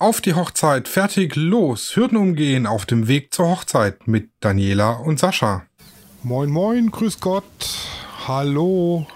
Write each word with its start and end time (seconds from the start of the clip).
Auf 0.00 0.20
die 0.20 0.34
Hochzeit, 0.34 0.86
fertig, 0.86 1.34
los, 1.34 1.96
Hürden 1.96 2.18
umgehen 2.18 2.68
auf 2.68 2.86
dem 2.86 3.08
Weg 3.08 3.34
zur 3.34 3.48
Hochzeit 3.48 4.06
mit 4.06 4.30
Daniela 4.38 4.92
und 4.92 5.18
Sascha. 5.18 5.64
Moin, 6.22 6.50
moin, 6.50 6.92
grüß 6.92 7.18
Gott, 7.18 7.44
hallo. 8.28 9.08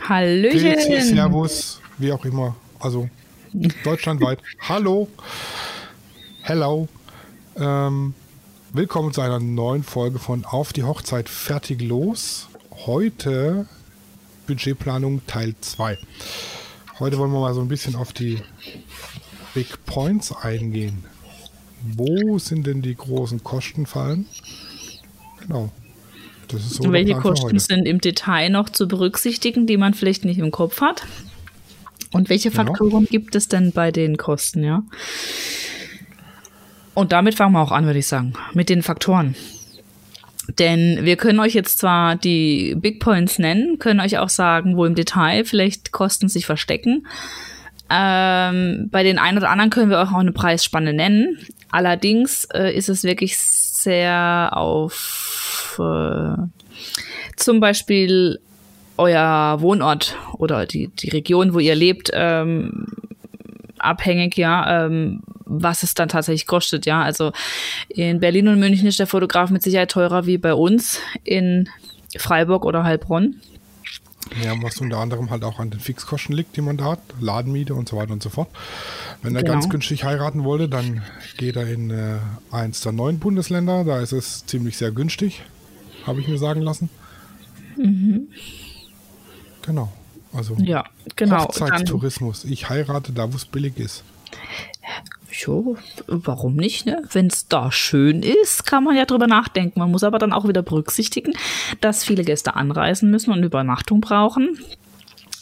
Hallöchen. 0.00 0.72
Grüezi, 0.72 1.02
Servus, 1.02 1.82
wie 1.98 2.12
auch 2.12 2.24
immer, 2.24 2.56
also 2.80 3.10
deutschlandweit. 3.84 4.38
hallo, 4.60 5.08
hello. 6.40 6.88
Ähm, 7.56 8.14
willkommen 8.72 9.12
zu 9.12 9.20
einer 9.20 9.38
neuen 9.38 9.82
Folge 9.82 10.18
von 10.18 10.46
Auf 10.46 10.72
die 10.72 10.84
Hochzeit, 10.84 11.28
fertig, 11.28 11.82
los. 11.82 12.48
Heute 12.86 13.66
Budgetplanung 14.46 15.20
Teil 15.26 15.54
2. 15.60 15.98
Heute 17.00 17.18
wollen 17.18 17.32
wir 17.32 17.40
mal 17.40 17.54
so 17.54 17.60
ein 17.60 17.68
bisschen 17.68 17.96
auf 17.96 18.12
die 18.12 18.38
Big 19.52 19.84
Points 19.84 20.32
eingehen. 20.32 21.04
Wo 21.82 22.38
sind 22.38 22.66
denn 22.66 22.82
die 22.82 22.94
großen 22.94 23.42
Kostenfallen? 23.42 24.26
Genau. 25.40 25.70
Das 26.48 26.62
ist 26.62 26.74
so 26.74 26.92
welche 26.92 27.14
Kosten 27.14 27.58
sind 27.58 27.86
im 27.86 28.00
Detail 28.00 28.48
noch 28.50 28.68
zu 28.68 28.86
berücksichtigen, 28.86 29.66
die 29.66 29.76
man 29.76 29.94
vielleicht 29.94 30.24
nicht 30.24 30.38
im 30.38 30.50
Kopf 30.50 30.80
hat? 30.80 31.02
Und 32.12 32.28
welche. 32.28 32.52
Faktoren 32.52 32.90
genau. 32.90 33.10
gibt 33.10 33.34
es 33.34 33.48
denn 33.48 33.72
bei 33.72 33.90
den 33.90 34.16
Kosten, 34.16 34.62
ja? 34.62 34.84
Und 36.94 37.10
damit 37.10 37.34
fangen 37.34 37.52
wir 37.54 37.60
auch 37.60 37.72
an, 37.72 37.86
würde 37.86 37.98
ich 37.98 38.06
sagen, 38.06 38.34
mit 38.52 38.68
den 38.68 38.82
Faktoren. 38.82 39.34
Denn 40.58 41.04
wir 41.04 41.16
können 41.16 41.40
euch 41.40 41.54
jetzt 41.54 41.78
zwar 41.78 42.16
die 42.16 42.74
Big 42.76 43.00
Points 43.00 43.38
nennen, 43.38 43.78
können 43.78 44.00
euch 44.00 44.18
auch 44.18 44.28
sagen, 44.28 44.76
wo 44.76 44.84
im 44.84 44.94
Detail 44.94 45.44
vielleicht 45.44 45.92
Kosten 45.92 46.28
sich 46.28 46.46
verstecken. 46.46 47.06
Ähm, 47.90 48.88
bei 48.90 49.02
den 49.02 49.18
einen 49.18 49.38
oder 49.38 49.50
anderen 49.50 49.70
können 49.70 49.90
wir 49.90 50.02
auch 50.02 50.12
eine 50.12 50.32
Preisspanne 50.32 50.92
nennen. 50.92 51.38
Allerdings 51.70 52.44
äh, 52.52 52.74
ist 52.74 52.88
es 52.88 53.04
wirklich 53.04 53.36
sehr 53.36 54.50
auf 54.52 55.78
äh, 55.78 56.36
zum 57.36 57.60
Beispiel 57.60 58.38
euer 58.96 59.60
Wohnort 59.60 60.16
oder 60.38 60.66
die, 60.66 60.88
die 60.88 61.10
Region, 61.10 61.52
wo 61.52 61.58
ihr 61.58 61.74
lebt, 61.74 62.10
ähm, 62.14 62.86
abhängig, 63.84 64.36
ja, 64.36 64.86
ähm, 64.86 65.20
was 65.44 65.82
es 65.82 65.94
dann 65.94 66.08
tatsächlich 66.08 66.46
kostet, 66.46 66.86
ja. 66.86 67.02
Also 67.02 67.32
in 67.88 68.20
Berlin 68.20 68.48
und 68.48 68.58
München 68.58 68.86
ist 68.86 68.98
der 68.98 69.06
Fotograf 69.06 69.50
mit 69.50 69.62
Sicherheit 69.62 69.90
teurer 69.90 70.26
wie 70.26 70.38
bei 70.38 70.54
uns 70.54 70.98
in 71.22 71.68
Freiburg 72.16 72.64
oder 72.64 72.84
Heilbronn. 72.84 73.40
Ja, 74.42 74.54
was 74.62 74.78
unter 74.78 74.98
anderem 74.98 75.30
halt 75.30 75.44
auch 75.44 75.58
an 75.58 75.70
den 75.70 75.80
Fixkosten 75.80 76.34
liegt, 76.34 76.56
die 76.56 76.62
man 76.62 76.76
da 76.76 76.92
hat, 76.92 77.00
Ladenmiete 77.20 77.74
und 77.74 77.88
so 77.88 77.96
weiter 77.96 78.12
und 78.12 78.22
so 78.22 78.30
fort. 78.30 78.48
Wenn 79.22 79.36
er 79.36 79.42
genau. 79.42 79.54
ganz 79.54 79.68
günstig 79.68 80.04
heiraten 80.04 80.44
wollte, 80.44 80.68
dann 80.68 81.02
geht 81.36 81.56
er 81.56 81.68
in 81.68 81.90
äh, 81.90 82.18
eins 82.50 82.80
der 82.80 82.92
neuen 82.92 83.18
Bundesländer, 83.18 83.84
da 83.84 84.00
ist 84.00 84.12
es 84.12 84.46
ziemlich 84.46 84.78
sehr 84.78 84.92
günstig, 84.92 85.42
habe 86.06 86.20
ich 86.20 86.28
mir 86.28 86.38
sagen 86.38 86.62
lassen. 86.62 86.88
Mhm. 87.76 88.28
Genau. 89.62 89.92
Also 90.34 90.56
ja, 90.58 90.84
genau. 91.16 91.44
Hochzeitstourismus. 91.44 92.44
Ich 92.44 92.68
heirate 92.68 93.12
da, 93.12 93.32
wo 93.32 93.36
es 93.36 93.44
billig 93.44 93.78
ist. 93.78 94.02
Jo, 95.30 95.76
warum 96.06 96.56
nicht, 96.56 96.86
ne? 96.86 97.02
Wenn 97.12 97.26
es 97.26 97.48
da 97.48 97.72
schön 97.72 98.22
ist, 98.22 98.66
kann 98.66 98.84
man 98.84 98.96
ja 98.96 99.04
drüber 99.04 99.26
nachdenken. 99.26 99.80
Man 99.80 99.90
muss 99.90 100.04
aber 100.04 100.18
dann 100.18 100.32
auch 100.32 100.46
wieder 100.46 100.62
berücksichtigen, 100.62 101.32
dass 101.80 102.04
viele 102.04 102.24
Gäste 102.24 102.54
anreisen 102.54 103.10
müssen 103.10 103.32
und 103.32 103.42
Übernachtung 103.42 104.00
brauchen. 104.00 104.58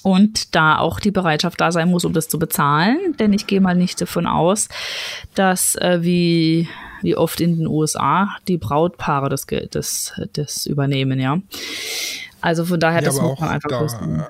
Und 0.02 0.54
da 0.54 0.78
auch 0.78 0.98
die 0.98 1.10
Bereitschaft 1.10 1.60
da 1.60 1.70
sein 1.70 1.88
muss, 1.88 2.04
um 2.04 2.12
das 2.12 2.28
zu 2.28 2.38
bezahlen. 2.38 2.98
Denn 3.18 3.32
ich 3.32 3.46
gehe 3.46 3.60
mal 3.60 3.76
nicht 3.76 4.00
davon 4.00 4.26
aus, 4.26 4.68
dass 5.34 5.76
äh, 5.76 5.98
wie, 6.02 6.68
wie 7.02 7.16
oft 7.16 7.40
in 7.40 7.58
den 7.58 7.66
USA 7.66 8.36
die 8.48 8.58
Brautpaare 8.58 9.28
das, 9.28 9.46
das, 9.70 10.20
das 10.32 10.66
übernehmen, 10.66 11.20
ja. 11.20 11.38
Also 12.40 12.64
von 12.64 12.80
daher, 12.80 13.00
ja, 13.00 13.06
das 13.06 13.20
muss 13.20 13.38
man 13.38 13.48
einfach 13.50 13.68
da, 13.68 13.80
wissen 13.82 14.24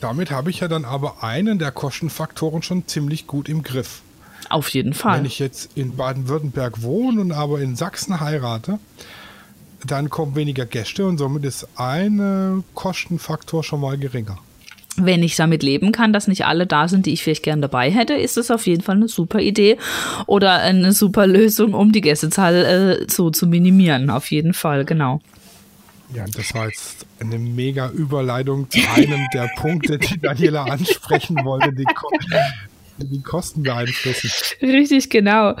damit 0.00 0.30
habe 0.30 0.50
ich 0.50 0.60
ja 0.60 0.68
dann 0.68 0.84
aber 0.84 1.22
einen 1.22 1.58
der 1.58 1.70
Kostenfaktoren 1.72 2.62
schon 2.62 2.86
ziemlich 2.86 3.26
gut 3.26 3.48
im 3.48 3.62
Griff. 3.62 4.02
Auf 4.50 4.68
jeden 4.68 4.94
Fall. 4.94 5.18
Wenn 5.18 5.24
ich 5.24 5.38
jetzt 5.38 5.70
in 5.74 5.96
Baden-Württemberg 5.96 6.82
wohne 6.82 7.20
und 7.20 7.32
aber 7.32 7.60
in 7.60 7.76
Sachsen 7.76 8.20
heirate, 8.20 8.78
dann 9.86 10.10
kommen 10.10 10.36
weniger 10.36 10.66
Gäste 10.66 11.06
und 11.06 11.18
somit 11.18 11.44
ist 11.44 11.66
ein 11.76 12.64
Kostenfaktor 12.74 13.62
schon 13.62 13.80
mal 13.80 13.98
geringer. 13.98 14.38
Wenn 14.96 15.24
ich 15.24 15.34
damit 15.34 15.64
leben 15.64 15.90
kann, 15.90 16.12
dass 16.12 16.28
nicht 16.28 16.46
alle 16.46 16.66
da 16.66 16.86
sind, 16.86 17.06
die 17.06 17.12
ich 17.12 17.24
vielleicht 17.24 17.42
gern 17.42 17.60
dabei 17.60 17.90
hätte, 17.90 18.14
ist 18.14 18.36
es 18.36 18.50
auf 18.50 18.66
jeden 18.66 18.82
Fall 18.82 18.94
eine 18.94 19.08
super 19.08 19.40
Idee 19.40 19.76
oder 20.26 20.60
eine 20.60 20.92
super 20.92 21.26
Lösung, 21.26 21.74
um 21.74 21.90
die 21.90 22.00
Gästezahl 22.00 22.54
äh, 22.54 23.10
so 23.10 23.30
zu 23.30 23.48
minimieren. 23.48 24.08
Auf 24.08 24.30
jeden 24.30 24.54
Fall, 24.54 24.84
genau. 24.84 25.20
Ja, 26.14 26.24
das 26.26 26.52
jetzt 26.52 27.06
eine 27.24 27.38
mega 27.38 27.90
Überleitung 27.90 28.68
zu 28.70 28.80
einem 28.94 29.26
der 29.32 29.50
Punkte, 29.56 29.98
die 29.98 30.20
Daniela 30.20 30.64
ansprechen 30.64 31.44
wollte, 31.44 31.72
die, 31.72 31.84
Ko 31.84 32.08
die 32.98 33.22
Kosten 33.22 33.62
beeinflussen. 33.62 34.30
Richtig, 34.62 35.10
genau. 35.10 35.54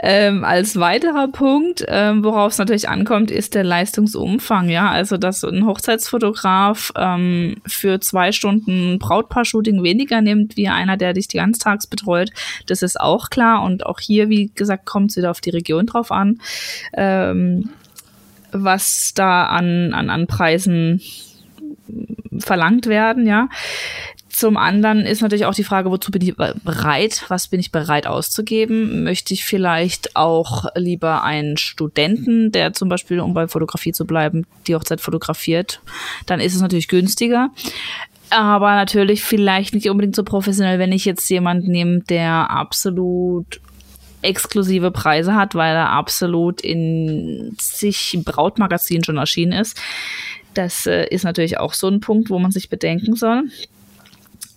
Ähm, 0.00 0.44
als 0.44 0.78
weiterer 0.78 1.28
Punkt, 1.28 1.84
ähm, 1.88 2.24
worauf 2.24 2.52
es 2.52 2.58
natürlich 2.58 2.88
ankommt, 2.88 3.30
ist 3.30 3.54
der 3.54 3.64
Leistungsumfang. 3.64 4.68
Ja, 4.68 4.90
also 4.90 5.16
dass 5.16 5.44
ein 5.44 5.66
Hochzeitsfotograf 5.66 6.92
ähm, 6.96 7.56
für 7.66 8.00
zwei 8.00 8.32
Stunden 8.32 8.98
Brautpaar-Shooting 8.98 9.82
weniger 9.82 10.20
nimmt, 10.20 10.56
wie 10.56 10.68
einer, 10.68 10.96
der 10.96 11.12
dich 11.12 11.28
die 11.28 11.38
ganztags 11.38 11.86
betreut, 11.86 12.30
das 12.66 12.82
ist 12.82 13.00
auch 13.00 13.30
klar. 13.30 13.62
Und 13.62 13.86
auch 13.86 14.00
hier, 14.00 14.28
wie 14.28 14.50
gesagt, 14.54 14.86
kommt 14.86 15.10
es 15.10 15.16
wieder 15.16 15.30
auf 15.30 15.40
die 15.40 15.50
Region 15.50 15.86
drauf 15.86 16.10
an. 16.10 16.38
Ähm, 16.94 17.70
was 18.52 19.12
da 19.14 19.46
an, 19.46 19.92
an, 19.94 20.10
an 20.10 20.26
Preisen 20.26 21.00
verlangt 22.38 22.86
werden, 22.86 23.26
ja. 23.26 23.48
Zum 24.28 24.56
anderen 24.56 25.00
ist 25.00 25.22
natürlich 25.22 25.44
auch 25.44 25.54
die 25.54 25.64
Frage, 25.64 25.90
wozu 25.90 26.12
bin 26.12 26.22
ich 26.22 26.36
bereit? 26.36 27.24
Was 27.28 27.48
bin 27.48 27.58
ich 27.58 27.72
bereit 27.72 28.06
auszugeben? 28.06 29.02
Möchte 29.02 29.34
ich 29.34 29.44
vielleicht 29.44 30.14
auch 30.14 30.66
lieber 30.76 31.24
einen 31.24 31.56
Studenten, 31.56 32.52
der 32.52 32.72
zum 32.72 32.88
Beispiel, 32.88 33.20
um 33.20 33.34
bei 33.34 33.48
Fotografie 33.48 33.92
zu 33.92 34.06
bleiben, 34.06 34.46
die 34.66 34.74
Hochzeit 34.74 35.00
fotografiert? 35.00 35.80
Dann 36.26 36.40
ist 36.40 36.54
es 36.54 36.62
natürlich 36.62 36.88
günstiger. 36.88 37.50
Aber 38.30 38.76
natürlich 38.76 39.24
vielleicht 39.24 39.74
nicht 39.74 39.90
unbedingt 39.90 40.14
so 40.14 40.22
professionell, 40.22 40.78
wenn 40.78 40.92
ich 40.92 41.04
jetzt 41.04 41.28
jemanden 41.28 41.72
nehme, 41.72 42.00
der 42.00 42.50
absolut 42.50 43.60
exklusive 44.22 44.90
Preise 44.90 45.34
hat, 45.34 45.54
weil 45.54 45.74
er 45.74 45.90
absolut 45.90 46.60
in 46.60 47.56
sich 47.60 48.18
Brautmagazinen 48.24 49.04
schon 49.04 49.16
erschienen 49.16 49.52
ist. 49.52 49.80
Das 50.54 50.86
äh, 50.86 51.06
ist 51.08 51.24
natürlich 51.24 51.58
auch 51.58 51.74
so 51.74 51.88
ein 51.88 52.00
Punkt, 52.00 52.30
wo 52.30 52.38
man 52.38 52.50
sich 52.50 52.68
bedenken 52.68 53.14
soll. 53.14 53.44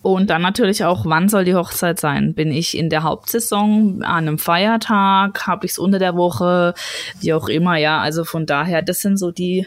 Und 0.04 0.30
dann 0.30 0.42
natürlich 0.42 0.84
auch, 0.84 1.06
wann 1.06 1.30
soll 1.30 1.46
die 1.46 1.56
Hochzeit 1.56 1.98
sein? 1.98 2.34
Bin 2.34 2.52
ich 2.52 2.78
in 2.78 2.90
der 2.90 3.04
Hauptsaison 3.04 4.04
an 4.04 4.28
einem 4.28 4.38
Feiertag? 4.38 5.48
Habe 5.48 5.66
ich 5.66 5.72
es 5.72 5.80
unter 5.80 5.98
der 5.98 6.18
Woche? 6.18 6.74
Wie 7.22 7.32
auch 7.32 7.48
immer, 7.48 7.78
ja. 7.78 8.02
Also 8.02 8.26
von 8.26 8.46
daher, 8.46 8.82
das 8.82 9.00
sind 9.00 9.16
so 9.16 9.32
die, 9.32 9.66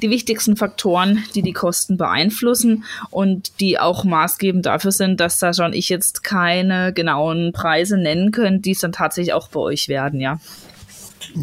die 0.00 0.08
wichtigsten 0.08 0.56
Faktoren, 0.56 1.22
die 1.34 1.42
die 1.42 1.52
Kosten 1.52 1.98
beeinflussen 1.98 2.84
und 3.10 3.60
die 3.60 3.78
auch 3.78 4.04
maßgebend 4.04 4.64
dafür 4.64 4.90
sind, 4.90 5.20
dass 5.20 5.38
da 5.38 5.52
schon 5.52 5.74
ich 5.74 5.90
jetzt 5.90 6.24
keine 6.24 6.94
genauen 6.94 7.52
Preise 7.52 7.98
nennen 7.98 8.32
können, 8.32 8.62
die 8.62 8.70
es 8.70 8.80
dann 8.80 8.92
tatsächlich 8.92 9.34
auch 9.34 9.48
bei 9.48 9.60
euch 9.60 9.88
werden, 9.88 10.18
ja. 10.18 10.40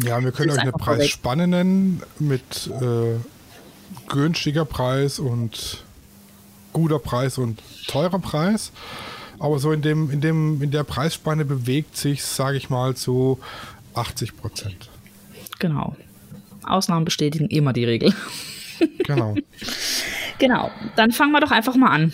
Ja, 0.04 0.20
wir 0.20 0.32
können 0.32 0.50
euch 0.50 0.58
eine 0.58 0.72
Preisspanne 0.72 1.46
nennen 1.46 2.02
mit 2.18 2.68
äh, 2.80 3.20
günstiger 4.08 4.64
Preis 4.64 5.20
und 5.20 5.84
guter 6.72 6.98
Preis 6.98 7.38
und 7.38 7.60
teurer 7.86 8.18
Preis. 8.18 8.72
Aber 9.38 9.58
so 9.58 9.72
in, 9.72 9.82
dem, 9.82 10.10
in, 10.10 10.20
dem, 10.20 10.62
in 10.62 10.70
der 10.70 10.84
Preisspanne 10.84 11.44
bewegt 11.44 11.96
sich, 11.96 12.24
sage 12.24 12.56
ich 12.56 12.70
mal, 12.70 12.94
zu 12.94 13.40
80 13.94 14.36
Prozent. 14.36 14.88
Genau. 15.58 15.96
Ausnahmen 16.64 17.04
bestätigen 17.04 17.48
immer 17.48 17.72
die 17.72 17.84
Regel. 17.84 18.14
Genau. 19.04 19.34
genau. 20.38 20.70
Dann 20.96 21.12
fangen 21.12 21.32
wir 21.32 21.40
doch 21.40 21.50
einfach 21.50 21.74
mal 21.76 21.90
an. 21.90 22.12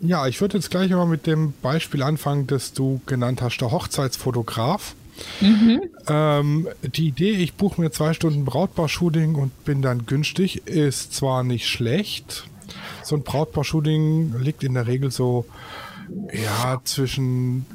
Ja, 0.00 0.26
ich 0.26 0.40
würde 0.40 0.58
jetzt 0.58 0.70
gleich 0.70 0.90
mal 0.90 1.06
mit 1.06 1.26
dem 1.26 1.52
Beispiel 1.62 2.02
anfangen, 2.02 2.46
das 2.46 2.72
du 2.72 3.00
genannt 3.06 3.42
hast, 3.42 3.58
der 3.58 3.70
Hochzeitsfotograf. 3.70 4.94
Mhm. 5.40 5.82
Ähm, 6.06 6.68
die 6.82 7.08
Idee, 7.08 7.32
ich 7.32 7.54
buche 7.54 7.80
mir 7.80 7.90
zwei 7.90 8.12
Stunden 8.12 8.44
Brautpaar-Shooting 8.44 9.34
und 9.34 9.64
bin 9.64 9.82
dann 9.82 10.06
günstig, 10.06 10.66
ist 10.66 11.14
zwar 11.14 11.42
nicht 11.42 11.66
schlecht, 11.66 12.44
so 13.08 13.16
ein 13.16 13.22
Brautpaar-Shooting 13.22 14.38
liegt 14.38 14.62
in 14.62 14.74
der 14.74 14.86
Regel 14.86 15.10
so, 15.10 15.46
ja, 16.32 16.80
zwischen 16.84 17.66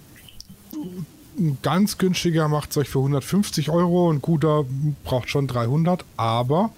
ein 1.38 1.58
ganz 1.62 1.98
günstiger 1.98 2.48
macht 2.48 2.72
es 2.72 2.78
euch 2.78 2.90
für 2.90 3.00
150 3.00 3.70
Euro, 3.70 4.12
ein 4.12 4.22
guter 4.22 4.66
braucht 5.04 5.30
schon 5.30 5.48
300, 5.48 6.06
aber 6.16 6.70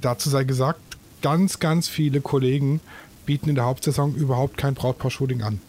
dazu 0.00 0.30
sei 0.30 0.44
gesagt, 0.44 0.80
ganz, 1.20 1.58
ganz 1.58 1.88
viele 1.88 2.20
Kollegen 2.20 2.80
bieten 3.26 3.48
in 3.50 3.54
der 3.54 3.64
Hauptsaison 3.64 4.14
überhaupt 4.14 4.56
kein 4.56 4.74
Brautpaar-Shooting 4.74 5.42
an. 5.42 5.60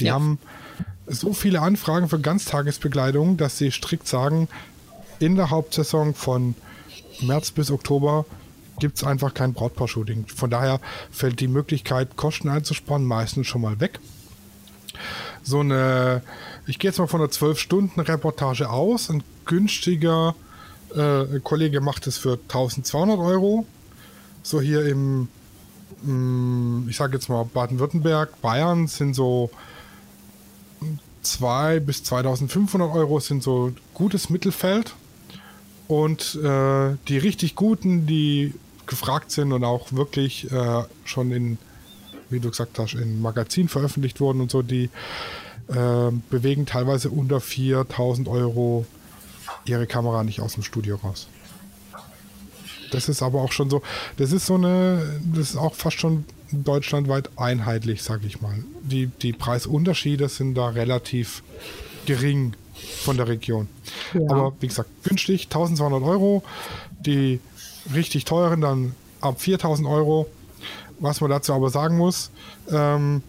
Die 0.00 0.06
ja. 0.06 0.14
haben 0.14 0.38
so 1.06 1.34
viele 1.34 1.60
Anfragen 1.60 2.08
für 2.08 2.18
Ganztagesbekleidung, 2.18 3.36
dass 3.36 3.58
sie 3.58 3.70
strikt 3.70 4.08
sagen, 4.08 4.48
in 5.18 5.36
der 5.36 5.50
Hauptsaison 5.50 6.14
von 6.14 6.54
März 7.20 7.50
bis 7.50 7.70
Oktober 7.70 8.24
gibt 8.78 8.96
es 8.96 9.04
einfach 9.04 9.34
kein 9.34 9.52
Brautpaar-Shooting. 9.52 10.26
Von 10.34 10.50
daher 10.50 10.80
fällt 11.10 11.40
die 11.40 11.48
Möglichkeit, 11.48 12.16
Kosten 12.16 12.48
einzusparen, 12.48 13.04
meistens 13.04 13.46
schon 13.46 13.60
mal 13.60 13.80
weg. 13.80 14.00
So 15.42 15.60
eine, 15.60 16.22
ich 16.66 16.78
gehe 16.78 16.90
jetzt 16.90 16.98
mal 16.98 17.06
von 17.06 17.20
einer 17.20 17.30
12-Stunden-Reportage 17.30 18.70
aus. 18.70 19.10
Ein 19.10 19.22
günstiger 19.44 20.34
äh, 20.94 21.40
Kollege 21.40 21.80
macht 21.80 22.06
es 22.06 22.18
für 22.18 22.38
1200 22.48 23.18
Euro. 23.18 23.66
So 24.42 24.60
hier 24.60 24.86
im, 24.86 25.28
mm, 26.02 26.88
ich 26.88 26.96
sage 26.96 27.14
jetzt 27.14 27.28
mal 27.28 27.44
Baden-Württemberg, 27.44 28.40
Bayern 28.40 28.86
sind 28.86 29.14
so 29.14 29.50
2 31.22 31.80
bis 31.80 32.04
2500 32.04 32.94
Euro 32.94 33.20
sind 33.20 33.42
so 33.42 33.72
gutes 33.94 34.30
Mittelfeld. 34.30 34.94
Und 35.88 36.36
äh, 36.36 36.96
die 37.08 37.18
richtig 37.18 37.56
guten, 37.56 38.06
die 38.06 38.54
gefragt 38.86 39.30
sind 39.30 39.52
und 39.52 39.64
auch 39.64 39.92
wirklich 39.92 40.50
äh, 40.50 40.84
schon 41.04 41.32
in, 41.32 41.58
wie 42.30 42.40
du 42.40 42.50
gesagt 42.50 42.78
hast, 42.78 42.94
in 42.94 43.20
Magazinen 43.20 43.68
veröffentlicht 43.68 44.20
wurden 44.20 44.40
und 44.40 44.50
so, 44.50 44.62
die 44.62 44.90
äh, 45.68 46.10
bewegen 46.30 46.66
teilweise 46.66 47.10
unter 47.10 47.40
4000 47.40 48.28
Euro 48.28 48.86
ihre 49.64 49.86
Kamera 49.86 50.24
nicht 50.24 50.40
aus 50.40 50.54
dem 50.54 50.62
Studio 50.62 50.96
raus. 50.96 51.28
Das 52.90 53.08
ist 53.08 53.22
aber 53.22 53.40
auch 53.40 53.52
schon 53.52 53.70
so, 53.70 53.82
das 54.18 54.30
ist 54.30 54.46
so 54.46 54.54
eine, 54.54 55.20
das 55.34 55.50
ist 55.50 55.56
auch 55.56 55.74
fast 55.74 55.98
schon 55.98 56.24
deutschlandweit 56.52 57.30
einheitlich, 57.36 58.02
sag 58.02 58.24
ich 58.24 58.40
mal. 58.40 58.54
Die, 58.82 59.06
die 59.06 59.32
Preisunterschiede 59.32 60.28
sind 60.28 60.54
da 60.54 60.68
relativ 60.68 61.42
gering 62.06 62.54
von 63.02 63.16
der 63.16 63.28
Region. 63.28 63.68
Ja. 64.12 64.20
Aber 64.28 64.54
wie 64.60 64.68
gesagt, 64.68 64.90
günstig, 65.02 65.44
1200 65.44 66.02
Euro. 66.02 66.42
Die 67.00 67.40
richtig 67.92 68.24
teuren 68.24 68.60
dann 68.60 68.94
ab 69.20 69.40
4000 69.40 69.88
Euro. 69.88 70.26
Was 71.00 71.20
man 71.20 71.30
dazu 71.30 71.52
aber 71.52 71.70
sagen 71.70 71.98
muss, 71.98 72.30
ähm, 72.70 73.22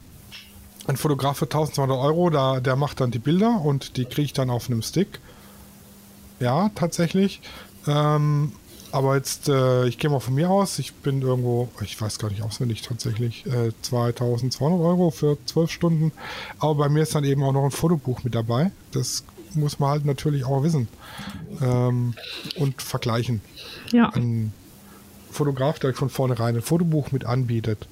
ein 0.87 0.97
Fotograf 0.97 1.37
für 1.37 1.45
1200 1.45 1.97
Euro, 1.97 2.29
da, 2.29 2.59
der 2.59 2.75
macht 2.75 3.01
dann 3.01 3.11
die 3.11 3.19
Bilder 3.19 3.61
und 3.61 3.97
die 3.97 4.05
kriege 4.05 4.25
ich 4.25 4.33
dann 4.33 4.49
auf 4.49 4.69
einem 4.69 4.83
Stick. 4.83 5.19
Ja, 6.39 6.69
tatsächlich. 6.75 7.41
Ähm, 7.87 8.51
aber 8.91 9.15
jetzt, 9.15 9.49
äh, 9.49 9.87
ich 9.87 9.97
gehe 9.97 10.09
mal 10.09 10.19
von 10.19 10.35
mir 10.35 10.49
aus, 10.49 10.79
ich 10.79 10.93
bin 10.93 11.21
irgendwo, 11.21 11.67
ich 11.81 11.99
weiß 11.99 12.19
gar 12.19 12.29
nicht 12.29 12.43
auswendig 12.43 12.81
tatsächlich, 12.81 13.45
äh, 13.45 13.71
2200 13.81 14.79
Euro 14.79 15.11
für 15.11 15.37
12 15.45 15.71
Stunden. 15.71 16.11
Aber 16.59 16.75
bei 16.75 16.89
mir 16.89 17.03
ist 17.03 17.15
dann 17.15 17.23
eben 17.23 17.43
auch 17.43 17.51
noch 17.51 17.65
ein 17.65 17.71
Fotobuch 17.71 18.23
mit 18.23 18.35
dabei. 18.35 18.71
Das 18.91 19.23
muss 19.55 19.79
man 19.79 19.89
halt 19.89 20.05
natürlich 20.05 20.45
auch 20.45 20.63
wissen 20.63 20.87
ähm, 21.61 22.13
und 22.55 22.81
vergleichen. 22.81 23.41
Ja. 23.91 24.09
Ein 24.09 24.53
Fotograf, 25.31 25.79
der 25.79 25.93
von 25.93 26.09
vornherein 26.09 26.55
ein 26.55 26.61
Fotobuch 26.61 27.11
mit 27.11 27.25
anbietet, 27.25 27.87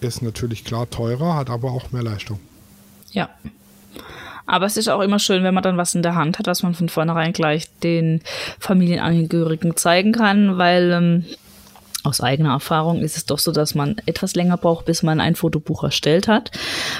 ist 0.00 0.22
natürlich 0.22 0.64
klar 0.64 0.88
teurer, 0.88 1.34
hat 1.34 1.50
aber 1.50 1.72
auch 1.72 1.92
mehr 1.92 2.02
Leistung. 2.02 2.40
Ja. 3.10 3.28
Aber 4.46 4.64
es 4.64 4.78
ist 4.78 4.88
auch 4.88 5.02
immer 5.02 5.18
schön, 5.18 5.44
wenn 5.44 5.52
man 5.52 5.62
dann 5.62 5.76
was 5.76 5.94
in 5.94 6.02
der 6.02 6.14
Hand 6.14 6.38
hat, 6.38 6.46
dass 6.46 6.62
man 6.62 6.74
von 6.74 6.88
vornherein 6.88 7.34
gleich 7.34 7.68
den 7.82 8.22
Familienangehörigen 8.58 9.76
zeigen 9.76 10.12
kann, 10.12 10.56
weil 10.56 10.90
ähm, 10.90 11.24
aus 12.08 12.20
eigener 12.20 12.52
Erfahrung 12.52 13.00
ist 13.00 13.16
es 13.16 13.26
doch 13.26 13.38
so, 13.38 13.52
dass 13.52 13.74
man 13.74 13.96
etwas 14.06 14.34
länger 14.34 14.56
braucht, 14.56 14.86
bis 14.86 15.02
man 15.02 15.20
ein 15.20 15.34
Fotobuch 15.34 15.84
erstellt 15.84 16.26
hat. 16.26 16.50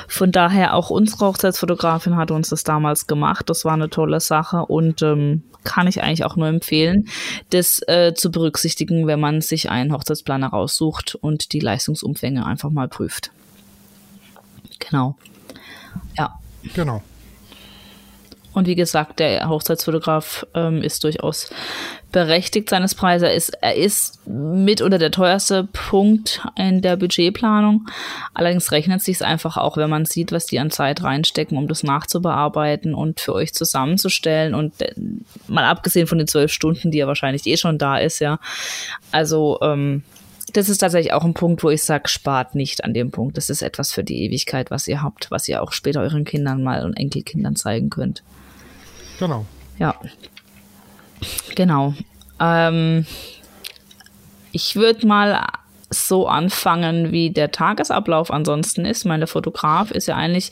Von 0.06 0.32
daher 0.32 0.74
auch 0.74 0.90
unsere 0.90 1.26
Hochzeitsfotografin 1.26 2.16
hat 2.16 2.30
uns 2.30 2.50
das 2.50 2.62
damals 2.62 3.06
gemacht. 3.06 3.48
Das 3.48 3.64
war 3.64 3.72
eine 3.72 3.90
tolle 3.90 4.20
Sache 4.20 4.66
und 4.66 5.02
ähm, 5.02 5.42
kann 5.64 5.86
ich 5.86 6.02
eigentlich 6.02 6.24
auch 6.24 6.36
nur 6.36 6.48
empfehlen, 6.48 7.08
das 7.50 7.80
äh, 7.88 8.14
zu 8.14 8.30
berücksichtigen, 8.30 9.06
wenn 9.06 9.20
man 9.20 9.40
sich 9.40 9.70
einen 9.70 9.92
Hochzeitsplaner 9.92 10.48
raussucht 10.48 11.14
und 11.16 11.52
die 11.52 11.60
Leistungsumfänge 11.60 12.46
einfach 12.46 12.70
mal 12.70 12.88
prüft. 12.88 13.30
Genau. 14.78 15.16
Ja. 16.16 16.38
Genau. 16.74 17.02
Und 18.52 18.66
wie 18.66 18.74
gesagt, 18.74 19.20
der 19.20 19.48
Hochzeitsfotograf 19.48 20.46
ähm, 20.54 20.82
ist 20.82 21.04
durchaus 21.04 21.50
berechtigt 22.10 22.70
seines 22.70 22.94
Preises. 22.94 23.28
Er 23.28 23.34
ist, 23.34 23.50
er 23.60 23.74
ist 23.76 24.26
mit 24.26 24.80
oder 24.80 24.98
der 24.98 25.10
teuerste 25.10 25.64
Punkt 25.64 26.42
in 26.56 26.80
der 26.80 26.96
Budgetplanung. 26.96 27.86
Allerdings 28.32 28.72
rechnet 28.72 29.02
sich 29.02 29.22
einfach 29.22 29.58
auch, 29.58 29.76
wenn 29.76 29.90
man 29.90 30.06
sieht, 30.06 30.32
was 30.32 30.46
die 30.46 30.58
an 30.58 30.70
Zeit 30.70 31.02
reinstecken, 31.02 31.58
um 31.58 31.68
das 31.68 31.82
nachzubearbeiten 31.82 32.94
und 32.94 33.20
für 33.20 33.34
euch 33.34 33.52
zusammenzustellen. 33.52 34.54
Und 34.54 34.80
äh, 34.80 34.94
mal 35.46 35.64
abgesehen 35.64 36.06
von 36.06 36.18
den 36.18 36.26
zwölf 36.26 36.50
Stunden, 36.50 36.90
die 36.90 36.98
ja 36.98 37.06
wahrscheinlich 37.06 37.46
eh 37.46 37.56
schon 37.56 37.78
da 37.78 37.98
ist, 37.98 38.20
ja. 38.20 38.38
Also 39.12 39.58
ähm, 39.60 40.02
das 40.54 40.70
ist 40.70 40.78
tatsächlich 40.78 41.12
auch 41.12 41.24
ein 41.24 41.34
Punkt, 41.34 41.62
wo 41.62 41.70
ich 41.70 41.82
sage, 41.82 42.08
spart 42.08 42.54
nicht 42.54 42.82
an 42.84 42.94
dem 42.94 43.10
Punkt. 43.10 43.36
Das 43.36 43.50
ist 43.50 43.62
etwas 43.62 43.92
für 43.92 44.02
die 44.02 44.24
Ewigkeit, 44.24 44.70
was 44.70 44.88
ihr 44.88 45.02
habt, 45.02 45.30
was 45.30 45.46
ihr 45.46 45.62
auch 45.62 45.72
später 45.72 46.00
euren 46.00 46.24
Kindern 46.24 46.62
mal 46.62 46.84
und 46.84 46.94
Enkelkindern 46.94 47.54
zeigen 47.54 47.90
könnt. 47.90 48.22
Genau. 49.18 49.46
Ja. 49.78 49.94
Genau. 51.54 51.94
Ähm, 52.40 53.06
ich 54.52 54.76
würde 54.76 55.06
mal 55.06 55.44
so 55.90 56.28
anfangen, 56.28 57.12
wie 57.12 57.30
der 57.30 57.50
Tagesablauf 57.50 58.30
ansonsten 58.30 58.84
ist. 58.84 59.06
Meine 59.06 59.26
Fotograf 59.26 59.90
ist 59.90 60.06
ja 60.06 60.16
eigentlich 60.16 60.50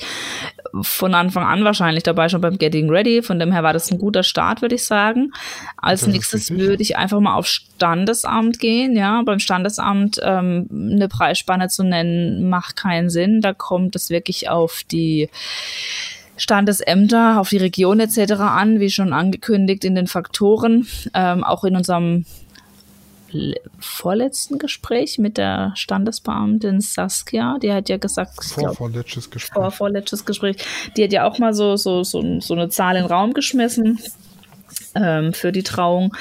von 0.80 1.14
Anfang 1.14 1.44
an 1.44 1.62
wahrscheinlich 1.62 2.04
dabei 2.04 2.28
schon 2.28 2.40
beim 2.40 2.56
Getting 2.56 2.88
Ready. 2.88 3.22
Von 3.22 3.38
dem 3.38 3.52
her 3.52 3.62
war 3.62 3.74
das 3.74 3.90
ein 3.90 3.98
guter 3.98 4.22
Start, 4.22 4.62
würde 4.62 4.76
ich 4.76 4.84
sagen. 4.84 5.32
Als 5.76 6.00
das 6.00 6.08
nächstes 6.08 6.50
würde 6.50 6.82
ich 6.82 6.96
einfach 6.96 7.20
mal 7.20 7.34
auf 7.34 7.46
Standesamt 7.46 8.58
gehen. 8.58 8.96
Ja, 8.96 9.22
beim 9.24 9.38
Standesamt 9.38 10.18
ähm, 10.22 10.68
eine 10.70 11.08
Preisspanne 11.08 11.68
zu 11.68 11.84
nennen, 11.84 12.48
macht 12.48 12.76
keinen 12.76 13.10
Sinn. 13.10 13.42
Da 13.42 13.52
kommt 13.52 13.94
es 13.94 14.08
wirklich 14.08 14.48
auf 14.48 14.84
die 14.90 15.28
Standesämter, 16.36 17.40
auf 17.40 17.48
die 17.48 17.56
Region 17.56 18.00
etc. 18.00 18.32
an, 18.32 18.80
wie 18.80 18.90
schon 18.90 19.12
angekündigt 19.12 19.84
in 19.84 19.94
den 19.94 20.06
Faktoren. 20.06 20.86
Ähm, 21.14 21.44
auch 21.44 21.64
in 21.64 21.76
unserem 21.76 22.24
vorletzten 23.80 24.58
Gespräch 24.58 25.18
mit 25.18 25.36
der 25.36 25.72
Standesbeamtin 25.74 26.80
Saskia, 26.80 27.58
die 27.60 27.72
hat 27.72 27.88
ja 27.88 27.96
gesagt, 27.96 28.42
vorvorletztes 28.44 29.30
Gespräch. 29.30 29.54
Vorvorletztes 29.54 30.24
Gespräch, 30.24 30.56
die 30.96 31.04
hat 31.04 31.12
ja 31.12 31.28
auch 31.28 31.38
mal 31.38 31.52
so, 31.52 31.76
so, 31.76 32.04
so, 32.04 32.40
so 32.40 32.54
eine 32.54 32.68
Zahl 32.68 32.96
in 32.96 33.02
den 33.02 33.10
Raum 33.10 33.32
geschmissen 33.32 33.98
ähm, 34.96 35.32
für 35.32 35.52
die 35.52 35.62
Trauung. 35.62 36.14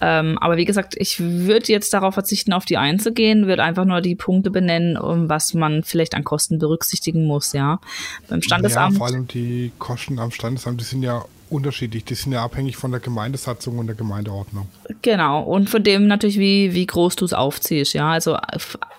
Ähm, 0.00 0.38
aber 0.38 0.56
wie 0.56 0.64
gesagt, 0.64 0.94
ich 0.98 1.20
würde 1.20 1.72
jetzt 1.72 1.92
darauf 1.94 2.14
verzichten, 2.14 2.52
auf 2.52 2.64
die 2.64 2.76
einzugehen, 2.76 3.46
würde 3.46 3.62
einfach 3.62 3.84
nur 3.84 4.00
die 4.00 4.14
Punkte 4.14 4.50
benennen, 4.50 4.96
um 4.96 5.28
was 5.28 5.54
man 5.54 5.82
vielleicht 5.82 6.14
an 6.14 6.24
Kosten 6.24 6.58
berücksichtigen 6.58 7.24
muss, 7.24 7.52
ja. 7.52 7.80
Beim 8.28 8.42
Standesamt. 8.42 8.94
Ja, 8.94 8.98
vor 8.98 9.06
allem 9.06 9.28
die 9.28 9.72
Kosten 9.78 10.18
am 10.18 10.30
Standesamt, 10.30 10.80
die 10.80 10.84
sind 10.84 11.02
ja 11.02 11.24
unterschiedlich. 11.50 12.04
Die 12.04 12.14
sind 12.14 12.32
ja 12.32 12.44
abhängig 12.44 12.76
von 12.76 12.90
der 12.90 13.00
Gemeindesatzung 13.00 13.78
und 13.78 13.86
der 13.86 13.96
Gemeindeordnung. 13.96 14.68
Genau. 15.02 15.42
Und 15.42 15.70
von 15.70 15.82
dem 15.82 16.06
natürlich, 16.06 16.38
wie, 16.38 16.74
wie 16.74 16.86
groß 16.86 17.16
du 17.16 17.24
es 17.24 17.32
aufziehst. 17.32 17.94
Ja, 17.94 18.10
also 18.10 18.36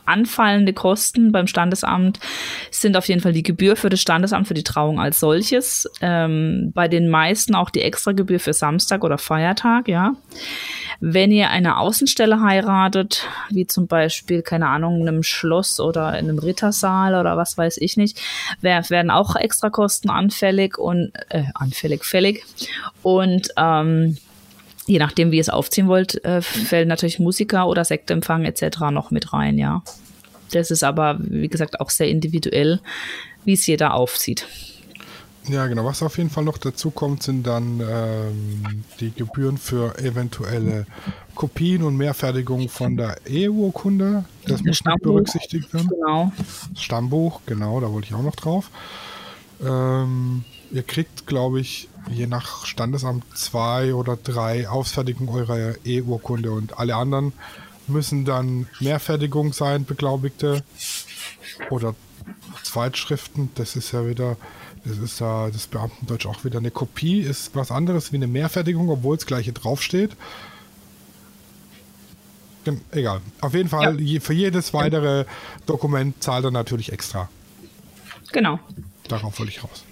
anfallende 0.06 0.74
Kosten 0.74 1.32
beim 1.32 1.48
Standesamt 1.48 2.20
sind 2.72 2.96
auf 2.98 3.08
jeden 3.08 3.22
Fall 3.22 3.34
die 3.34 3.44
Gebühr 3.44 3.76
für 3.76 3.90
das 3.90 4.02
Standesamt 4.02 4.48
für 4.48 4.54
die 4.54 4.64
Trauung 4.64 5.00
als 5.00 5.20
solches. 5.20 5.90
Ähm, 6.02 6.72
bei 6.74 6.88
den 6.88 7.10
meisten 7.10 7.56
auch 7.56 7.70
die 7.70 7.82
Extragebühr 7.82 8.40
für 8.40 8.54
Samstag 8.54 9.04
oder 9.04 9.18
Feiertag. 9.18 9.88
Ja. 9.88 10.14
Wenn 11.00 11.32
ihr 11.32 11.50
eine 11.50 11.78
Außenstelle 11.78 12.42
heiratet, 12.42 13.26
wie 13.50 13.68
zum 13.68 13.88
Beispiel, 13.88 14.42
keine 14.42 14.68
Ahnung, 14.68 15.02
in 15.02 15.08
einem 15.08 15.24
Schloss 15.24 15.80
oder 15.80 16.18
in 16.18 16.30
einem 16.30 16.40
Rittersaal 16.40 17.16
oder 17.16 17.38
was 17.38 17.58
weiß 17.58 17.78
ich 17.78 17.98
nicht, 17.98 18.20
werden 18.62 19.12
auch 19.12 19.36
Extrakosten 19.36 20.10
anfällig 20.10 20.78
und 20.78 21.12
äh, 21.30 21.44
anfällig, 21.54 22.04
fällig. 22.04 22.44
Und 23.04 23.50
ähm, 23.58 24.18
je 24.88 25.00
nachdem, 25.00 25.32
wie 25.32 25.38
ihr 25.38 25.42
es 25.42 25.50
aufziehen 25.50 25.88
wollt, 25.88 26.24
äh, 26.26 26.42
fällt 26.42 26.88
natürlich 26.88 27.20
Musiker 27.20 27.68
oder 27.68 27.86
Sektempfang 27.86 28.46
etc. 28.46 28.80
noch 28.92 29.12
mit 29.12 29.34
rein, 29.34 29.58
ja. 29.58 29.84
Das 30.52 30.72
ist 30.72 30.84
aber, 30.84 31.18
wie 31.20 31.50
gesagt, 31.50 31.80
auch 31.80 31.90
sehr 31.90 32.08
individuell, 32.08 32.80
wie 33.44 33.54
es 33.54 33.68
jeder 33.68 33.94
aufzieht. 33.94 34.48
Ja, 35.48 35.68
genau. 35.68 35.86
Was 35.86 36.04
auf 36.04 36.18
jeden 36.18 36.30
Fall 36.30 36.44
noch 36.44 36.58
dazu 36.58 36.92
kommt, 36.92 37.24
sind 37.24 37.48
dann 37.48 37.80
ähm, 37.80 38.84
die 39.00 39.12
Gebühren 39.12 39.58
für 39.58 39.98
eventuelle 39.98 40.86
Kopien 41.36 41.84
und 41.84 41.96
Mehrfertigungen 41.96 42.68
von 42.68 42.98
der 42.98 43.26
Eheurkunde. 43.26 44.26
Das 44.46 44.64
muss 44.64 44.84
mit 44.84 45.02
berücksichtigt 45.02 45.74
werden. 45.74 45.90
Genau. 45.90 46.32
Stammbuch, 46.76 47.42
genau, 47.46 47.80
da 47.80 47.92
wollte 47.92 48.08
ich 48.08 48.14
auch 48.14 48.24
noch 48.24 48.36
drauf. 48.36 48.70
Ähm, 49.64 50.44
ihr 50.72 50.84
kriegt, 50.84 51.28
glaube 51.28 51.62
ich, 51.62 51.88
je 52.10 52.28
nach 52.28 52.66
Standesamt 52.66 53.24
zwei 53.38 53.94
oder 53.94 54.18
drei 54.18 54.68
Ausfertigungen 54.68 55.30
eurer 55.30 55.76
E-Urkunde 55.86 56.52
und 56.52 56.78
alle 56.78 56.96
anderen 56.96 57.34
müssen 57.88 58.26
dann 58.26 58.68
Mehrfertigung 58.80 59.54
sein, 59.54 59.86
Beglaubigte 59.86 60.64
oder 61.70 61.96
Zweitschriften. 62.64 63.50
Das 63.56 63.76
ist 63.76 63.94
ja 63.94 64.08
wieder 64.08 64.36
Das 64.88 64.98
ist 64.98 65.20
da 65.20 65.50
das 65.52 65.68
Beamtendeutsch 65.68 66.26
auch 66.26 66.44
wieder. 66.44 66.60
Eine 66.60 66.72
Kopie 66.72 67.20
ist 67.20 67.56
was 67.56 67.72
anderes 67.72 68.12
wie 68.12 68.18
eine 68.18 68.28
Mehrfertigung, 68.28 68.90
obwohl 68.90 69.18
es 69.18 69.26
gleiche 69.26 69.54
draufsteht. 69.54 70.12
Egal. 72.92 73.22
Auf 73.42 73.54
jeden 73.54 73.70
Fall, 73.70 74.02
ja. 74.02 74.20
für 74.20 74.34
jedes 74.34 74.74
weitere 74.74 75.26
Dokument 75.66 76.22
zahlt 76.22 76.44
er 76.44 76.52
natürlich 76.52 76.92
extra. 76.92 77.30
Genau. 78.34 78.60
Darauf 79.08 79.40
wollte 79.40 79.52
ich 79.52 79.64
raus. 79.64 79.86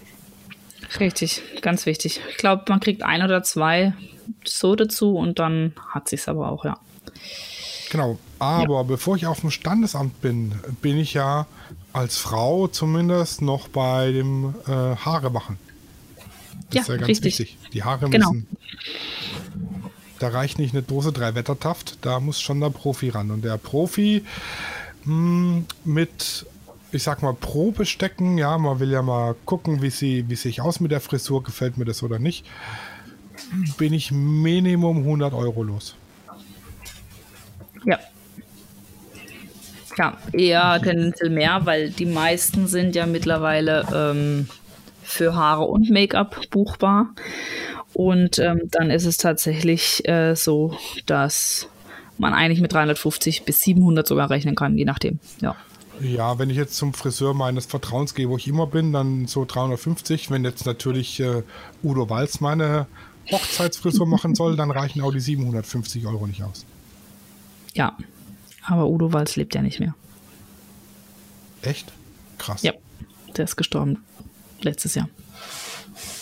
Richtig, 1.00 1.42
ganz 1.62 1.86
wichtig. 1.86 2.22
Ich 2.30 2.38
glaube, 2.38 2.66
man 2.70 2.80
kriegt 2.80 3.04
ein 3.04 3.24
oder 3.24 3.44
zwei 3.44 3.94
so 4.44 4.76
dazu 4.76 5.16
und 5.16 5.40
dann 5.40 5.74
hat 5.90 6.10
sich's 6.10 6.28
aber 6.28 6.52
auch, 6.52 6.66
ja. 6.66 6.78
Genau. 7.92 8.18
Aber 8.40 8.76
ja. 8.76 8.84
bevor 8.84 9.16
ich 9.16 9.26
auf 9.26 9.42
dem 9.42 9.52
Standesamt 9.52 10.22
bin, 10.22 10.54
bin 10.82 10.98
ich 10.98 11.14
ja 11.14 11.48
als 11.96 12.18
Frau 12.18 12.68
zumindest 12.68 13.42
noch 13.42 13.70
bei 13.70 14.12
dem 14.12 14.54
äh, 14.68 14.72
Haare 14.72 15.30
machen. 15.30 15.58
Das 16.70 16.76
ja, 16.76 16.82
ist 16.82 16.88
ja 16.90 16.98
ganz 16.98 17.10
richtig. 17.10 17.40
wichtig. 17.40 17.58
Die 17.72 17.84
Haare 17.84 18.10
genau. 18.10 18.34
müssen. 18.34 18.48
Da 20.20 20.28
reicht 20.28 20.60
nicht 20.60 20.74
eine 20.74 20.84
Dose 20.84 21.14
drei 21.14 21.36
Wettertaft, 21.36 21.98
da 22.02 22.20
muss 22.20 22.42
schon 22.42 22.60
der 22.60 22.70
Profi 22.70 23.10
ran. 23.10 23.32
Und 23.32 23.46
der 23.46 23.58
Profi 23.58 24.24
mh, 25.06 25.56
hm, 25.56 25.66
mit, 25.86 26.46
ich 26.92 27.04
sag 27.04 27.22
mal, 27.22 27.34
Probestecken, 27.34 28.38
ja, 28.38 28.58
man 28.58 28.80
will 28.80 28.92
ja 28.92 29.02
mal 29.02 29.34
gucken, 29.46 29.82
wie 29.82 29.90
sie, 29.90 30.28
wie 30.28 30.36
sich 30.36 30.60
aus 30.60 30.82
mit 30.82 30.92
der 30.92 31.00
Frisur, 31.00 31.44
gefällt 31.44 31.78
mir 31.78 31.86
das 31.86 32.04
oder 32.04 32.20
nicht, 32.20 32.46
bin 33.78 33.94
ich 33.94 34.12
Minimum 34.12 34.98
100 34.98 35.34
Euro 35.34 35.64
los. 35.64 35.96
Ja, 37.86 38.00
ja, 39.98 40.18
eher 40.34 40.82
tendenziell 40.82 41.30
mehr, 41.30 41.66
weil 41.66 41.90
die 41.90 42.06
meisten 42.06 42.68
sind 42.68 42.96
ja 42.96 43.06
mittlerweile 43.06 43.86
ähm, 43.94 44.48
für 45.04 45.36
Haare 45.36 45.64
und 45.64 45.90
Make-up 45.90 46.50
buchbar. 46.50 47.14
Und 47.94 48.40
ähm, 48.40 48.62
dann 48.72 48.90
ist 48.90 49.06
es 49.06 49.18
tatsächlich 49.18 50.08
äh, 50.08 50.36
so, 50.36 50.78
dass 51.06 51.70
man 52.18 52.34
eigentlich 52.34 52.62
mit 52.62 52.74
350 52.74 53.44
bis 53.44 53.62
700 53.62 54.06
sogar 54.06 54.30
rechnen 54.30 54.56
kann, 54.56 54.78
je 54.78 54.86
nachdem. 54.86 55.20
Ja. 55.42 55.56
Ja, 56.02 56.38
wenn 56.40 56.50
ich 56.50 56.58
jetzt 56.58 56.76
zum 56.76 56.94
Friseur 56.94 57.34
meines 57.34 57.66
Vertrauens 57.68 58.14
gehe, 58.14 58.28
wo 58.28 58.36
ich 58.36 58.50
immer 58.50 58.68
bin, 58.68 58.92
dann 58.92 59.28
so 59.28 59.46
350. 59.46 60.30
Wenn 60.30 60.44
jetzt 60.44 60.66
natürlich 60.66 61.22
äh, 61.22 61.44
Udo 61.84 62.10
Walz 62.10 62.42
meine 62.42 62.88
Hochzeitsfrisur 63.32 64.06
machen 64.06 64.36
soll, 64.36 64.58
dann 64.58 64.72
reichen 64.72 65.02
auch 65.02 65.14
die 65.14 65.22
750 65.22 66.06
Euro 66.06 66.28
nicht 66.28 66.44
aus. 66.44 66.66
Ja, 67.74 67.96
aber 68.68 68.88
Udo 68.88 69.14
Walz 69.14 69.36
lebt 69.36 69.56
ja 69.56 69.62
nicht 69.62 69.80
mehr. 69.80 69.96
Echt? 71.62 71.92
Krass. 72.38 72.64
Ja, 72.64 72.74
der 73.36 73.46
ist 73.46 73.56
gestorben 73.56 74.04
letztes 74.62 74.96
Jahr. 74.96 75.10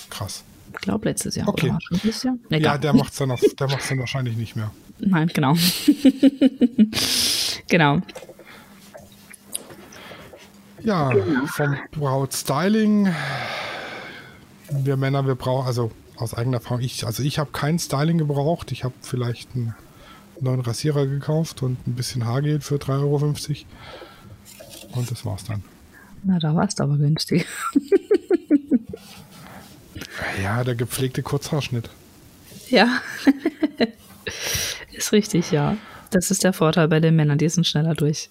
Krass. 0.10 0.44
Ich 0.74 0.80
glaube 0.80 1.10
letztes 1.10 1.36
Jahr. 1.36 1.48
Okay. 1.48 1.74
Schon 1.80 2.12
Jahr? 2.24 2.36
Nee, 2.50 2.60
ja, 2.60 2.78
der 2.78 2.94
macht 2.94 3.12
es 3.12 3.18
dann, 3.18 3.36
dann 3.58 4.00
wahrscheinlich 4.00 4.38
nicht 4.38 4.56
mehr. 4.56 4.72
Nein, 5.00 5.30
genau. 5.34 5.54
genau. 7.68 8.02
Ja, 10.84 11.12
vom 11.48 11.78
Brautstyling. 11.92 13.14
Wir 14.70 14.98
Männer, 14.98 15.26
wir 15.26 15.36
brauchen, 15.36 15.68
also 15.68 15.92
aus 16.18 16.34
eigener 16.34 16.58
Erfahrung, 16.58 16.82
ich, 16.82 17.06
also 17.06 17.24
ich 17.24 17.40
habe 17.40 17.52
kein 17.52 17.80
Styling 17.80 18.18
gebraucht. 18.18 18.72
Ich 18.72 18.84
habe 18.84 18.94
vielleicht 19.02 19.50
einen 20.44 20.58
neuen 20.58 20.66
Rasierer 20.66 21.08
gekauft 21.08 21.64
und 21.64 21.88
ein 21.88 21.94
bisschen 21.94 22.26
Haargel 22.26 22.62
für 22.62 22.76
3,50 22.76 23.00
Euro. 23.00 23.34
Und 24.94 25.10
das 25.10 25.26
war's 25.26 25.44
dann. 25.46 25.64
Na, 26.24 26.40
da 26.40 26.56
war's 26.56 26.80
aber 26.80 26.98
günstig. 26.98 27.46
ja, 30.44 30.64
der 30.64 30.76
gepflegte 30.76 31.24
Kurzhaarschnitt. 31.24 31.90
Ja. 32.70 33.02
ist 34.92 35.12
richtig, 35.12 35.52
ja. 35.52 35.78
Das 36.12 36.30
ist 36.30 36.44
der 36.44 36.54
Vorteil 36.54 36.88
bei 36.88 37.00
den 37.00 37.16
Männern, 37.16 37.38
die 37.38 37.50
sind 37.50 37.66
schneller 37.66 37.96
durch. 37.96 38.30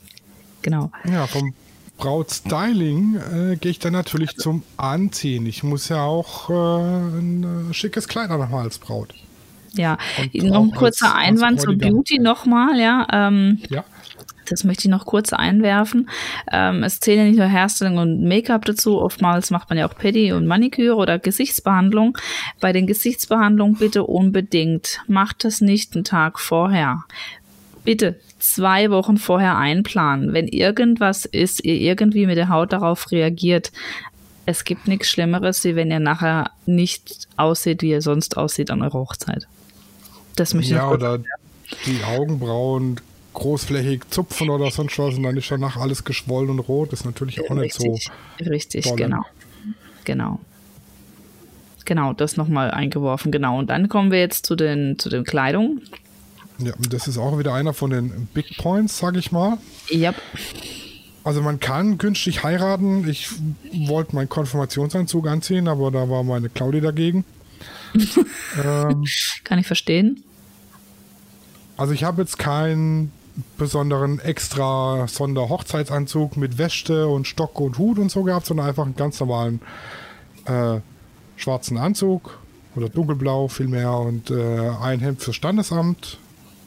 Genau. 0.62 0.92
Ja, 1.04 1.26
vom 1.26 1.54
Brautstyling 1.98 3.16
äh, 3.16 3.56
gehe 3.56 3.72
ich 3.72 3.78
dann 3.78 3.92
natürlich 3.92 4.36
zum 4.36 4.62
Anziehen. 4.76 5.46
Ich 5.46 5.62
muss 5.62 5.88
ja 5.88 6.04
auch 6.04 6.48
äh, 6.48 6.52
ein 6.52 7.70
äh, 7.70 7.74
schickes 7.74 8.06
Kleid 8.06 8.30
haben 8.30 8.54
als 8.54 8.78
Braut. 8.78 9.14
Ja, 9.74 9.98
Und 10.34 10.44
noch 10.44 10.62
ein 10.62 10.70
kurzer 10.70 11.14
als, 11.14 11.28
Einwand 11.28 11.58
als 11.58 11.62
zur 11.64 11.76
Beauty 11.76 12.18
nochmal, 12.18 12.78
ja. 12.78 13.06
Ähm, 13.10 13.60
ja. 13.70 13.84
Das 14.48 14.64
möchte 14.64 14.86
ich 14.86 14.90
noch 14.90 15.06
kurz 15.06 15.32
einwerfen. 15.32 16.10
Ähm, 16.50 16.82
es 16.82 17.00
zählen 17.00 17.20
ja 17.20 17.24
nicht 17.24 17.38
nur 17.38 17.50
Hairstyling 17.50 17.96
und 17.96 18.22
Make-up 18.22 18.64
dazu. 18.64 19.00
Oftmals 19.00 19.50
macht 19.50 19.70
man 19.70 19.78
ja 19.78 19.88
auch 19.88 19.96
Pedi 19.96 20.32
und 20.32 20.46
Maniküre 20.46 20.96
oder 20.96 21.18
Gesichtsbehandlung. 21.18 22.18
Bei 22.60 22.72
den 22.72 22.86
Gesichtsbehandlungen 22.86 23.76
bitte 23.76 24.04
unbedingt. 24.04 25.00
Macht 25.06 25.44
das 25.44 25.60
nicht 25.60 25.94
einen 25.94 26.04
Tag 26.04 26.38
vorher. 26.38 27.04
Bitte 27.84 28.20
zwei 28.38 28.90
Wochen 28.90 29.16
vorher 29.16 29.56
einplanen. 29.56 30.32
Wenn 30.32 30.48
irgendwas 30.48 31.24
ist, 31.24 31.64
ihr 31.64 31.76
irgendwie 31.76 32.26
mit 32.26 32.36
der 32.36 32.48
Haut 32.48 32.72
darauf 32.72 33.10
reagiert, 33.10 33.72
es 34.44 34.64
gibt 34.64 34.88
nichts 34.88 35.08
Schlimmeres, 35.08 35.62
wie 35.64 35.76
wenn 35.76 35.90
ihr 35.90 36.00
nachher 36.00 36.50
nicht 36.66 37.28
aussieht, 37.36 37.82
wie 37.82 37.90
ihr 37.90 38.02
sonst 38.02 38.36
aussieht 38.36 38.70
an 38.70 38.82
eurer 38.82 38.98
Hochzeit. 38.98 39.46
Das 40.36 40.54
möchte 40.54 40.72
ich 40.72 40.76
Ja, 40.76 40.90
oder 40.90 41.18
die 41.86 42.02
Augenbrauen 42.04 43.00
großflächig 43.34 44.10
zupfen 44.10 44.50
oder 44.50 44.70
sonst 44.70 44.98
was 44.98 45.14
und 45.14 45.22
dann 45.22 45.36
ist 45.36 45.50
danach 45.50 45.76
alles 45.76 46.04
geschwollen 46.04 46.50
und 46.50 46.58
rot. 46.60 46.92
Das 46.92 47.00
ist 47.00 47.06
natürlich 47.06 47.40
auch 47.40 47.56
richtig, 47.56 47.88
nicht 47.88 48.10
so. 48.38 48.44
Richtig, 48.44 48.84
dolle. 48.84 48.96
genau. 48.96 49.22
Genau. 50.04 50.40
Genau, 51.84 52.12
das 52.12 52.36
nochmal 52.36 52.70
eingeworfen, 52.70 53.32
genau. 53.32 53.58
Und 53.58 53.70
dann 53.70 53.88
kommen 53.88 54.10
wir 54.10 54.20
jetzt 54.20 54.46
zu 54.46 54.54
den, 54.54 54.98
zu 54.98 55.08
den 55.08 55.24
Kleidungen. 55.24 55.82
Ja, 56.58 56.72
das 56.90 57.08
ist 57.08 57.18
auch 57.18 57.38
wieder 57.38 57.54
einer 57.54 57.72
von 57.72 57.90
den 57.90 58.28
Big 58.34 58.56
Points, 58.58 58.98
sag 58.98 59.16
ich 59.16 59.32
mal. 59.32 59.58
Ja. 59.88 60.14
Also 61.24 61.40
man 61.40 61.60
kann 61.60 61.98
günstig 61.98 62.42
heiraten. 62.42 63.08
Ich 63.08 63.30
wollte 63.88 64.14
meinen 64.14 64.28
Konfirmationsanzug 64.28 65.26
anziehen, 65.26 65.68
aber 65.68 65.90
da 65.90 66.08
war 66.08 66.22
meine 66.22 66.48
Claudi 66.48 66.80
dagegen. 66.80 67.24
Ähm, 67.94 69.04
kann 69.44 69.58
ich 69.58 69.66
verstehen. 69.66 70.22
Also 71.76 71.92
ich 71.92 72.04
habe 72.04 72.22
jetzt 72.22 72.38
keinen 72.38 73.12
besonderen 73.56 74.18
extra 74.18 75.06
Sonderhochzeitsanzug 75.08 76.36
mit 76.36 76.58
Wäsche 76.58 77.08
und 77.08 77.26
Stock 77.26 77.60
und 77.60 77.78
Hut 77.78 77.98
und 77.98 78.10
so 78.10 78.22
gehabt, 78.22 78.46
sondern 78.46 78.68
einfach 78.68 78.84
einen 78.84 78.96
ganz 78.96 79.18
normalen 79.20 79.60
äh, 80.44 80.80
schwarzen 81.36 81.78
Anzug 81.78 82.38
oder 82.76 82.88
dunkelblau 82.88 83.48
vielmehr 83.48 83.92
und 83.92 84.30
äh, 84.30 84.70
ein 84.80 85.00
Hemd 85.00 85.22
für 85.22 85.32
Standesamt, 85.32 86.18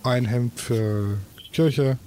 ein 0.03 0.25
Hemd 0.25 0.59
für 0.59 1.17
Kirche, 1.53 1.97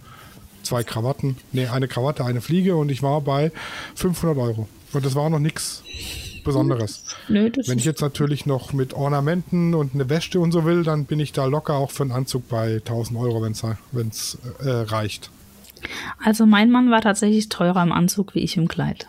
zwei 0.62 0.82
Krawatten, 0.82 1.36
nee, 1.52 1.66
eine 1.66 1.88
Krawatte, 1.88 2.24
eine 2.24 2.40
Fliege 2.40 2.76
und 2.76 2.90
ich 2.90 3.02
war 3.02 3.20
bei 3.20 3.52
500 3.94 4.36
Euro. 4.38 4.68
Und 4.92 5.04
das 5.04 5.14
war 5.14 5.30
noch 5.30 5.38
nichts 5.38 5.82
Besonderes. 6.48 7.04
Nö, 7.28 7.50
Wenn 7.66 7.78
ich 7.78 7.84
jetzt 7.84 8.00
natürlich 8.00 8.46
noch 8.46 8.72
mit 8.72 8.94
Ornamenten 8.94 9.74
und 9.74 9.94
eine 9.94 10.08
Wäsche 10.08 10.40
und 10.40 10.52
so 10.52 10.64
will, 10.64 10.82
dann 10.82 11.04
bin 11.04 11.20
ich 11.20 11.32
da 11.32 11.44
locker 11.44 11.74
auch 11.74 11.90
für 11.90 12.02
einen 12.02 12.12
Anzug 12.12 12.48
bei 12.48 12.76
1000 12.76 13.18
Euro, 13.18 13.42
wenn 13.42 14.08
es 14.08 14.38
äh, 14.60 14.68
reicht. 14.68 15.30
Also 16.22 16.46
mein 16.46 16.70
Mann 16.70 16.90
war 16.90 17.02
tatsächlich 17.02 17.48
teurer 17.48 17.82
im 17.82 17.92
Anzug 17.92 18.34
wie 18.34 18.40
ich 18.40 18.56
im 18.56 18.68
Kleid. 18.68 19.06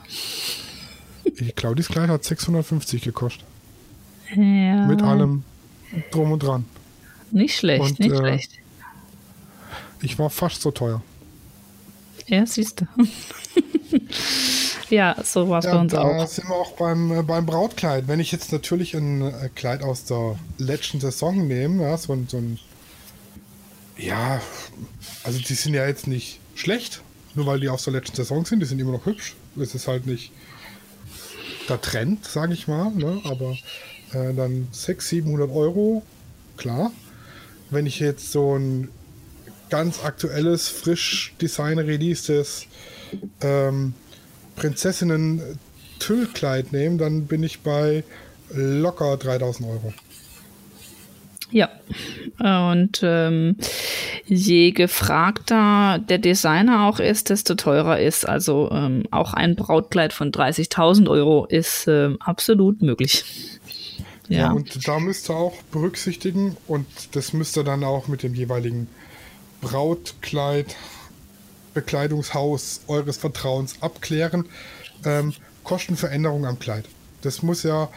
Claudis 1.55 1.87
Kleid 1.87 2.09
hat 2.09 2.23
650 2.23 3.01
gekostet. 3.01 3.45
Ja. 4.35 4.85
Mit 4.85 5.01
allem 5.01 5.43
drum 6.11 6.31
und 6.31 6.43
dran. 6.43 6.65
Nicht 7.31 7.55
schlecht, 7.57 7.81
und, 7.81 7.99
nicht 7.99 8.11
äh, 8.11 8.17
schlecht. 8.17 8.51
Ich 10.01 10.19
war 10.19 10.29
fast 10.29 10.61
so 10.61 10.71
teuer. 10.71 11.01
Ja, 12.27 12.45
siehst 12.45 12.81
du. 12.81 12.85
Ja, 14.89 15.15
so 15.23 15.49
war 15.49 15.59
es 15.59 15.65
ja, 15.65 15.73
bei 15.73 15.81
uns 15.81 15.91
da 15.91 16.01
auch. 16.01 16.17
Da 16.17 16.27
sind 16.27 16.49
wir 16.49 16.55
auch 16.55 16.71
beim, 16.73 17.11
äh, 17.11 17.21
beim 17.23 17.45
Brautkleid. 17.45 18.07
Wenn 18.07 18.19
ich 18.19 18.31
jetzt 18.31 18.51
natürlich 18.51 18.93
ein 18.95 19.21
äh, 19.21 19.49
Kleid 19.53 19.83
aus 19.83 20.05
der 20.05 20.37
letzten 20.57 20.99
Saison 20.99 21.47
nehme, 21.47 21.83
ja, 21.83 21.97
so, 21.97 22.17
so 22.27 22.37
ein. 22.37 22.59
Ja, 23.97 24.41
also 25.23 25.39
die 25.39 25.53
sind 25.53 25.73
ja 25.73 25.85
jetzt 25.85 26.07
nicht 26.07 26.39
schlecht, 26.55 27.01
nur 27.35 27.45
weil 27.45 27.59
die 27.59 27.69
aus 27.69 27.83
der 27.83 27.93
letzten 27.93 28.15
Saison 28.15 28.45
sind. 28.45 28.61
Die 28.61 28.65
sind 28.65 28.79
immer 28.79 28.93
noch 28.93 29.05
hübsch. 29.05 29.35
Es 29.59 29.75
ist 29.75 29.87
halt 29.87 30.05
nicht 30.05 30.31
der 31.67 31.81
Trend, 31.81 32.25
sage 32.25 32.53
ich 32.53 32.67
mal. 32.67 32.91
Ne? 32.91 33.21
Aber 33.25 33.51
äh, 34.13 34.33
dann 34.33 34.67
600, 34.71 35.01
700 35.01 35.51
Euro, 35.51 36.03
klar. 36.57 36.91
Wenn 37.69 37.85
ich 37.85 37.99
jetzt 37.99 38.31
so 38.31 38.57
ein 38.57 38.89
ganz 39.69 40.03
aktuelles, 40.03 40.67
frisch 40.67 41.33
Design-Releases 41.41 42.65
ähm, 43.41 43.93
Prinzessinnen-Tüllkleid 44.59 46.71
nehme, 46.71 46.97
dann 46.97 47.25
bin 47.25 47.41
ich 47.43 47.61
bei 47.61 48.03
locker 48.53 49.17
3000 49.17 49.67
Euro. 49.69 49.91
Ja, 51.51 51.69
und 52.37 52.99
ähm, 53.01 53.55
je 54.25 54.69
gefragter 54.71 55.97
der 55.97 56.19
Designer 56.19 56.87
auch 56.87 56.99
ist, 56.99 57.31
desto 57.31 57.55
teurer 57.55 57.99
ist. 57.99 58.27
Also 58.27 58.69
ähm, 58.71 59.05
auch 59.09 59.33
ein 59.33 59.55
Brautkleid 59.55 60.13
von 60.13 60.31
30.000 60.31 61.09
Euro 61.09 61.47
ist 61.47 61.87
äh, 61.87 62.11
absolut 62.19 62.83
möglich. 62.83 63.25
Ja. 64.27 64.37
ja, 64.37 64.51
und 64.51 64.87
da 64.87 64.99
müsst 64.99 65.31
ihr 65.31 65.35
auch 65.35 65.55
berücksichtigen 65.71 66.55
und 66.67 66.85
das 67.13 67.33
müsst 67.33 67.57
ihr 67.57 67.63
dann 67.63 67.83
auch 67.83 68.07
mit 68.07 68.21
dem 68.21 68.35
jeweiligen 68.35 68.87
Brautkleid, 69.59 70.75
Bekleidungshaus 71.79 72.81
eures 72.87 73.17
Vertrauens 73.17 73.81
abklären. 73.81 74.45
Ähm, 75.05 75.33
Kostenveränderung 75.63 76.45
am 76.45 76.59
Kleid. 76.59 76.85
Das 77.21 77.41
muss 77.41 77.63
ja, 77.63 77.89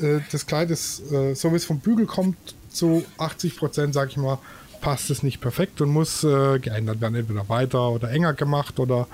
äh, 0.00 0.20
das 0.30 0.46
Kleid 0.46 0.70
ist, 0.70 1.10
äh, 1.10 1.34
so 1.34 1.52
wie 1.52 1.56
es 1.56 1.64
vom 1.64 1.80
Bügel 1.80 2.06
kommt, 2.06 2.36
zu 2.70 3.04
80 3.18 3.56
Prozent, 3.56 3.94
sag 3.94 4.10
ich 4.10 4.16
mal, 4.16 4.38
passt 4.80 5.10
es 5.10 5.22
nicht 5.22 5.40
perfekt 5.40 5.80
und 5.80 5.90
muss 5.90 6.22
äh, 6.22 6.58
geändert 6.58 7.00
werden. 7.00 7.14
Entweder 7.14 7.48
weiter 7.48 7.90
oder 7.90 8.10
enger 8.10 8.34
gemacht 8.34 8.78
oder 8.78 9.08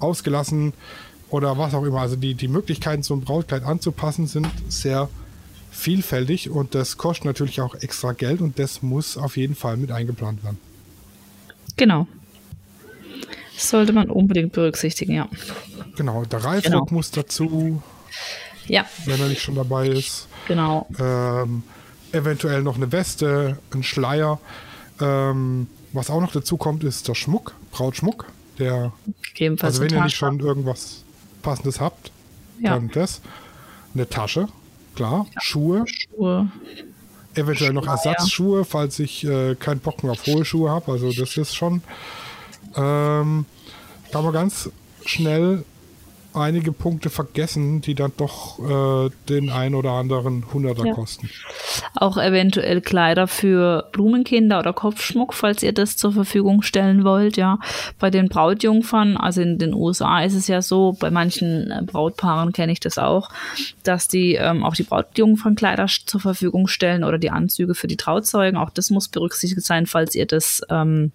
ausgelassen 0.00 0.72
oder 1.30 1.56
was 1.56 1.74
auch 1.74 1.84
immer. 1.84 2.00
Also 2.00 2.16
die, 2.16 2.34
die 2.34 2.48
Möglichkeiten, 2.48 3.02
so 3.02 3.14
ein 3.14 3.20
Brautkleid 3.20 3.62
anzupassen, 3.62 4.26
sind 4.26 4.48
sehr 4.68 5.08
vielfältig 5.70 6.50
und 6.50 6.74
das 6.74 6.96
kostet 6.96 7.26
natürlich 7.26 7.60
auch 7.60 7.74
extra 7.76 8.12
Geld 8.12 8.40
und 8.40 8.58
das 8.58 8.82
muss 8.82 9.16
auf 9.16 9.36
jeden 9.36 9.54
Fall 9.54 9.76
mit 9.76 9.92
eingeplant 9.92 10.42
werden. 10.42 10.58
Genau. 11.76 12.06
Sollte 13.56 13.92
man 13.92 14.10
unbedingt 14.10 14.52
berücksichtigen, 14.52 15.14
ja. 15.14 15.28
Genau, 15.96 16.24
der 16.24 16.44
Reifrock 16.44 16.64
genau. 16.64 16.86
muss 16.90 17.10
dazu. 17.10 17.82
Ja. 18.66 18.84
Wenn 19.04 19.20
er 19.20 19.28
nicht 19.28 19.42
schon 19.42 19.54
dabei 19.54 19.88
ist. 19.88 20.28
Genau. 20.48 20.86
Ähm, 20.98 21.62
eventuell 22.12 22.62
noch 22.62 22.76
eine 22.76 22.90
Weste, 22.92 23.58
ein 23.72 23.82
Schleier. 23.82 24.38
Ähm, 25.00 25.68
was 25.92 26.10
auch 26.10 26.20
noch 26.20 26.32
dazu 26.32 26.56
kommt, 26.56 26.84
ist 26.84 27.08
der 27.08 27.14
Schmuck, 27.14 27.54
Brautschmuck. 27.70 28.26
Der, 28.58 28.92
also 29.60 29.82
wenn 29.82 29.90
ihr 29.90 30.02
nicht 30.02 30.16
schon 30.16 30.40
irgendwas 30.40 31.04
Passendes 31.42 31.80
habt, 31.80 32.10
ja. 32.60 32.74
dann 32.74 32.90
das. 32.92 33.20
Eine 33.94 34.08
Tasche, 34.08 34.48
klar. 34.94 35.26
Ja. 35.34 35.40
Schuhe. 35.40 35.84
Schuhe. 35.86 36.50
Eventuell 37.34 37.72
noch 37.72 37.86
Ersatzschuhe, 37.86 38.64
falls 38.64 38.98
ich 38.98 39.24
äh, 39.24 39.54
keinen 39.56 39.80
Bock 39.80 40.02
mehr 40.02 40.12
auf 40.12 40.26
hohe 40.26 40.44
Schuhe 40.44 40.70
habe. 40.70 40.92
Also 40.92 41.12
das 41.12 41.36
ist 41.36 41.54
schon. 41.54 41.82
Ähm, 42.74 43.46
kann 44.12 44.24
man 44.24 44.32
ganz 44.32 44.70
schnell 45.04 45.64
einige 46.36 46.72
Punkte 46.72 47.10
vergessen, 47.10 47.80
die 47.80 47.94
dann 47.94 48.12
doch 48.16 48.58
äh, 48.58 49.10
den 49.28 49.50
ein 49.50 49.74
oder 49.74 49.92
anderen 49.92 50.44
Hunderter 50.52 50.86
ja. 50.86 50.94
kosten. 50.94 51.30
Auch 51.94 52.18
eventuell 52.18 52.80
Kleider 52.80 53.26
für 53.26 53.88
Blumenkinder 53.92 54.58
oder 54.58 54.72
Kopfschmuck, 54.72 55.34
falls 55.34 55.62
ihr 55.62 55.72
das 55.72 55.96
zur 55.96 56.12
Verfügung 56.12 56.62
stellen 56.62 57.04
wollt, 57.04 57.36
ja. 57.36 57.58
Bei 57.98 58.10
den 58.10 58.28
Brautjungfern, 58.28 59.16
also 59.16 59.40
in 59.40 59.58
den 59.58 59.74
USA 59.74 60.22
ist 60.22 60.34
es 60.34 60.46
ja 60.46 60.62
so, 60.62 60.94
bei 60.98 61.10
manchen 61.10 61.70
äh, 61.70 61.82
Brautpaaren 61.84 62.52
kenne 62.52 62.72
ich 62.72 62.80
das 62.80 62.98
auch, 62.98 63.30
dass 63.82 64.08
die 64.08 64.34
ähm, 64.34 64.62
auch 64.62 64.74
die 64.74 64.84
Brautjungfernkleider 64.84 65.86
zur 66.06 66.20
Verfügung 66.20 66.68
stellen 66.68 67.04
oder 67.04 67.18
die 67.18 67.30
Anzüge 67.30 67.74
für 67.74 67.86
die 67.86 67.96
Trauzeugen. 67.96 68.58
Auch 68.58 68.70
das 68.70 68.90
muss 68.90 69.08
berücksichtigt 69.08 69.66
sein, 69.66 69.86
falls 69.86 70.14
ihr 70.14 70.26
das 70.26 70.60
ähm, 70.68 71.12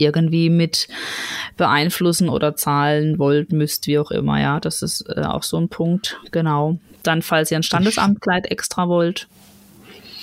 irgendwie 0.00 0.50
mit 0.50 0.88
beeinflussen 1.56 2.28
oder 2.28 2.56
zahlen 2.56 3.18
wollt, 3.18 3.52
müsst, 3.52 3.86
wie 3.86 3.98
auch 3.98 4.10
immer. 4.10 4.40
Ja, 4.40 4.60
das 4.60 4.82
ist 4.82 5.08
äh, 5.08 5.22
auch 5.22 5.42
so 5.42 5.56
ein 5.56 5.68
Punkt. 5.68 6.18
Genau. 6.30 6.78
Dann, 7.02 7.22
falls 7.22 7.50
ihr 7.50 7.58
ein 7.58 7.62
Standesamtkleid 7.62 8.50
extra 8.50 8.88
wollt. 8.88 9.28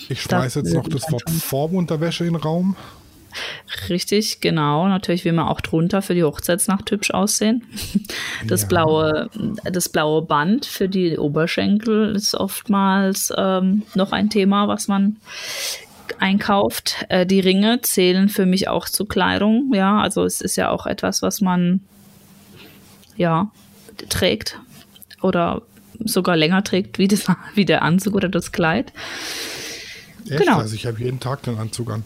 Ich 0.10 0.22
schmeiße 0.22 0.60
jetzt 0.60 0.74
noch 0.74 0.88
das 0.88 1.12
Wort 1.12 1.30
Formunterwäsche 1.30 2.26
in 2.26 2.34
den 2.34 2.42
Raum. 2.42 2.76
Richtig, 3.90 4.40
genau. 4.40 4.88
Natürlich 4.88 5.26
will 5.26 5.34
man 5.34 5.48
auch 5.48 5.62
drunter 5.62 6.02
für 6.02 6.16
die 6.16 6.24
Hochzeitsnacht 6.24 6.90
hübsch 6.92 7.12
aussehen. 7.12 7.64
Das, 8.48 8.64
ja. 8.64 8.68
blaue, 8.68 9.30
das 9.64 9.90
blaue 9.90 10.22
Band 10.22 10.66
für 10.66 10.88
die 10.88 11.18
Oberschenkel 11.18 12.16
ist 12.16 12.36
oftmals 12.36 13.34
ähm, 13.36 13.84
noch 13.96 14.12
ein 14.12 14.30
Thema, 14.30 14.68
was 14.68 14.88
man 14.88 15.16
einkauft. 16.20 17.06
Äh, 17.10 17.26
die 17.26 17.40
Ringe 17.40 17.82
zählen 17.82 18.30
für 18.30 18.46
mich 18.46 18.68
auch 18.68 18.88
zu 18.88 19.06
Kleidung. 19.06 19.72
Ja, 19.74 20.00
also 20.00 20.24
es 20.24 20.42
ist 20.42 20.56
ja 20.56 20.70
auch 20.70 20.86
etwas, 20.86 21.22
was 21.22 21.42
man 21.42 21.82
ja 23.18 23.52
trägt 24.10 24.60
oder 25.22 25.62
sogar 26.00 26.36
länger 26.36 26.64
trägt 26.64 27.00
wie, 27.00 27.08
das, 27.08 27.26
wie 27.56 27.66
der 27.66 27.82
Anzug 27.82 28.16
oder 28.16 28.30
das 28.30 28.52
Kleid. 28.52 28.94
Echt? 30.28 30.40
Genau. 30.40 30.58
Also 30.58 30.76
ich 30.76 30.86
habe 30.86 31.00
jeden 31.00 31.20
Tag 31.20 31.44
den 31.44 31.58
Anzug 31.58 31.92
an. 31.92 32.04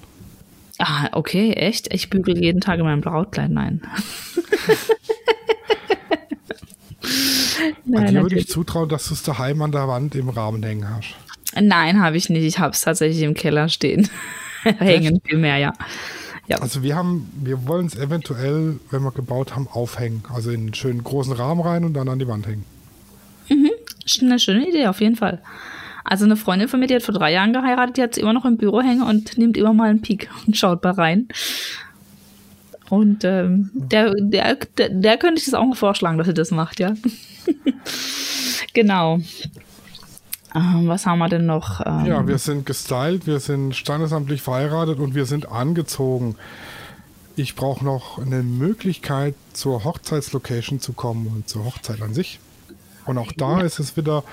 Ah, 0.78 1.10
okay, 1.12 1.52
echt? 1.54 1.94
Ich 1.94 2.10
bügel 2.10 2.38
jeden 2.42 2.62
Tag 2.62 2.80
in 2.80 2.86
meinem 2.86 3.02
Brautkleid. 3.02 3.52
Nein. 3.52 3.82
Nein, 7.86 8.14
dir 8.14 8.22
würde 8.22 8.38
ich 8.38 8.48
zutrauen, 8.48 8.88
dass 8.88 9.08
du 9.08 9.14
es 9.14 9.24
daheim 9.24 9.62
an 9.62 9.72
der 9.72 9.88
Wand 9.88 10.16
im 10.16 10.30
Rahmen 10.30 10.64
hängen 10.64 10.90
hast. 10.90 11.16
Nein, 11.62 12.02
habe 12.02 12.18
ich 12.18 12.30
nicht. 12.30 12.44
Ich 12.44 12.60
habe 12.60 12.74
es 12.74 12.82
tatsächlich 12.82 13.24
im 13.24 13.34
Keller 13.34 13.70
stehen. 13.70 14.10
Hängen 14.64 15.22
vielmehr, 15.26 15.58
ja. 15.58 15.74
ja. 16.48 16.58
Also 16.58 16.84
wir 16.84 16.96
haben, 16.96 17.32
wir 17.42 17.68
wollen 17.68 17.88
es 17.88 17.96
eventuell, 17.96 18.80
wenn 18.92 19.04
wir 19.04 19.12
gebaut 19.12 19.56
haben, 19.56 19.68
aufhängen. 19.68 20.24
Also 20.34 20.52
in 20.52 20.62
einen 20.62 20.74
schönen 20.74 21.04
großen 21.04 21.34
Rahmen 21.34 21.62
rein 21.62 21.84
und 21.84 21.94
dann 21.94 22.10
an 22.10 22.20
die 22.20 22.28
Wand 22.28 22.48
hängen. 22.48 22.66
Mhm. 23.50 23.72
Eine 24.22 24.40
schöne 24.40 24.68
Idee, 24.68 24.88
auf 24.88 25.02
jeden 25.02 25.16
Fall. 25.16 25.42
Also 26.04 26.26
eine 26.26 26.36
Freundin 26.36 26.68
von 26.68 26.80
mir, 26.80 26.88
die 26.88 26.96
hat 26.96 27.04
vor 27.04 27.14
drei 27.14 27.32
Jahren 27.32 27.54
geheiratet, 27.54 27.98
die 27.98 28.02
hat 28.02 28.12
es 28.14 28.18
immer 28.18 28.34
noch 28.34 28.46
im 28.46 28.58
Büro 28.58 28.82
hängen 28.82 29.04
und 29.04 29.38
nimmt 29.38 29.58
immer 29.58 29.74
mal 29.74 29.90
einen 29.90 30.02
Peak 30.02 30.30
und 30.48 30.58
schaut 30.58 30.84
mal 30.84 30.94
rein. 30.94 31.28
Und 32.90 33.24
ähm, 33.24 33.70
der, 33.74 34.16
der, 34.16 34.56
der, 34.56 34.90
der 34.90 35.18
könnte 35.18 35.40
ich 35.40 35.46
das 35.46 35.54
auch 35.54 35.66
mal 35.66 35.76
vorschlagen, 35.76 36.18
dass 36.18 36.26
sie 36.26 36.34
das 36.34 36.50
macht, 36.50 36.80
ja. 36.80 36.96
genau. 38.74 39.20
Ähm, 40.56 40.88
was 40.88 41.06
haben 41.06 41.20
wir 41.20 41.30
denn 41.30 41.46
noch? 41.46 41.82
Ähm, 41.86 42.06
ja, 42.06 42.28
wir 42.28 42.38
sind 42.38 42.66
gestylt, 42.66 43.28
wir 43.28 43.40
sind 43.40 43.76
standesamtlich 43.76 44.42
verheiratet 44.42 45.00
und 45.00 45.16
wir 45.16 45.26
sind 45.26 45.52
angezogen. 45.52 46.36
Ich 47.36 47.56
brauche 47.56 47.86
noch 47.86 48.20
eine 48.20 48.44
Möglichkeit, 48.44 49.36
zur 49.54 49.84
Hochzeitslocation 49.84 50.80
zu 50.80 50.94
kommen 50.94 51.28
und 51.28 51.48
zur 51.48 51.66
Hochzeit 51.66 52.02
an 52.02 52.14
sich. 52.14 52.40
Und 53.06 53.18
auch 53.18 53.32
da 53.32 53.62
ist 53.62 53.80
es 53.80 53.96
wieder, 53.96 54.24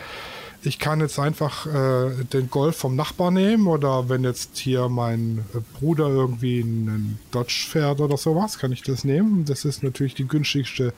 ich 0.62 0.78
kann 0.78 1.00
jetzt 1.00 1.18
einfach 1.18 1.66
äh, 1.66 2.24
den 2.32 2.50
Golf 2.50 2.76
vom 2.76 2.96
Nachbar 2.96 3.30
nehmen 3.30 3.68
oder 3.68 4.08
wenn 4.08 4.24
jetzt 4.24 4.56
hier 4.58 4.88
mein 4.88 5.44
Bruder 5.78 6.08
irgendwie 6.08 6.62
einen 6.62 7.20
Dodge 7.30 7.66
fährt 7.68 8.00
oder 8.00 8.16
sowas, 8.16 8.58
kann 8.58 8.72
ich 8.72 8.82
das 8.82 9.04
nehmen. 9.04 9.44
Das 9.44 9.64
ist 9.64 9.82
natürlich 9.82 10.14
die 10.14 10.26
günstigste 10.26 10.92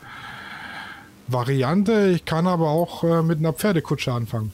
Variante. 1.26 2.10
Ich 2.14 2.24
kann 2.24 2.46
aber 2.46 2.68
auch 2.68 3.04
äh, 3.04 3.22
mit 3.22 3.38
einer 3.38 3.52
Pferdekutsche 3.52 4.12
anfangen. 4.12 4.52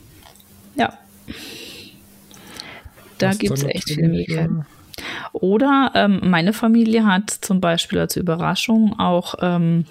Da 3.18 3.32
gibt 3.32 3.58
es 3.58 3.64
echt 3.64 3.88
viele 3.90 4.08
Möglichkeiten. 4.08 4.66
Oder 5.32 5.92
ähm, 5.94 6.20
meine 6.22 6.52
Familie 6.52 7.06
hat 7.06 7.30
zum 7.30 7.60
Beispiel 7.60 7.98
als 7.98 8.16
Überraschung 8.16 8.98
auch 8.98 9.34
ähm, 9.40 9.84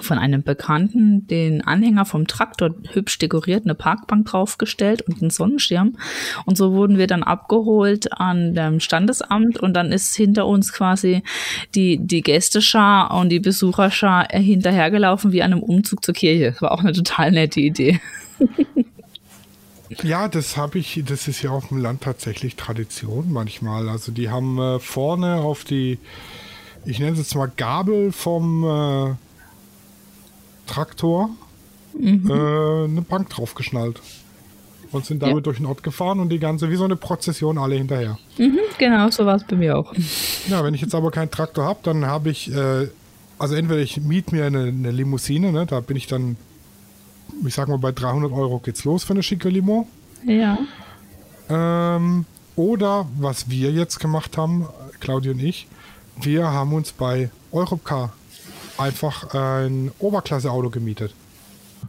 von 0.00 0.18
einem 0.18 0.42
Bekannten 0.42 1.26
den 1.26 1.62
Anhänger 1.66 2.04
vom 2.04 2.26
Traktor 2.26 2.74
hübsch 2.92 3.18
dekoriert, 3.18 3.64
eine 3.64 3.74
Parkbank 3.74 4.26
draufgestellt 4.26 5.02
und 5.02 5.20
einen 5.20 5.30
Sonnenschirm. 5.30 5.98
Und 6.46 6.56
so 6.56 6.72
wurden 6.72 6.96
wir 6.96 7.06
dann 7.06 7.22
abgeholt 7.22 8.12
an 8.18 8.54
dem 8.54 8.80
Standesamt 8.80 9.58
und 9.58 9.74
dann 9.74 9.92
ist 9.92 10.14
hinter 10.14 10.46
uns 10.46 10.72
quasi 10.72 11.22
die, 11.74 11.98
die 11.98 12.22
Gästeschar 12.22 13.14
und 13.14 13.28
die 13.28 13.40
Besucherschar 13.40 14.28
hinterhergelaufen 14.30 15.32
wie 15.32 15.42
an 15.42 15.52
einem 15.52 15.62
Umzug 15.62 16.04
zur 16.04 16.14
Kirche. 16.14 16.52
Das 16.52 16.62
war 16.62 16.72
auch 16.72 16.80
eine 16.80 16.92
total 16.92 17.32
nette 17.32 17.60
Idee. 17.60 18.00
Ja, 20.02 20.28
das 20.28 20.56
habe 20.56 20.78
ich, 20.78 21.02
das 21.06 21.28
ist 21.28 21.42
ja 21.42 21.50
auf 21.50 21.68
dem 21.68 21.78
Land 21.78 22.02
tatsächlich 22.02 22.56
Tradition 22.56 23.32
manchmal. 23.32 23.88
Also 23.88 24.12
die 24.12 24.30
haben 24.30 24.58
äh, 24.58 24.78
vorne 24.78 25.36
auf 25.36 25.64
die, 25.64 25.98
ich 26.84 26.98
nenne 26.98 27.12
es 27.12 27.18
jetzt 27.18 27.34
mal 27.34 27.50
Gabel 27.56 28.12
vom 28.12 28.64
äh, 28.64 29.14
Traktor 30.66 31.30
mhm. 31.98 32.30
äh, 32.30 32.84
eine 32.84 33.02
Bank 33.02 33.30
draufgeschnallt. 33.30 34.00
Und 34.90 35.06
sind 35.06 35.22
damit 35.22 35.36
ja. 35.36 35.40
durch 35.40 35.56
den 35.56 35.64
Ort 35.64 35.82
gefahren 35.82 36.20
und 36.20 36.28
die 36.28 36.38
ganze, 36.38 36.68
wie 36.68 36.76
so 36.76 36.84
eine 36.84 36.96
Prozession, 36.96 37.56
alle 37.56 37.76
hinterher. 37.76 38.18
Mhm, 38.36 38.58
genau, 38.76 39.08
so 39.08 39.24
war 39.24 39.36
es 39.36 39.44
bei 39.44 39.56
mir 39.56 39.78
auch. 39.78 39.94
Ja, 40.48 40.62
wenn 40.64 40.74
ich 40.74 40.82
jetzt 40.82 40.94
aber 40.94 41.10
keinen 41.10 41.30
Traktor 41.30 41.64
habe, 41.64 41.80
dann 41.82 42.04
habe 42.04 42.28
ich, 42.28 42.54
äh, 42.54 42.88
also 43.38 43.54
entweder 43.54 43.80
ich 43.80 44.02
miete 44.02 44.34
mir 44.34 44.44
eine, 44.44 44.64
eine 44.64 44.90
Limousine, 44.90 45.50
ne, 45.50 45.64
da 45.64 45.80
bin 45.80 45.96
ich 45.96 46.08
dann 46.08 46.36
ich 47.46 47.54
sag 47.54 47.68
mal, 47.68 47.78
bei 47.78 47.92
300 47.92 48.32
Euro 48.32 48.58
geht's 48.58 48.84
los 48.84 49.04
für 49.04 49.12
eine 49.12 49.22
schicke 49.22 49.48
Limo. 49.48 49.86
Ja. 50.24 50.58
Ähm, 51.48 52.24
oder 52.56 53.06
was 53.18 53.50
wir 53.50 53.70
jetzt 53.72 53.98
gemacht 53.98 54.36
haben, 54.36 54.66
Claudia 55.00 55.32
und 55.32 55.42
ich, 55.42 55.66
wir 56.20 56.44
haben 56.50 56.72
uns 56.72 56.92
bei 56.92 57.30
Europcar 57.50 58.12
einfach 58.78 59.34
ein 59.34 59.90
Oberklasse-Auto 59.98 60.70
gemietet. 60.70 61.14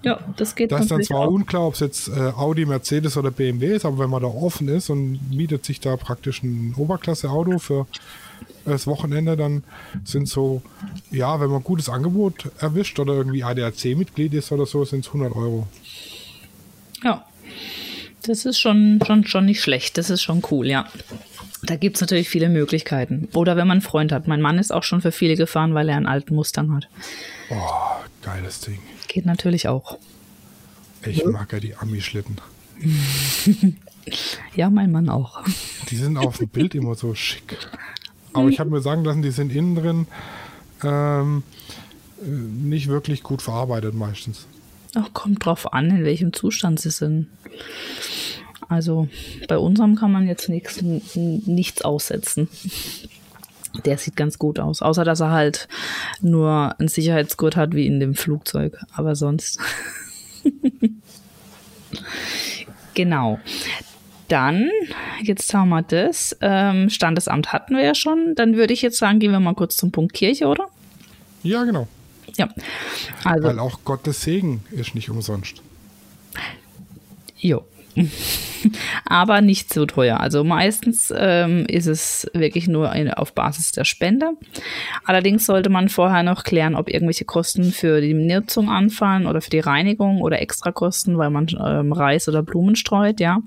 Ja, 0.01 0.19
das 0.37 0.55
geht. 0.55 0.71
Das 0.71 0.81
ist 0.81 0.91
dann 0.91 1.03
zwar 1.03 1.27
auch. 1.27 1.31
unklar, 1.31 1.67
ob 1.67 1.75
es 1.75 1.79
jetzt 1.79 2.07
äh, 2.07 2.31
Audi, 2.35 2.65
Mercedes 2.65 3.15
oder 3.15 3.31
BMW 3.31 3.75
ist, 3.75 3.85
aber 3.85 3.99
wenn 3.99 4.09
man 4.09 4.21
da 4.21 4.27
offen 4.27 4.67
ist 4.67 4.89
und 4.89 5.19
mietet 5.31 5.65
sich 5.65 5.79
da 5.79 5.95
praktisch 5.97 6.41
ein 6.43 6.73
Oberklasse-Auto 6.75 7.59
für 7.59 7.85
das 8.65 8.87
Wochenende, 8.87 9.35
dann 9.37 9.63
sind 10.03 10.27
so, 10.27 10.61
ja, 11.11 11.39
wenn 11.39 11.49
man 11.49 11.57
ein 11.57 11.63
gutes 11.63 11.89
Angebot 11.89 12.51
erwischt 12.59 12.99
oder 12.99 13.13
irgendwie 13.13 13.43
ADAC-Mitglied 13.43 14.33
ist 14.33 14.51
oder 14.51 14.65
so, 14.65 14.85
sind 14.85 15.05
es 15.05 15.07
100 15.07 15.35
Euro. 15.35 15.67
Ja, 17.03 17.25
das 18.23 18.45
ist 18.45 18.59
schon, 18.59 18.99
schon, 19.05 19.27
schon 19.27 19.45
nicht 19.45 19.61
schlecht. 19.61 19.97
Das 19.97 20.09
ist 20.09 20.21
schon 20.21 20.41
cool, 20.49 20.67
ja. 20.67 20.87
Da 21.63 21.75
gibt 21.75 21.97
es 21.97 22.01
natürlich 22.01 22.29
viele 22.29 22.49
Möglichkeiten. 22.49 23.27
Oder 23.33 23.55
wenn 23.55 23.67
man 23.67 23.75
einen 23.75 23.81
Freund 23.81 24.11
hat. 24.11 24.27
Mein 24.27 24.41
Mann 24.41 24.57
ist 24.57 24.71
auch 24.71 24.83
schon 24.83 25.01
für 25.01 25.11
viele 25.11 25.35
gefahren, 25.35 25.73
weil 25.73 25.89
er 25.89 25.97
einen 25.97 26.07
alten 26.07 26.35
Mustang 26.35 26.73
hat. 26.73 26.87
Oh, 27.49 28.03
geiles 28.21 28.61
Ding. 28.61 28.79
Geht 29.07 29.25
natürlich 29.25 29.67
auch. 29.67 29.97
Ich 31.05 31.23
mag 31.25 31.51
ja 31.51 31.59
die 31.59 31.75
Ami-Schlitten. 31.75 32.37
ja, 34.55 34.69
mein 34.69 34.91
Mann 34.91 35.09
auch. 35.09 35.43
Die 35.89 35.97
sind 35.97 36.17
auf 36.17 36.37
dem 36.37 36.47
Bild 36.49 36.75
immer 36.75 36.95
so 36.95 37.13
schick. 37.15 37.57
Aber 38.33 38.49
ich 38.49 38.59
habe 38.59 38.69
mir 38.69 38.81
sagen 38.81 39.03
lassen, 39.03 39.21
die 39.21 39.31
sind 39.31 39.53
innen 39.53 39.75
drin 39.75 40.07
ähm, 40.83 41.43
nicht 42.21 42.87
wirklich 42.87 43.23
gut 43.23 43.41
verarbeitet 43.41 43.93
meistens. 43.93 44.47
Ach, 44.95 45.09
kommt 45.13 45.45
drauf 45.45 45.73
an, 45.73 45.89
in 45.89 46.03
welchem 46.03 46.33
Zustand 46.33 46.79
sie 46.79 46.91
sind. 46.91 47.27
Also 48.69 49.07
bei 49.47 49.57
unserem 49.57 49.95
kann 49.95 50.11
man 50.11 50.27
jetzt 50.27 50.49
nichts, 50.49 50.81
nichts 50.81 51.81
aussetzen. 51.81 52.47
Der 53.85 53.97
sieht 53.97 54.15
ganz 54.15 54.37
gut 54.37 54.59
aus, 54.59 54.81
außer 54.81 55.03
dass 55.03 55.19
er 55.19 55.31
halt 55.31 55.67
nur 56.21 56.75
einen 56.79 56.87
Sicherheitsgurt 56.87 57.55
hat 57.55 57.73
wie 57.73 57.87
in 57.87 57.99
dem 57.99 58.13
Flugzeug. 58.13 58.77
Aber 58.93 59.15
sonst. 59.15 59.59
genau. 62.93 63.39
Dann, 64.33 64.71
jetzt 65.21 65.53
haben 65.53 65.69
wir 65.69 65.83
das. 65.83 66.35
Ähm, 66.41 66.89
Standesamt 66.89 67.53
hatten 67.53 67.75
wir 67.75 67.83
ja 67.83 67.93
schon. 67.93 68.33
Dann 68.33 68.55
würde 68.55 68.73
ich 68.73 68.81
jetzt 68.81 68.97
sagen, 68.97 69.19
gehen 69.19 69.31
wir 69.31 69.39
mal 69.39 69.53
kurz 69.53 69.77
zum 69.77 69.91
Punkt 69.91 70.13
Kirche, 70.13 70.47
oder? 70.47 70.69
Ja, 71.43 71.63
genau. 71.65 71.87
Ja. 72.35 72.49
Also, 73.23 73.47
Weil 73.47 73.59
auch 73.59 73.81
Gottes 73.85 74.23
Segen 74.23 74.63
ist 74.71 74.95
nicht 74.95 75.11
umsonst. 75.11 75.61
Jo. 77.37 77.63
aber 79.05 79.41
nicht 79.41 79.73
so 79.73 79.85
teuer. 79.85 80.19
Also 80.19 80.43
meistens 80.43 81.13
ähm, 81.15 81.65
ist 81.67 81.87
es 81.87 82.29
wirklich 82.33 82.67
nur 82.67 82.89
eine, 82.89 83.17
auf 83.17 83.33
Basis 83.33 83.71
der 83.71 83.83
Spende. 83.83 84.31
Allerdings 85.05 85.45
sollte 85.45 85.69
man 85.69 85.89
vorher 85.89 86.23
noch 86.23 86.43
klären, 86.43 86.75
ob 86.75 86.89
irgendwelche 86.89 87.25
Kosten 87.25 87.71
für 87.71 88.01
die 88.01 88.13
Nutzung 88.13 88.69
anfallen 88.69 89.25
oder 89.25 89.41
für 89.41 89.49
die 89.49 89.59
Reinigung 89.59 90.21
oder 90.21 90.41
Extrakosten, 90.41 91.17
weil 91.17 91.29
man 91.29 91.47
ähm, 91.63 91.91
Reis 91.91 92.27
oder 92.27 92.43
Blumen 92.43 92.75
streut, 92.75 93.19
ja. 93.19 93.39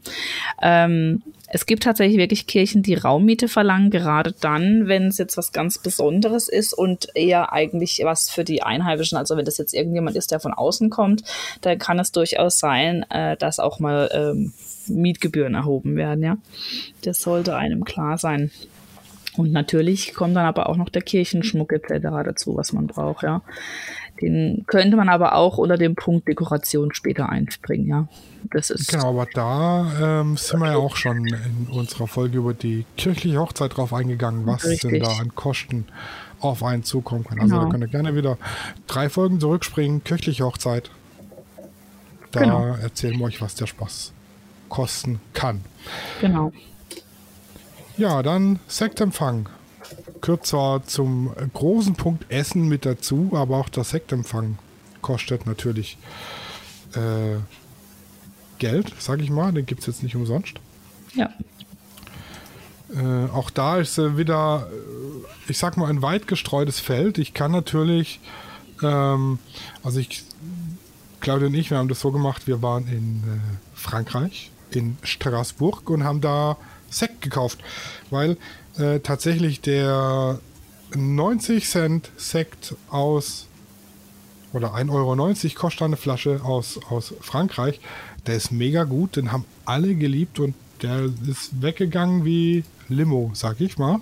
Ähm, 0.63 1.23
es 1.49 1.67
gibt 1.67 1.85
tatsächlich 1.85 2.19
wirklich 2.19 2.47
Kirchen, 2.47 2.83
die 2.83 2.95
Raummiete 2.95 3.49
verlangen, 3.49 3.91
gerade 3.91 4.35
dann, 4.41 4.89
wenn 4.89 5.09
es 5.09 5.19
jetzt 5.19 5.37
was 5.37 5.53
ganz 5.53 5.79
Besonderes 5.79 6.49
ist 6.49 6.73
und 6.73 7.09
eher 7.15 7.53
eigentlich 7.53 8.01
was 8.03 8.31
für 8.31 8.43
die 8.43 8.63
Einheimischen. 8.63 9.17
Also 9.17 9.37
wenn 9.37 9.45
das 9.45 9.59
jetzt 9.59 9.73
irgendjemand 9.73 10.17
ist, 10.17 10.33
der 10.33 10.41
von 10.41 10.53
außen 10.53 10.91
kommt, 10.91 11.23
dann 11.61 11.79
kann 11.79 11.99
es 12.01 12.11
durchaus 12.11 12.59
sein, 12.59 13.05
äh, 13.11 13.37
dass 13.37 13.61
auch 13.61 13.79
mal 13.79 14.11
ähm, 14.13 14.53
Mietgebühren 14.89 15.55
erhoben 15.55 15.97
werden. 15.97 16.25
Ja, 16.25 16.39
das 17.03 17.21
sollte 17.21 17.57
einem 17.57 17.85
klar 17.85 18.19
sein. 18.19 18.51
Und 19.37 19.53
natürlich 19.53 20.15
kommt 20.15 20.35
dann 20.35 20.47
aber 20.47 20.69
auch 20.69 20.77
noch 20.77 20.89
der 20.89 21.03
Kirchenschmuck 21.03 21.73
etc. 21.73 22.09
dazu, 22.25 22.57
was 22.57 22.73
man 22.73 22.87
braucht, 22.87 23.23
ja. 23.23 23.43
Den 24.21 24.65
könnte 24.67 24.97
man 24.97 25.09
aber 25.09 25.35
auch 25.35 25.59
unter 25.59 25.77
dem 25.77 25.95
Punkt 25.95 26.29
Dekoration 26.29 26.95
später 26.95 27.29
einspringen, 27.29 27.87
ja. 27.87 28.09
Das 28.53 28.71
ist 28.71 28.89
genau, 28.89 29.11
aber 29.11 29.27
da 29.33 30.21
ähm, 30.21 30.37
sind 30.37 30.61
wir 30.61 30.71
ja 30.71 30.77
auch 30.77 30.97
schon 30.97 31.27
in 31.27 31.67
unserer 31.71 32.07
Folge 32.07 32.39
über 32.39 32.55
die 32.55 32.85
kirchliche 32.97 33.39
Hochzeit 33.39 33.77
drauf 33.77 33.93
eingegangen, 33.93 34.47
was 34.47 34.65
Richtig. 34.65 34.93
denn 34.93 35.03
da 35.03 35.09
an 35.21 35.35
Kosten 35.35 35.87
auf 36.41 36.63
einen 36.63 36.85
zukommen 36.85 37.25
kann. 37.25 37.41
Also 37.41 37.55
genau. 37.55 37.67
da 37.67 37.71
könnt 37.71 37.85
ihr 37.85 37.89
gerne 37.89 38.15
wieder 38.15 38.39
drei 38.87 39.09
Folgen 39.09 39.41
zurückspringen, 39.41 40.05
kirchliche 40.05 40.45
Hochzeit. 40.45 40.91
Da 42.31 42.41
genau. 42.41 42.77
erzählen 42.83 43.19
wir 43.19 43.27
euch, 43.27 43.41
was 43.41 43.55
der 43.55 43.67
Spaß 43.67 44.13
kosten 44.69 45.21
kann. 45.33 45.63
Genau. 46.21 46.53
Ja, 47.97 48.23
dann 48.23 48.59
Sektempfang. 48.69 49.49
Gehört 50.21 50.47
zwar 50.47 50.85
zum 50.85 51.31
großen 51.53 51.95
Punkt 51.95 52.31
Essen 52.31 52.69
mit 52.69 52.87
dazu, 52.87 53.31
aber 53.35 53.59
auch 53.59 53.69
der 53.69 53.85
Sektempfang 53.85 54.59
kostet 55.03 55.47
natürlich 55.47 55.99
äh, 56.95 57.39
Geld, 58.59 58.93
sag 58.99 59.21
ich 59.21 59.31
mal. 59.31 59.53
Den 59.53 59.67
gibt 59.67 59.81
es 59.83 59.87
jetzt 59.87 60.03
nicht 60.03 60.17
umsonst. 60.17 60.55
Ja. 61.15 61.31
Äh, 62.95 63.31
auch 63.33 63.51
da 63.51 63.79
ist 63.79 63.99
äh, 63.99 64.17
wieder, 64.17 64.69
äh, 64.71 65.51
ich 65.51 65.59
sag 65.59 65.77
mal, 65.77 65.89
ein 65.89 66.03
weit 66.03 66.27
gestreutes 66.27 66.81
Feld. 66.81 67.19
Ich 67.19 67.35
kann 67.35 67.53
natürlich, 67.53 68.21
ähm, 68.83 69.39
also 69.83 69.99
ich, 69.99 70.25
Claudia 71.21 71.49
und 71.49 71.55
ich, 71.55 71.71
wir 71.71 71.79
haben 71.79 71.89
das 71.89 72.01
so 72.01 72.13
gemacht, 72.13 72.47
wir 72.47 72.63
waren 72.63 72.87
in 72.87 73.23
äh, 73.27 73.41
Frankreich, 73.75 74.51
in 74.71 74.97
Straßburg 75.03 75.91
und 75.91 76.05
haben 76.05 76.21
da 76.21 76.57
Sekt 76.89 77.23
gekauft, 77.23 77.59
weil 78.11 78.37
äh, 78.79 79.01
tatsächlich 79.01 79.61
der 79.61 80.41
90 80.95 81.69
Cent 81.69 82.11
Sekt 82.17 82.75
aus 82.91 83.47
oder 84.53 84.75
1,90 84.75 84.91
Euro 84.91 85.55
kostet 85.55 85.83
eine 85.83 85.97
Flasche 85.97 86.41
aus, 86.43 86.81
aus 86.89 87.15
Frankreich. 87.21 87.81
Der 88.27 88.37
ist 88.37 88.53
mega 88.53 88.85
gut, 88.85 89.17
den 89.17 89.33
haben 89.33 89.45
alle 89.65 89.95
geliebt 89.95 90.39
und 90.39 90.55
der 90.83 91.11
ist 91.29 91.63
weggegangen 91.63 92.25
wie 92.25 92.65
Limo, 92.89 93.31
sag 93.35 93.61
ich 93.61 93.79
mal. 93.79 94.01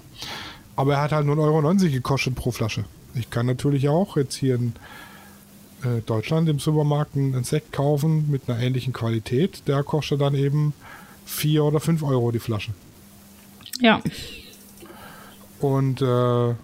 Aber 0.77 0.95
er 0.95 1.03
hat 1.03 1.13
halt 1.13 1.27
nur 1.27 1.37
1,90 1.37 1.41
Euro 1.43 1.93
gekostet 1.93 2.35
pro 2.35 2.51
Flasche. 2.51 2.85
Ich 3.15 3.31
kann 3.31 3.47
natürlich 3.47 3.89
auch 3.89 4.17
jetzt 4.17 4.35
hier 4.35 4.57
in 4.57 4.73
äh, 5.83 6.01
Deutschland 6.05 6.49
im 6.49 6.59
Supermarkt 6.59 7.17
einen 7.17 7.45
Sekt 7.45 7.73
kaufen 7.73 8.31
mit 8.31 8.49
einer 8.49 8.61
ähnlichen 8.61 8.93
Qualität. 8.93 9.63
Der 9.69 9.83
kostet 9.83 10.21
dann 10.21 10.35
eben 10.35 10.75
4 11.27 11.65
oder 11.65 11.81
5 11.81 12.03
Euro 12.03 12.33
die 12.33 12.41
Flasche. 12.41 12.73
Ja. 13.81 14.03
Und 15.65 16.03
äh, 16.03 16.55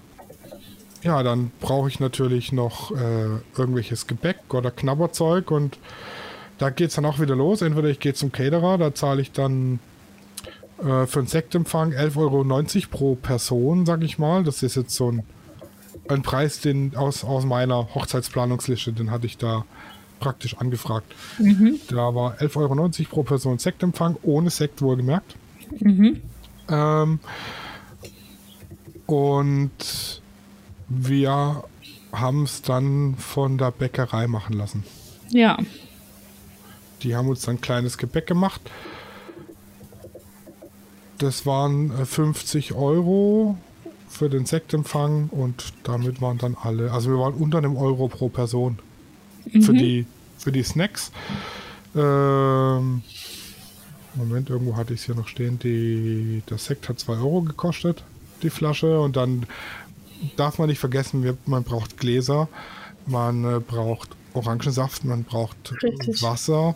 ja, 1.02 1.22
dann 1.22 1.50
brauche 1.58 1.88
ich 1.88 2.00
natürlich 2.00 2.52
noch 2.52 2.90
äh, 2.90 3.28
irgendwelches 3.56 4.06
Gebäck 4.06 4.52
oder 4.52 4.70
Knabberzeug 4.70 5.50
und 5.50 5.78
da 6.58 6.68
geht 6.68 6.90
es 6.90 6.96
dann 6.96 7.06
auch 7.06 7.18
wieder 7.18 7.34
los. 7.34 7.62
Entweder 7.62 7.88
ich 7.88 7.98
gehe 7.98 8.12
zum 8.12 8.30
Caterer, 8.30 8.76
da 8.76 8.94
zahle 8.94 9.22
ich 9.22 9.32
dann 9.32 9.78
äh, 10.80 11.06
für 11.06 11.20
einen 11.20 11.28
Sektempfang 11.28 11.94
11,90 11.94 12.18
Euro 12.18 12.44
pro 12.90 13.14
Person, 13.14 13.86
sag 13.86 14.02
ich 14.02 14.18
mal. 14.18 14.44
Das 14.44 14.62
ist 14.62 14.76
jetzt 14.76 14.94
so 14.94 15.10
ein, 15.10 15.22
ein 16.08 16.20
Preis 16.20 16.60
den 16.60 16.94
aus, 16.94 17.24
aus 17.24 17.46
meiner 17.46 17.94
Hochzeitsplanungsliste, 17.94 18.92
den 18.92 19.10
hatte 19.10 19.24
ich 19.24 19.38
da 19.38 19.64
praktisch 20.18 20.58
angefragt. 20.58 21.10
Mhm. 21.38 21.80
Da 21.88 22.14
war 22.14 22.34
11,90 22.34 22.58
Euro 22.58 22.90
pro 23.08 23.22
Person 23.22 23.58
Sektempfang, 23.58 24.16
ohne 24.20 24.50
Sekt 24.50 24.82
wohlgemerkt. 24.82 25.36
Mhm. 25.78 26.20
Ähm, 26.68 27.20
und 29.10 30.22
wir 30.88 31.64
haben 32.12 32.44
es 32.44 32.62
dann 32.62 33.16
von 33.16 33.58
der 33.58 33.70
Bäckerei 33.70 34.26
machen 34.26 34.56
lassen. 34.56 34.84
Ja. 35.30 35.58
Die 37.02 37.16
haben 37.16 37.28
uns 37.28 37.42
dann 37.42 37.56
ein 37.56 37.60
kleines 37.60 37.98
Gebäck 37.98 38.26
gemacht. 38.26 38.60
Das 41.18 41.46
waren 41.46 41.92
50 42.06 42.70
äh, 42.70 42.74
Euro 42.74 43.58
für 44.08 44.28
den 44.28 44.46
Sektempfang 44.46 45.28
und 45.28 45.72
damit 45.84 46.20
waren 46.20 46.38
dann 46.38 46.56
alle, 46.60 46.90
also 46.92 47.10
wir 47.10 47.18
waren 47.18 47.34
unter 47.34 47.58
einem 47.58 47.76
Euro 47.76 48.08
pro 48.08 48.28
Person 48.28 48.78
mhm. 49.44 49.62
für, 49.62 49.72
die, 49.72 50.06
für 50.38 50.50
die 50.50 50.62
Snacks. 50.62 51.12
Ähm, 51.94 53.02
Moment, 54.14 54.50
irgendwo 54.50 54.76
hatte 54.76 54.94
ich 54.94 55.00
es 55.00 55.06
hier 55.06 55.14
noch 55.14 55.28
stehen. 55.28 55.58
Die, 55.60 56.42
der 56.50 56.58
Sekt 56.58 56.88
hat 56.88 56.98
2 56.98 57.12
Euro 57.14 57.42
gekostet, 57.42 58.02
die 58.42 58.50
Flasche. 58.50 59.00
Und 59.00 59.16
dann 59.16 59.46
darf 60.36 60.58
man 60.58 60.68
nicht 60.68 60.78
vergessen, 60.78 61.38
man 61.46 61.64
braucht 61.64 61.98
Gläser, 61.98 62.48
man 63.06 63.44
äh, 63.44 63.60
braucht 63.60 64.10
Orangensaft, 64.34 65.04
man 65.04 65.24
braucht 65.24 65.74
Richtig. 65.82 66.22
Wasser. 66.22 66.74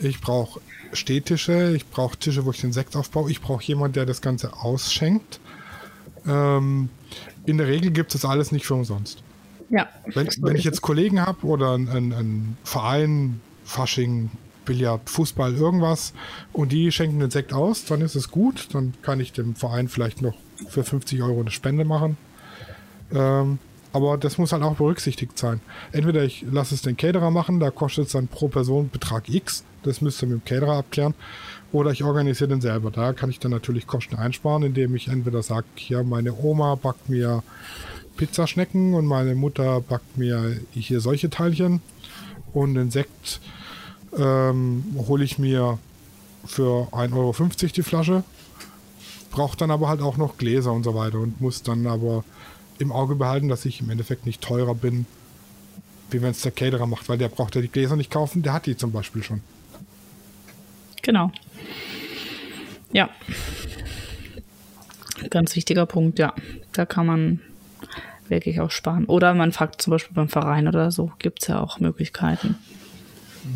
Ich 0.00 0.20
brauche 0.20 0.60
Stehtische, 0.92 1.74
ich 1.74 1.86
brauche 1.86 2.16
Tische, 2.16 2.44
wo 2.44 2.50
ich 2.50 2.60
den 2.60 2.72
Sekt 2.72 2.96
aufbaue. 2.96 3.30
Ich 3.30 3.40
brauche 3.40 3.62
jemanden, 3.64 3.94
der 3.94 4.06
das 4.06 4.20
Ganze 4.20 4.56
ausschenkt. 4.56 5.40
Ähm, 6.26 6.88
in 7.46 7.58
der 7.58 7.66
Regel 7.66 7.90
gibt 7.90 8.14
es 8.14 8.24
alles 8.24 8.52
nicht 8.52 8.66
für 8.66 8.74
umsonst. 8.74 9.22
Ja. 9.70 9.88
Wenn, 10.06 10.28
wenn 10.40 10.56
ich 10.56 10.64
jetzt 10.64 10.82
Kollegen 10.82 11.20
habe 11.24 11.46
oder 11.46 11.74
einen 11.74 12.56
Verein, 12.62 13.40
Fasching, 13.64 14.30
Billard, 14.64 15.08
Fußball, 15.08 15.54
irgendwas 15.54 16.12
und 16.52 16.72
die 16.72 16.92
schenken 16.92 17.18
den 17.20 17.30
Sekt 17.30 17.52
aus, 17.52 17.84
dann 17.84 18.00
ist 18.00 18.14
es 18.14 18.30
gut. 18.30 18.68
Dann 18.72 18.94
kann 19.02 19.18
ich 19.18 19.32
dem 19.32 19.54
Verein 19.54 19.88
vielleicht 19.88 20.22
noch 20.22 20.34
für 20.68 20.84
50 20.84 21.22
Euro 21.22 21.40
eine 21.40 21.50
Spende 21.50 21.84
machen. 21.84 22.16
Ähm, 23.12 23.58
aber 23.92 24.16
das 24.16 24.38
muss 24.38 24.52
halt 24.52 24.62
auch 24.62 24.76
berücksichtigt 24.76 25.38
sein. 25.38 25.60
Entweder 25.92 26.24
ich 26.24 26.44
lasse 26.50 26.74
es 26.74 26.82
den 26.82 26.96
Caterer 26.96 27.30
machen, 27.30 27.60
da 27.60 27.70
kostet 27.70 28.06
es 28.06 28.12
dann 28.12 28.26
pro 28.26 28.48
Person 28.48 28.88
Betrag 28.90 29.28
X, 29.28 29.64
Das 29.82 30.00
müsst 30.00 30.22
ihr 30.22 30.28
mit 30.28 30.40
dem 30.40 30.44
Caterer 30.44 30.78
abklären. 30.78 31.14
Oder 31.72 31.90
ich 31.90 32.04
organisiere 32.04 32.48
den 32.48 32.60
selber. 32.60 32.90
Da 32.90 33.12
kann 33.12 33.30
ich 33.30 33.38
dann 33.38 33.50
natürlich 33.50 33.86
Kosten 33.86 34.16
einsparen, 34.16 34.62
indem 34.62 34.94
ich 34.94 35.08
entweder 35.08 35.42
sage, 35.42 35.66
hier 35.74 36.02
meine 36.04 36.34
Oma 36.34 36.74
backt 36.74 37.08
mir 37.08 37.42
Pizzaschnecken 38.16 38.94
und 38.94 39.06
meine 39.06 39.34
Mutter 39.34 39.80
backt 39.80 40.16
mir 40.16 40.60
hier 40.72 41.00
solche 41.00 41.30
Teilchen. 41.30 41.80
Und 42.52 42.74
den 42.74 42.90
Sekt 42.90 43.40
ähm, 44.16 44.84
hole 45.08 45.24
ich 45.24 45.38
mir 45.38 45.78
für 46.44 46.88
1,50 46.92 47.14
Euro 47.14 47.34
die 47.74 47.82
Flasche. 47.82 48.24
Braucht 49.32 49.60
dann 49.60 49.70
aber 49.70 49.88
halt 49.88 50.02
auch 50.02 50.16
noch 50.16 50.36
Gläser 50.36 50.72
und 50.72 50.84
so 50.84 50.94
weiter 50.94 51.18
und 51.18 51.40
muss 51.40 51.62
dann 51.62 51.86
aber 51.86 52.24
im 52.78 52.92
Auge 52.92 53.14
behalten, 53.14 53.48
dass 53.48 53.64
ich 53.64 53.80
im 53.80 53.90
Endeffekt 53.90 54.26
nicht 54.26 54.42
teurer 54.42 54.74
bin, 54.74 55.06
wie 56.10 56.22
wenn 56.22 56.30
es 56.30 56.42
der 56.42 56.52
Caterer 56.52 56.86
macht, 56.86 57.08
weil 57.08 57.18
der 57.18 57.28
braucht 57.28 57.54
ja 57.54 57.62
die 57.62 57.68
Gläser 57.68 57.96
nicht 57.96 58.10
kaufen, 58.10 58.42
der 58.42 58.52
hat 58.52 58.66
die 58.66 58.76
zum 58.76 58.92
Beispiel 58.92 59.22
schon. 59.22 59.40
Genau. 61.00 61.32
Ja. 62.92 63.08
Ganz 65.30 65.56
wichtiger 65.56 65.86
Punkt, 65.86 66.18
ja. 66.18 66.34
Da 66.72 66.84
kann 66.84 67.06
man 67.06 67.40
wirklich 68.28 68.60
auch 68.60 68.70
sparen. 68.70 69.06
Oder 69.06 69.34
man 69.34 69.52
fragt 69.52 69.80
zum 69.80 69.92
Beispiel 69.92 70.14
beim 70.14 70.28
Verein 70.28 70.68
oder 70.68 70.90
so, 70.90 71.10
gibt 71.18 71.42
es 71.42 71.48
ja 71.48 71.60
auch 71.60 71.80
Möglichkeiten. 71.80 72.56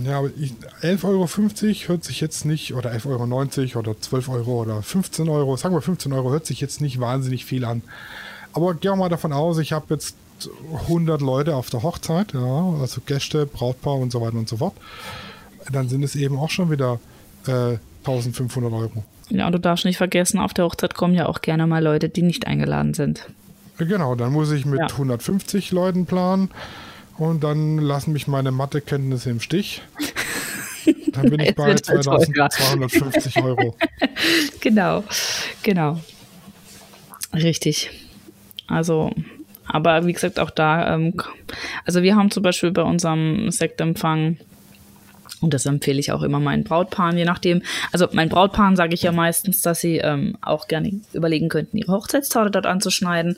Ja, 0.05 0.18
aber 0.18 0.29
11,50 0.29 1.05
Euro 1.05 1.29
hört 1.88 2.05
sich 2.05 2.20
jetzt 2.20 2.44
nicht, 2.44 2.75
oder 2.75 2.92
11,90 2.92 3.77
Euro 3.77 3.79
oder 3.79 4.01
12 4.01 4.29
Euro 4.29 4.62
oder 4.62 4.83
15 4.83 5.29
Euro, 5.29 5.57
sagen 5.57 5.75
wir 5.75 5.83
15 5.83 6.12
Euro, 6.12 6.31
hört 6.31 6.46
sich 6.46 6.61
jetzt 6.61 6.81
nicht 6.81 6.99
wahnsinnig 7.01 7.44
viel 7.44 7.64
an. 7.64 7.83
Aber 8.53 8.75
gehen 8.75 8.92
wir 8.92 8.96
mal 8.96 9.09
davon 9.09 9.33
aus, 9.33 9.59
ich 9.59 9.72
habe 9.72 9.87
jetzt 9.94 10.16
100 10.88 11.20
Leute 11.20 11.55
auf 11.55 11.70
der 11.70 11.83
Hochzeit, 11.83 12.33
ja, 12.33 12.75
also 12.81 13.01
Gäste, 13.07 13.46
Brautpaar 13.46 13.96
und 13.96 14.11
so 14.11 14.20
weiter 14.20 14.37
und 14.37 14.49
so 14.49 14.57
fort. 14.57 14.75
Dann 15.70 15.88
sind 15.88 16.03
es 16.03 16.16
eben 16.16 16.38
auch 16.38 16.51
schon 16.51 16.70
wieder 16.70 17.01
äh, 17.46 17.79
1500 17.99 18.72
Euro. 18.72 19.05
Ja, 19.29 19.46
und 19.46 19.53
du 19.53 19.61
darfst 19.61 19.85
nicht 19.85 19.96
vergessen, 19.96 20.38
auf 20.38 20.55
der 20.55 20.64
Hochzeit 20.64 20.94
kommen 20.94 21.14
ja 21.14 21.27
auch 21.27 21.42
gerne 21.42 21.66
mal 21.66 21.83
Leute, 21.83 22.09
die 22.09 22.22
nicht 22.22 22.46
eingeladen 22.46 22.94
sind. 22.94 23.29
Genau, 23.79 24.14
dann 24.14 24.33
muss 24.33 24.53
ich 24.53 24.64
mit 24.64 24.81
ja. 24.81 24.87
150 24.87 25.70
Leuten 25.72 26.07
planen 26.07 26.51
und 27.18 27.42
dann 27.44 27.79
lassen 27.79 28.12
mich 28.12 28.26
meine 28.26 28.50
Mathekenntnisse 28.50 29.31
im 29.31 29.40
Stich. 29.40 29.83
Dann 31.12 31.31
bin 31.31 31.40
ich 31.40 31.55
bei 31.55 31.74
2250 31.74 33.42
Euro. 33.42 33.74
genau, 34.61 35.02
genau. 35.62 35.98
Richtig. 37.33 37.90
Also, 38.66 39.12
aber 39.66 40.07
wie 40.07 40.12
gesagt, 40.12 40.38
auch 40.38 40.50
da, 40.50 40.94
ähm, 40.94 41.14
also 41.85 42.02
wir 42.02 42.16
haben 42.16 42.31
zum 42.31 42.42
Beispiel 42.42 42.70
bei 42.70 42.83
unserem 42.83 43.50
Sektempfang 43.50 44.37
und 45.46 45.54
das 45.54 45.64
empfehle 45.64 46.00
ich 46.00 46.11
auch 46.11 46.22
immer 46.22 46.40
meinen 46.40 46.64
Brautpaaren, 46.64 47.16
je 47.16 47.24
nachdem. 47.24 47.62
Also 47.92 48.09
meinen 48.11 48.30
Brautpaaren 48.30 48.74
sage 48.74 48.94
ich 48.94 49.02
ja 49.02 49.12
meistens, 49.12 49.62
dass 49.62 49.80
sie 49.80 49.98
ähm, 49.98 50.37
auch 50.42 50.66
gerne 50.66 51.00
überlegen 51.12 51.48
könnten, 51.48 51.76
ihre 51.76 51.92
Hochzeitstorte 51.92 52.50
dort 52.50 52.66
anzuschneiden 52.66 53.37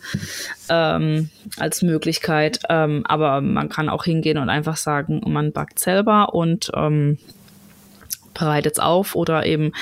ähm, 0.70 1.28
als 1.58 1.82
Möglichkeit. 1.82 2.60
Ähm, 2.70 3.04
aber 3.04 3.42
man 3.42 3.68
kann 3.68 3.90
auch 3.90 4.04
hingehen 4.04 4.38
und 4.38 4.48
einfach 4.48 4.78
sagen, 4.78 5.20
man 5.26 5.52
backt 5.52 5.78
selber 5.78 6.34
und 6.34 6.70
ähm, 6.74 7.18
bereitet 8.32 8.72
es 8.72 8.78
auf 8.78 9.14
oder 9.14 9.44
eben 9.44 9.72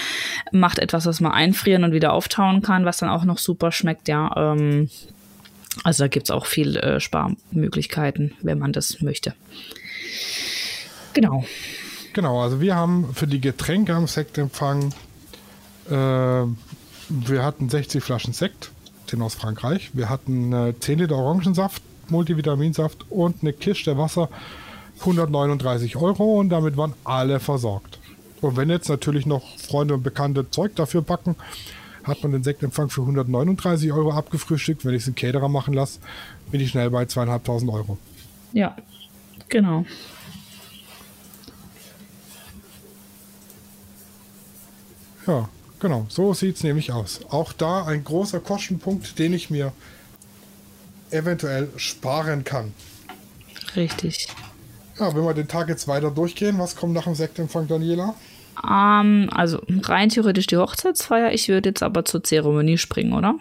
macht 0.50 0.80
etwas, 0.80 1.06
was 1.06 1.20
man 1.20 1.30
einfrieren 1.30 1.84
und 1.84 1.92
wieder 1.92 2.12
auftauen 2.12 2.60
kann, 2.60 2.84
was 2.84 2.98
dann 2.98 3.08
auch 3.08 3.24
noch 3.24 3.38
super 3.38 3.70
schmeckt, 3.70 4.08
ja. 4.08 4.32
Ähm, 4.36 4.90
also 5.84 6.02
da 6.02 6.08
gibt 6.08 6.26
es 6.26 6.30
auch 6.32 6.46
viel 6.46 6.76
äh, 6.76 6.98
Sparmöglichkeiten, 6.98 8.32
wenn 8.42 8.58
man 8.58 8.72
das 8.72 9.00
möchte. 9.00 9.34
Genau. 11.12 11.44
Genau, 12.16 12.40
also 12.40 12.62
wir 12.62 12.74
haben 12.74 13.12
für 13.12 13.26
die 13.26 13.42
Getränke 13.42 13.94
am 13.94 14.06
Sektempfang, 14.06 14.94
äh, 15.90 15.92
wir 15.92 17.44
hatten 17.44 17.68
60 17.68 18.02
Flaschen 18.02 18.32
Sekt, 18.32 18.70
den 19.12 19.20
aus 19.20 19.34
Frankreich. 19.34 19.90
Wir 19.92 20.08
hatten 20.08 20.50
äh, 20.50 20.72
10 20.80 21.00
Liter 21.00 21.16
Orangensaft, 21.16 21.82
Multivitaminsaft 22.08 23.04
und 23.10 23.42
eine 23.42 23.52
Kiste 23.52 23.98
Wasser, 23.98 24.30
139 25.00 25.96
Euro 25.96 26.40
und 26.40 26.48
damit 26.48 26.78
waren 26.78 26.94
alle 27.04 27.38
versorgt. 27.38 27.98
Und 28.40 28.56
wenn 28.56 28.70
jetzt 28.70 28.88
natürlich 28.88 29.26
noch 29.26 29.42
Freunde 29.58 29.92
und 29.92 30.02
Bekannte 30.02 30.50
Zeug 30.50 30.74
dafür 30.74 31.02
packen, 31.02 31.36
hat 32.04 32.22
man 32.22 32.32
den 32.32 32.42
Sektempfang 32.42 32.88
für 32.88 33.02
139 33.02 33.92
Euro 33.92 34.12
abgefrühstückt. 34.12 34.86
Wenn 34.86 34.94
ich 34.94 35.02
es 35.02 35.08
in 35.08 35.16
Caterer 35.16 35.50
machen 35.50 35.74
lasse, 35.74 36.00
bin 36.50 36.62
ich 36.62 36.70
schnell 36.70 36.88
bei 36.88 37.04
zweieinhalbtausend 37.04 37.70
Euro. 37.70 37.98
Ja, 38.54 38.74
genau. 39.50 39.84
Ja, 45.26 45.48
genau. 45.80 46.06
So 46.08 46.34
sieht 46.34 46.56
es 46.56 46.62
nämlich 46.62 46.92
aus. 46.92 47.20
Auch 47.30 47.52
da 47.52 47.84
ein 47.84 48.04
großer 48.04 48.40
Kostenpunkt, 48.40 49.18
den 49.18 49.32
ich 49.32 49.50
mir 49.50 49.72
eventuell 51.10 51.68
sparen 51.76 52.44
kann. 52.44 52.72
Richtig. 53.74 54.28
Ja, 54.98 55.14
wenn 55.14 55.24
wir 55.24 55.34
den 55.34 55.48
Tag 55.48 55.68
jetzt 55.68 55.88
weiter 55.88 56.10
durchgehen, 56.10 56.58
was 56.58 56.76
kommt 56.76 56.94
nach 56.94 57.04
dem 57.04 57.14
Sektempfang, 57.14 57.68
Daniela? 57.68 58.14
Ähm, 58.64 59.28
also 59.32 59.60
rein 59.68 60.08
theoretisch 60.08 60.46
die 60.46 60.56
Hochzeitsfeier. 60.56 61.32
Ich 61.32 61.48
würde 61.48 61.70
jetzt 61.70 61.82
aber 61.82 62.04
zur 62.04 62.22
Zeremonie 62.24 62.78
springen, 62.78 63.12
oder? 63.12 63.34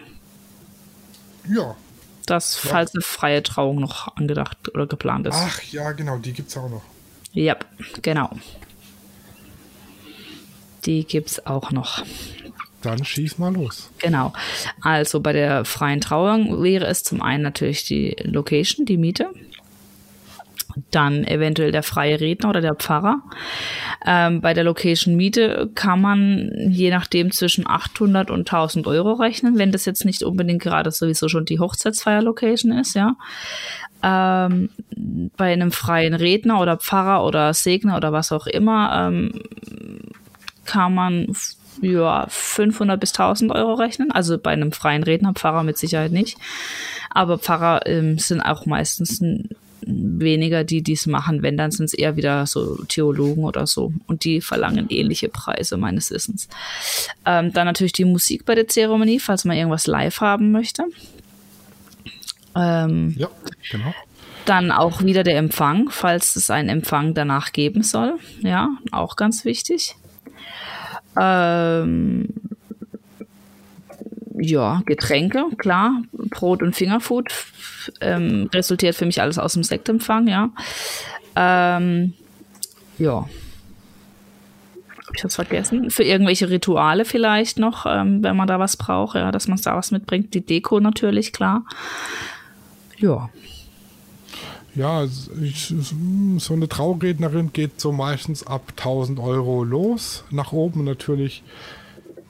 Ja. 1.50 1.76
Das, 2.26 2.62
ja. 2.64 2.72
falls 2.72 2.94
eine 2.94 3.02
freie 3.02 3.44
Trauung 3.44 3.80
noch 3.80 4.16
angedacht 4.18 4.58
oder 4.74 4.88
geplant 4.88 5.28
ist. 5.28 5.36
Ach 5.38 5.62
ja, 5.64 5.92
genau, 5.92 6.18
die 6.18 6.34
gibt 6.34 6.50
es 6.50 6.58
auch 6.58 6.70
noch. 6.70 6.82
Ja, 7.34 7.56
genau. 8.02 8.32
Die 10.86 11.06
gibt 11.06 11.30
es 11.30 11.46
auch 11.46 11.72
noch. 11.72 12.04
Dann 12.86 13.04
schieß 13.04 13.40
mal 13.40 13.54
los. 13.54 13.90
Genau. 14.00 14.32
Also 14.82 15.20
bei 15.20 15.34
der 15.34 15.66
freien 15.66 16.02
Trauung 16.02 16.62
wäre 16.62 16.86
es 16.86 17.04
zum 17.04 17.22
einen 17.22 17.42
natürlich 17.42 17.84
die 17.86 18.16
Location, 18.24 18.86
die 18.86 18.98
Miete. 18.98 19.30
Dann 20.92 21.24
eventuell 21.24 21.72
der 21.72 21.84
freie 21.84 22.20
Redner 22.20 22.50
oder 22.50 22.62
der 22.62 22.76
Pfarrer. 22.76 23.24
Ähm, 24.06 24.42
bei 24.42 24.54
der 24.54 24.66
Location 24.66 25.16
Miete 25.16 25.72
kann 25.74 26.02
man 26.02 26.52
je 26.70 26.92
nachdem 26.92 27.32
zwischen 27.32 27.66
800 27.66 28.30
und 28.30 28.42
1000 28.42 28.86
Euro 28.86 29.14
rechnen, 29.14 29.58
wenn 29.58 29.72
das 29.72 29.86
jetzt 29.86 30.06
nicht 30.06 30.22
unbedingt 30.22 30.62
gerade 30.62 30.92
sowieso 30.92 31.28
schon 31.28 31.46
die 31.46 31.60
Hochzeitsfeier-Location 31.60 32.74
ist, 32.74 32.94
ja. 32.94 33.16
Ähm, 34.04 34.70
bei 35.38 35.52
einem 35.54 35.72
freien 35.72 36.14
Redner 36.14 36.60
oder 36.62 36.78
Pfarrer 36.78 37.26
oder 37.26 37.54
Segner 37.54 37.98
oder 37.98 38.12
was 38.12 38.32
auch 38.32 38.46
immer 38.46 39.08
ähm, 39.08 39.42
kann 40.66 40.94
man 40.94 41.34
für 41.34 42.26
500 42.30 43.00
bis 43.00 43.12
1000 43.12 43.52
Euro 43.52 43.74
rechnen. 43.74 44.12
Also 44.12 44.38
bei 44.38 44.52
einem 44.52 44.72
freien 44.72 45.04
Redner, 45.04 45.34
Pfarrer 45.34 45.64
mit 45.64 45.78
Sicherheit 45.78 46.12
nicht. 46.12 46.38
Aber 47.10 47.38
Pfarrer 47.38 47.86
ähm, 47.86 48.18
sind 48.18 48.42
auch 48.42 48.66
meistens 48.66 49.22
weniger, 49.86 50.64
die 50.64 50.82
dies 50.82 51.06
machen. 51.06 51.44
Wenn, 51.44 51.58
dann 51.58 51.72
sind 51.72 51.86
es 51.86 51.94
eher 51.94 52.16
wieder 52.16 52.46
so 52.46 52.84
Theologen 52.86 53.44
oder 53.44 53.68
so. 53.68 53.94
Und 54.08 54.24
die 54.24 54.42
verlangen 54.42 54.88
ähnliche 54.90 55.30
Preise 55.30 55.78
meines 55.78 56.12
Wissens. 56.12 56.48
Ähm, 57.26 57.54
dann 57.54 57.66
natürlich 57.66 57.94
die 57.94 58.06
Musik 58.06 58.46
bei 58.46 58.56
der 58.56 58.68
Zeremonie, 58.68 59.20
falls 59.20 59.46
man 59.46 59.58
irgendwas 59.58 59.88
live 59.88 60.22
haben 60.22 60.52
möchte. 60.52 60.86
Ähm, 62.56 63.16
ja, 63.18 63.30
genau. 63.72 63.94
Dann 64.46 64.72
auch 64.72 65.02
wieder 65.02 65.24
der 65.24 65.38
Empfang, 65.38 65.90
falls 65.90 66.36
es 66.36 66.50
einen 66.50 66.70
Empfang 66.70 67.14
danach 67.14 67.52
geben 67.52 67.84
soll. 67.84 68.18
Ja, 68.42 68.70
auch 68.92 69.16
ganz 69.16 69.44
wichtig. 69.44 69.96
Ähm, 71.20 72.28
ja, 74.38 74.82
Getränke, 74.86 75.46
klar. 75.58 76.02
Brot 76.12 76.62
und 76.62 76.76
Fingerfood 76.76 77.34
ähm, 78.02 78.50
resultiert 78.54 78.96
für 78.96 79.06
mich 79.06 79.22
alles 79.22 79.38
aus 79.38 79.54
dem 79.54 79.64
Sektempfang, 79.64 80.28
ja. 80.28 80.50
Ähm, 81.36 82.14
ja. 82.98 83.28
Habe 85.06 85.16
ich 85.16 85.22
das 85.22 85.36
vergessen? 85.36 85.90
Für 85.92 86.04
irgendwelche 86.04 86.50
Rituale 86.50 87.06
vielleicht 87.06 87.60
noch, 87.60 87.86
ähm, 87.86 88.24
wenn 88.24 88.36
man 88.36 88.48
da 88.48 88.60
was 88.60 88.78
braucht, 88.78 89.16
ja, 89.16 89.32
dass 89.32 89.48
man 89.48 89.60
da 89.62 89.76
was 89.76 89.92
mitbringt. 89.92 90.34
Die 90.34 90.46
Deko 90.46 90.80
natürlich, 90.80 91.32
klar. 91.32 91.64
Ja. 92.98 93.30
Ja, 94.76 95.06
so 95.08 96.54
eine 96.54 96.68
Traurednerin 96.68 97.54
geht 97.54 97.80
so 97.80 97.94
meistens 97.94 98.46
ab 98.46 98.74
1000 98.78 99.20
Euro 99.20 99.64
los. 99.64 100.26
Nach 100.32 100.52
oben 100.52 100.84
natürlich 100.84 101.44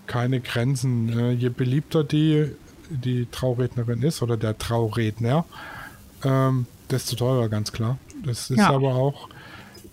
keine 0.05 0.39
Grenzen. 0.39 1.07
Ne? 1.07 1.31
Je 1.31 1.49
beliebter 1.49 2.03
die, 2.03 2.51
die 2.89 3.25
Traurednerin 3.31 4.03
ist 4.03 4.21
oder 4.21 4.37
der 4.37 4.57
Trauredner, 4.57 5.45
ähm, 6.23 6.67
desto 6.91 7.15
teurer, 7.15 7.49
ganz 7.49 7.71
klar. 7.71 7.97
Das 8.23 8.51
ist 8.51 8.59
ja. 8.59 8.69
aber 8.69 8.93
auch 8.95 9.27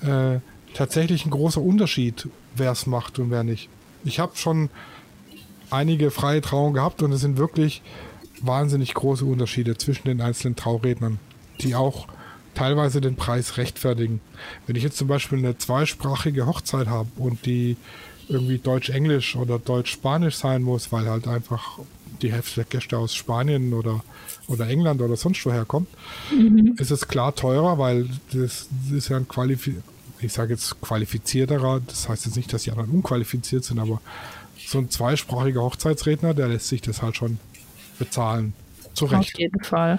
äh, 0.03 0.41
tatsächlich 0.75 1.25
ein 1.25 1.31
großer 1.31 1.61
Unterschied, 1.61 2.29
wer 2.55 2.73
es 2.73 2.87
macht 2.87 3.19
und 3.19 3.31
wer 3.31 3.45
nicht. 3.45 3.71
Ich 4.05 4.19
habe 4.21 4.37
schon 4.37 4.69
einige 5.71 6.11
freie 6.11 6.43
Trauungen 6.43 6.75
gehabt 6.75 7.03
und 7.03 7.13
es 7.13 7.23
sind 7.23 7.39
wirklich 7.39 7.83
wahnsinnig 8.43 8.93
große 8.93 9.25
Unterschiede 9.25 9.79
zwischen 9.79 10.07
den 10.07 10.21
einzelnen 10.21 10.57
Traurednern, 10.57 11.19
die 11.61 11.75
auch 11.75 12.09
teilweise 12.55 13.01
den 13.01 13.17
Preis 13.17 13.57
rechtfertigen. 13.57 14.21
Wenn 14.67 14.77
ich 14.77 14.83
jetzt 14.83 14.97
zum 14.97 15.09
Beispiel 15.09 15.39
eine 15.39 15.57
zweisprachige 15.59 16.47
Hochzeit 16.47 16.89
habe 16.89 17.09
und 17.17 17.47
die 17.47 17.77
irgendwie 18.29 18.59
Deutsch-Englisch 18.59 19.37
oder 19.37 19.59
Deutsch-Spanisch 19.59 20.37
sein 20.37 20.63
muss, 20.63 20.93
weil 20.93 21.09
halt 21.09 21.27
einfach 21.29 21.79
die 22.23 22.33
Hälfte 22.33 22.57
der 22.57 22.65
Gäste 22.65 22.99
aus 22.99 23.15
Spanien 23.15 23.73
oder, 23.73 24.05
oder 24.47 24.69
England 24.69 25.03
oder 25.03 25.17
sonst 25.17 25.45
woher 25.45 25.65
kommt, 25.65 25.89
mhm. 26.31 26.75
ist 26.79 26.91
es 26.91 27.09
klar 27.09 27.35
teurer, 27.35 27.79
weil 27.79 28.09
das, 28.33 28.69
das 28.85 28.93
ist 28.93 29.09
ja 29.09 29.17
ein 29.17 29.29
Qualifiz 29.29 29.77
ich 30.23 30.33
sage 30.33 30.53
jetzt 30.53 30.81
qualifizierterer, 30.81 31.81
das 31.87 32.09
heißt 32.09 32.27
jetzt 32.27 32.37
nicht, 32.37 32.53
dass 32.53 32.63
die 32.63 32.71
anderen 32.71 32.91
unqualifiziert 32.91 33.65
sind, 33.65 33.79
aber 33.79 34.01
so 34.57 34.79
ein 34.79 34.91
zweisprachiger 34.91 35.63
Hochzeitsredner, 35.63 36.35
der 36.35 36.49
lässt 36.49 36.69
sich 36.69 36.81
das 36.81 37.03
halt 37.03 37.17
schon 37.17 37.39
bezahlen. 37.99 38.55
Zu 38.95 39.07
Recht. 39.07 39.35
Auf 39.35 39.41
jeden 39.41 39.65
Fall. 39.65 39.99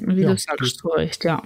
Wie 0.00 0.22
ja, 0.22 0.30
du 0.30 0.38
sagst, 0.38 0.78
zu 0.78 0.88
Recht, 0.88 1.24
ja. 1.24 1.42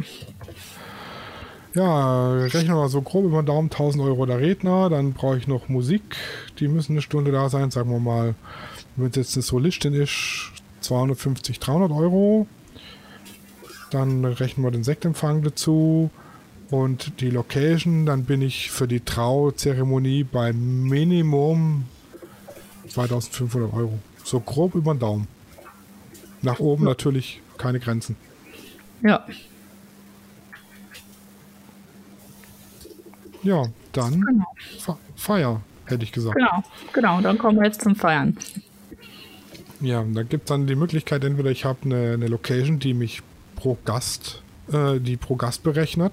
Ja, 1.75 2.35
rechnen 2.35 2.77
wir 2.77 2.89
so 2.89 3.03
grob 3.03 3.25
über 3.25 3.43
den 3.43 3.47
Daumen 3.47 3.69
1000 3.69 4.05
Euro 4.05 4.27
der 4.27 4.39
Redner, 4.39 4.91
dann 4.91 5.13
brauche 5.13 5.39
ich 5.39 5.49
noch 5.49 5.69
Musik, 5.69 6.17
die 6.61 6.69
müssen 6.69 6.93
eine 6.93 7.03
Stunde 7.03 7.33
da 7.33 7.49
sein, 7.49 7.73
sagen 7.73 7.91
wir 7.91 7.99
mal, 7.99 8.37
wenn 8.95 9.09
es 9.09 9.17
jetzt 9.17 9.37
eine 9.37 9.43
Solistin 9.43 9.93
ist, 9.93 10.53
250, 10.83 11.59
300 11.59 11.91
Euro. 11.91 12.47
Dann 13.91 14.25
rechnen 14.25 14.65
wir 14.65 14.71
den 14.71 14.85
Sektempfang 14.85 15.43
dazu 15.43 16.11
und 16.71 17.21
die 17.21 17.31
Location, 17.31 18.07
dann 18.07 18.25
bin 18.25 18.43
ich 18.43 18.71
für 18.71 18.87
die 18.87 19.01
Trauzeremonie 19.01 20.25
bei 20.25 20.53
Minimum 20.53 21.85
2500 22.89 23.73
Euro. 23.73 23.99
So 24.25 24.41
grob 24.41 24.75
über 24.75 24.95
den 24.95 25.01
Daumen. 25.01 25.29
Nach 26.43 26.61
oben 26.61 26.85
natürlich 26.85 27.41
keine 27.59 27.81
Grenzen. 27.81 28.17
Ja. 29.03 29.25
Ja, 33.43 33.65
dann 33.93 34.21
genau. 34.21 34.99
Feier, 35.17 35.61
hätte 35.87 36.05
ich 36.05 36.13
gesagt. 36.13 36.37
Genau, 36.37 36.63
genau, 36.93 37.21
dann 37.21 37.39
kommen 37.39 37.59
wir 37.59 37.67
jetzt 37.67 37.83
zum 37.83 37.95
Feiern. 37.95 38.37
Ja, 39.81 40.03
da 40.03 40.23
gibt 40.23 40.45
es 40.45 40.49
dann 40.49 40.67
die 40.67 40.77
Möglichkeit, 40.77 41.25
entweder 41.25 41.51
ich 41.51 41.67
habe 41.67 41.81
eine, 41.85 42.13
eine 42.13 42.29
Location, 42.29 42.79
die 42.79 42.95
mich 42.95 43.23
pro 43.57 43.77
Gast, 43.85 44.43
äh, 44.73 44.99
die 44.99 45.19
pro 45.19 45.37
Gast 45.37 45.63
berechnet. 45.63 46.13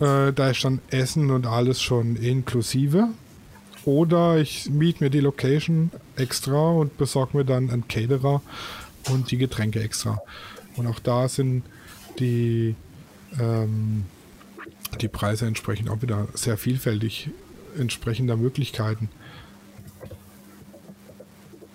Äh, 0.00 0.32
da 0.32 0.50
ist 0.50 0.64
dann 0.64 0.80
Essen 0.90 1.30
und 1.30 1.46
alles 1.46 1.80
schon 1.80 2.16
inklusive. 2.16 3.08
Oder 3.86 4.38
ich 4.38 4.68
miete 4.68 5.04
mir 5.04 5.10
die 5.10 5.20
Location 5.20 5.90
extra 6.16 6.70
und 6.70 6.98
besorge 6.98 7.38
mir 7.38 7.44
dann 7.44 7.70
einen 7.70 7.88
Caterer 7.88 8.42
und 9.08 9.30
die 9.30 9.38
Getränke 9.38 9.82
extra. 9.82 10.20
Und 10.80 10.86
auch 10.86 10.98
da 10.98 11.28
sind 11.28 11.62
die 12.18 12.74
ähm, 13.38 14.06
die 14.98 15.08
Preise 15.08 15.46
entsprechend 15.46 15.90
auch 15.90 16.00
wieder 16.00 16.26
sehr 16.32 16.56
vielfältig 16.56 17.28
entsprechender 17.78 18.36
Möglichkeiten. 18.36 19.10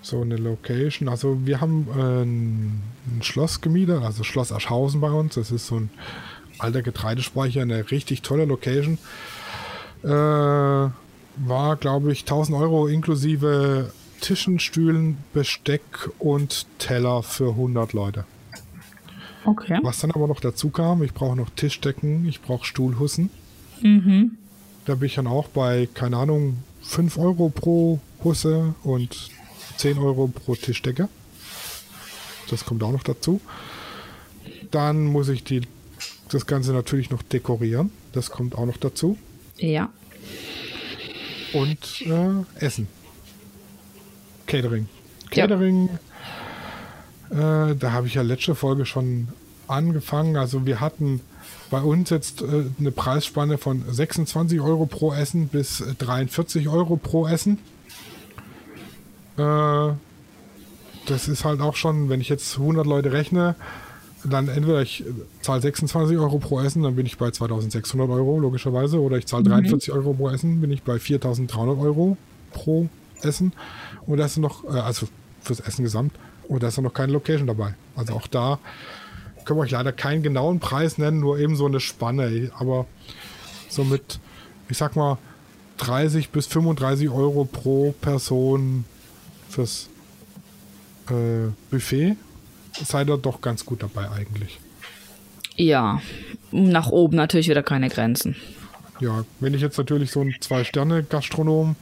So 0.01 0.21
eine 0.21 0.37
Location. 0.37 1.07
Also 1.07 1.45
wir 1.45 1.61
haben 1.61 1.87
äh, 1.95 2.23
ein, 2.23 2.81
ein, 3.07 3.21
Schloss 3.21 3.61
gemietet, 3.61 4.01
also 4.01 4.23
Schloss 4.23 4.51
Aschhausen 4.51 5.01
bei 5.01 5.11
uns. 5.11 5.35
Das 5.35 5.51
ist 5.51 5.67
so 5.67 5.75
ein 5.75 5.91
alter 6.57 6.81
Getreidespeicher, 6.81 7.61
eine 7.61 7.91
richtig 7.91 8.23
tolle 8.23 8.45
Location. 8.45 8.97
Äh, 10.03 10.07
war, 10.07 11.75
glaube 11.79 12.11
ich, 12.11 12.21
1000 12.21 12.57
Euro 12.57 12.87
inklusive 12.87 13.91
Tischen, 14.19 14.59
Stühlen, 14.59 15.17
Besteck 15.31 16.09
und 16.17 16.65
Teller 16.79 17.21
für 17.21 17.49
100 17.49 17.93
Leute. 17.93 18.25
Okay. 19.45 19.79
Was 19.83 19.99
dann 19.99 20.11
aber 20.11 20.27
noch 20.27 20.39
dazu 20.39 20.69
kam, 20.69 21.03
ich 21.03 21.13
brauche 21.13 21.35
noch 21.35 21.49
Tischdecken, 21.51 22.27
ich 22.27 22.41
brauche 22.41 22.65
Stuhlhussen. 22.65 23.29
Mhm. 23.81 24.37
Da 24.85 24.95
bin 24.95 25.07
ich 25.07 25.15
dann 25.15 25.27
auch 25.27 25.47
bei, 25.47 25.87
keine 25.93 26.17
Ahnung, 26.17 26.57
5 26.81 27.17
Euro 27.17 27.49
pro 27.49 27.99
Husse 28.23 28.75
und 28.83 29.29
10 29.77 29.97
Euro 29.97 30.27
pro 30.27 30.55
Tischdecke. 30.55 31.09
Das 32.49 32.65
kommt 32.65 32.83
auch 32.83 32.91
noch 32.91 33.03
dazu. 33.03 33.41
Dann 34.71 35.05
muss 35.05 35.29
ich 35.29 35.43
die, 35.43 35.61
das 36.29 36.45
Ganze 36.45 36.73
natürlich 36.73 37.09
noch 37.09 37.23
dekorieren. 37.23 37.91
Das 38.13 38.29
kommt 38.29 38.55
auch 38.55 38.65
noch 38.65 38.77
dazu. 38.77 39.17
Ja. 39.57 39.89
Und 41.53 42.01
äh, 42.01 42.63
Essen. 42.63 42.87
Catering. 44.45 44.87
Catering. 45.31 45.87
Ja 45.87 45.99
äh, 47.29 47.75
da 47.75 47.91
habe 47.91 48.07
ich 48.07 48.13
ja 48.13 48.21
letzte 48.21 48.55
Folge 48.55 48.85
schon 48.85 49.27
angefangen. 49.67 50.37
Also 50.37 50.65
wir 50.65 50.79
hatten 50.79 51.21
bei 51.69 51.81
uns 51.81 52.09
jetzt 52.09 52.41
äh, 52.41 52.65
eine 52.79 52.91
Preisspanne 52.91 53.57
von 53.57 53.83
26 53.87 54.61
Euro 54.61 54.85
pro 54.85 55.13
Essen 55.13 55.47
bis 55.47 55.83
43 55.97 56.69
Euro 56.69 56.97
pro 56.97 57.27
Essen. 57.27 57.59
Äh, 59.37 59.93
das 61.07 61.27
ist 61.27 61.45
halt 61.45 61.61
auch 61.61 61.75
schon, 61.75 62.09
wenn 62.09 62.21
ich 62.21 62.29
jetzt 62.29 62.57
100 62.57 62.85
Leute 62.85 63.11
rechne, 63.11 63.55
dann 64.23 64.47
entweder 64.47 64.81
ich 64.81 65.03
zahle 65.41 65.61
26 65.61 66.17
Euro 66.17 66.39
pro 66.39 66.59
Essen, 66.59 66.81
dann 66.81 66.95
bin 66.95 67.05
ich 67.05 67.17
bei 67.17 67.29
2600 67.29 68.09
Euro 68.09 68.39
logischerweise, 68.39 68.99
oder 68.99 69.17
ich 69.17 69.27
zahle 69.27 69.43
mhm. 69.43 69.49
43 69.49 69.91
Euro 69.91 70.13
pro 70.13 70.29
Essen, 70.29 70.61
bin 70.61 70.71
ich 70.71 70.81
bei 70.83 70.97
4300 70.97 71.77
Euro 71.77 72.17
pro 72.51 72.89
Essen. 73.21 73.53
Und 74.07 74.17
das 74.17 74.31
ist 74.31 74.37
noch, 74.37 74.63
äh, 74.65 74.79
also 74.79 75.07
fürs 75.41 75.59
Essen 75.59 75.83
gesamt. 75.83 76.13
Und 76.47 76.63
da 76.63 76.67
ist 76.67 76.79
noch 76.79 76.93
keine 76.93 77.13
Location 77.13 77.47
dabei. 77.47 77.75
Also 77.95 78.13
auch 78.13 78.27
da 78.27 78.59
können 79.45 79.59
wir 79.59 79.63
euch 79.63 79.71
leider 79.71 79.91
keinen 79.91 80.23
genauen 80.23 80.59
Preis 80.59 80.97
nennen, 80.97 81.19
nur 81.19 81.39
eben 81.39 81.55
so 81.55 81.65
eine 81.65 81.79
Spanne. 81.79 82.51
Aber 82.57 82.85
so 83.69 83.83
mit, 83.83 84.19
ich 84.69 84.77
sag 84.77 84.95
mal, 84.95 85.17
30 85.77 86.29
bis 86.29 86.47
35 86.47 87.09
Euro 87.09 87.45
pro 87.45 87.93
Person 88.01 88.85
fürs 89.49 89.89
äh, 91.09 91.51
Buffet 91.69 92.15
seid 92.83 93.09
ihr 93.09 93.17
doch 93.17 93.41
ganz 93.41 93.65
gut 93.65 93.83
dabei 93.83 94.09
eigentlich. 94.09 94.59
Ja, 95.55 96.01
nach 96.51 96.89
oben 96.89 97.15
natürlich 97.15 97.47
wieder 97.47 97.63
keine 97.63 97.89
Grenzen. 97.89 98.35
Ja, 98.99 99.23
wenn 99.39 99.53
ich 99.53 99.61
jetzt 99.61 99.77
natürlich 99.77 100.11
so 100.11 100.21
einen 100.21 100.35
Zwei-Sterne-Gastronom 100.39 101.75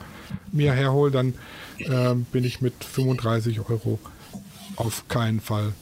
mir 0.51 0.73
herhole, 0.73 1.11
dann 1.11 1.33
äh, 1.79 2.15
bin 2.31 2.43
ich 2.43 2.61
mit 2.61 2.83
35 2.83 3.59
Euro 3.69 3.99
auf 4.75 5.07
keinen 5.07 5.39
Fall 5.39 5.73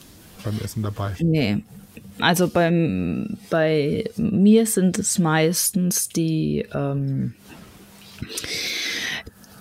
beim 0.44 0.58
Essen 0.62 0.82
dabei. 0.82 1.14
Nee. 1.20 1.62
Also 2.20 2.48
beim, 2.48 3.38
bei 3.50 4.04
mir 4.16 4.66
sind 4.66 4.98
es 4.98 5.18
meistens 5.18 6.08
die, 6.08 6.64
ähm, 6.74 7.34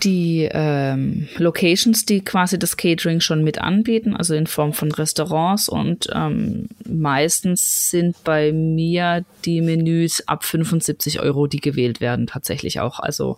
die 0.04 0.50
ähm, 0.52 1.28
Locations, 1.38 2.06
die 2.06 2.22
quasi 2.22 2.60
das 2.60 2.78
Catering 2.78 3.22
schon 3.22 3.44
mit 3.44 3.60
anbieten, 3.60 4.16
also 4.16 4.36
in 4.36 4.48
Form 4.48 4.74
von 4.74 4.92
Restaurants 4.92 5.70
und 5.70 6.08
ähm, 6.14 6.68
meistens 6.86 7.90
sind 7.90 8.22
bei 8.24 8.52
mir 8.52 9.24
die 9.46 9.62
Menüs 9.62 10.28
ab 10.28 10.44
75 10.44 11.20
Euro, 11.22 11.48
die 11.48 11.62
gewählt 11.62 12.02
werden, 12.02 12.28
tatsächlich 12.28 12.80
auch. 12.80 13.00
Also 13.00 13.38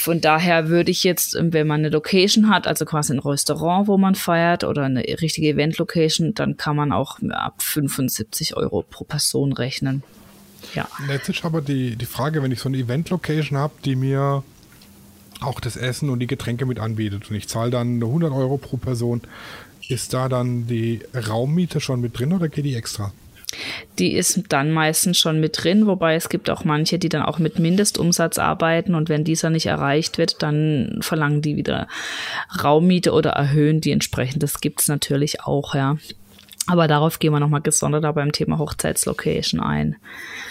von 0.00 0.20
daher 0.20 0.68
würde 0.68 0.90
ich 0.90 1.04
jetzt, 1.04 1.36
wenn 1.38 1.66
man 1.66 1.80
eine 1.80 1.90
Location 1.90 2.48
hat, 2.48 2.66
also 2.66 2.84
quasi 2.84 3.12
ein 3.12 3.18
Restaurant, 3.18 3.88
wo 3.88 3.98
man 3.98 4.14
feiert 4.14 4.64
oder 4.64 4.84
eine 4.84 5.02
richtige 5.02 5.48
Event-Location, 5.48 6.34
dann 6.34 6.56
kann 6.56 6.76
man 6.76 6.92
auch 6.92 7.18
ab 7.30 7.62
75 7.62 8.56
Euro 8.56 8.84
pro 8.88 9.04
Person 9.04 9.52
rechnen. 9.52 10.02
Ja. 10.74 10.88
Jetzt 11.08 11.28
ist 11.28 11.44
aber 11.44 11.62
die, 11.62 11.96
die 11.96 12.06
Frage, 12.06 12.42
wenn 12.42 12.52
ich 12.52 12.60
so 12.60 12.68
eine 12.68 12.78
Event-Location 12.78 13.58
habe, 13.58 13.74
die 13.84 13.96
mir 13.96 14.42
auch 15.40 15.60
das 15.60 15.76
Essen 15.76 16.10
und 16.10 16.18
die 16.18 16.26
Getränke 16.26 16.66
mit 16.66 16.78
anbietet 16.78 17.30
und 17.30 17.36
ich 17.36 17.48
zahle 17.48 17.70
dann 17.70 18.02
100 18.02 18.32
Euro 18.32 18.58
pro 18.58 18.76
Person, 18.76 19.22
ist 19.88 20.12
da 20.12 20.28
dann 20.28 20.66
die 20.66 21.00
Raummiete 21.14 21.80
schon 21.80 22.00
mit 22.00 22.18
drin 22.18 22.32
oder 22.32 22.48
geht 22.48 22.64
die 22.64 22.74
extra? 22.74 23.12
Die 23.98 24.12
ist 24.12 24.42
dann 24.50 24.70
meistens 24.70 25.18
schon 25.18 25.40
mit 25.40 25.64
drin, 25.64 25.86
wobei 25.86 26.14
es 26.14 26.28
gibt 26.28 26.50
auch 26.50 26.64
manche, 26.64 26.98
die 26.98 27.08
dann 27.08 27.22
auch 27.22 27.38
mit 27.38 27.58
Mindestumsatz 27.58 28.38
arbeiten 28.38 28.94
und 28.94 29.08
wenn 29.08 29.24
dieser 29.24 29.50
nicht 29.50 29.66
erreicht 29.66 30.18
wird, 30.18 30.42
dann 30.42 30.98
verlangen 31.00 31.42
die 31.42 31.56
wieder 31.56 31.88
Raummiete 32.62 33.12
oder 33.12 33.30
erhöhen 33.30 33.80
die 33.80 33.90
entsprechend. 33.90 34.42
Das 34.42 34.60
gibt 34.60 34.80
es 34.80 34.88
natürlich 34.88 35.42
auch, 35.42 35.74
ja. 35.74 35.96
Aber 36.68 36.86
darauf 36.86 37.18
gehen 37.18 37.32
wir 37.32 37.40
nochmal 37.40 37.62
gesondert 37.62 38.14
beim 38.14 38.30
Thema 38.30 38.58
Hochzeitslocation 38.58 39.60
ein. 39.60 39.96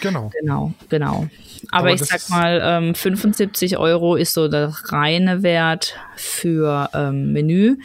Genau. 0.01 0.32
Genau, 0.39 0.74
genau. 0.89 1.28
Aber, 1.70 1.80
Aber 1.80 1.93
ich 1.93 2.03
sag 2.03 2.30
mal, 2.30 2.59
ähm, 2.63 2.95
75 2.95 3.78
Euro 3.78 4.15
ist 4.15 4.34
so 4.34 4.47
der 4.47 4.74
reine 4.86 5.43
Wert 5.43 5.95
für 6.15 6.89
ähm, 6.93 7.34
Menü. 7.34 7.78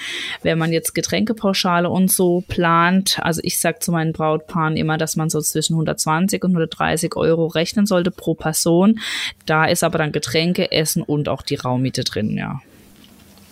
Wenn 0.43 0.59
man 0.59 0.72
jetzt 0.72 0.95
Getränkepauschale 0.95 1.91
und 1.91 2.11
so 2.11 2.43
plant, 2.49 3.18
also 3.22 3.41
ich 3.45 3.61
sag 3.61 3.83
zu 3.83 3.93
meinen 3.93 4.12
Brautpaaren 4.12 4.76
immer, 4.78 4.97
dass 4.97 5.16
man 5.16 5.28
so 5.28 5.41
zwischen 5.41 5.74
120 5.74 6.43
und 6.43 6.53
130 6.53 7.14
Euro 7.16 7.47
rechnen 7.49 7.85
sollte 7.85 8.11
pro 8.11 8.35
Person. 8.35 9.01
Da 9.45 9.66
ist 9.66 9.85
aber 9.85 9.99
dann 9.99 10.12
Getränke, 10.12 10.72
Essen 10.72 11.03
und 11.03 11.28
auch 11.28 11.43
die 11.43 11.57
Raummiete 11.57 12.05
drin, 12.05 12.37
ja. 12.37 12.61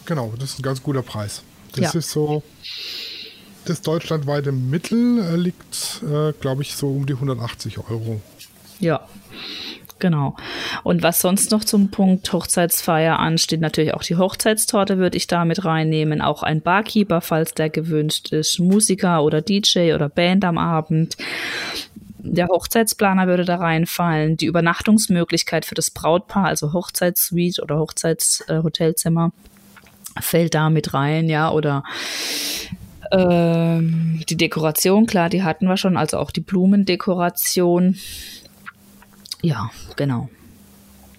Genau, 0.07 0.33
das 0.39 0.53
ist 0.53 0.59
ein 0.61 0.62
ganz 0.62 0.83
guter 0.83 1.03
Preis. 1.03 1.43
Das 1.72 1.93
ja. 1.93 1.99
ist 1.99 2.11
so 2.11 2.43
das 3.65 3.83
deutschlandweite 3.83 4.53
Mittel 4.53 5.19
äh, 5.19 5.37
liegt, 5.37 6.03
äh, 6.03 6.33
glaube 6.41 6.63
ich, 6.63 6.75
so 6.75 6.89
um 6.89 7.07
die 7.07 7.15
180 7.15 7.79
Euro. 7.79 8.21
Ja, 8.79 9.07
Genau. 10.01 10.35
Und 10.83 11.03
was 11.03 11.21
sonst 11.21 11.51
noch 11.53 11.63
zum 11.63 11.91
Punkt 11.91 12.33
Hochzeitsfeier 12.33 13.19
ansteht, 13.19 13.61
natürlich 13.61 13.95
auch 13.95 14.03
die 14.03 14.17
Hochzeitstorte 14.17 14.99
würde 14.99 15.17
ich 15.17 15.27
da 15.27 15.45
mit 15.45 15.65
reinnehmen, 15.65 16.23
auch 16.23 16.43
ein 16.43 16.63
Barkeeper, 16.63 17.21
falls 17.21 17.55
der 17.55 17.71
gewünscht 17.71 18.33
ist, 18.33 18.59
Musiker 18.59 19.23
oder 19.23 19.43
DJ 19.43 19.93
oder 19.93 20.09
Band 20.09 20.45
am 20.45 20.59
Abend. 20.59 21.17
Der 22.19 22.49
Hochzeitsplaner 22.49 23.27
würde 23.27 23.45
da 23.45 23.57
reinfallen, 23.57 24.37
die 24.37 24.47
Übernachtungsmöglichkeit 24.47 25.65
für 25.65 25.75
das 25.75 25.91
Brautpaar, 25.91 26.47
also 26.47 26.73
Hochzeitssuite 26.73 27.63
oder 27.63 27.79
Hochzeitshotelzimmer, 27.79 29.33
fällt 30.19 30.55
da 30.55 30.71
mit 30.71 30.93
rein, 30.93 31.29
ja, 31.29 31.51
oder 31.51 31.85
ähm, 33.13 34.23
die 34.29 34.37
Dekoration, 34.37 35.07
klar, 35.07 35.29
die 35.29 35.43
hatten 35.43 35.67
wir 35.67 35.77
schon, 35.77 35.97
also 35.97 36.19
auch 36.19 36.31
die 36.31 36.41
Blumendekoration 36.41 37.97
ja, 39.43 39.71
genau. 39.97 40.29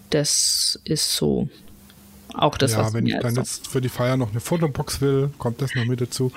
Das 0.10 0.80
ist 0.84 1.16
so 1.16 1.50
auch 2.34 2.58
das, 2.58 2.74
ja, 2.74 2.94
wenn 2.94 3.06
ich 3.06 3.18
dann 3.20 3.36
jetzt 3.36 3.68
für 3.68 3.82
die 3.82 3.90
Feier 3.90 4.16
noch 4.16 4.32
eine 4.32 4.40
Fotobox 4.40 5.02
will, 5.02 5.32
kommt 5.38 5.62
das 5.62 5.76
noch 5.76 5.86
mit 5.86 6.00
dazu. 6.00 6.32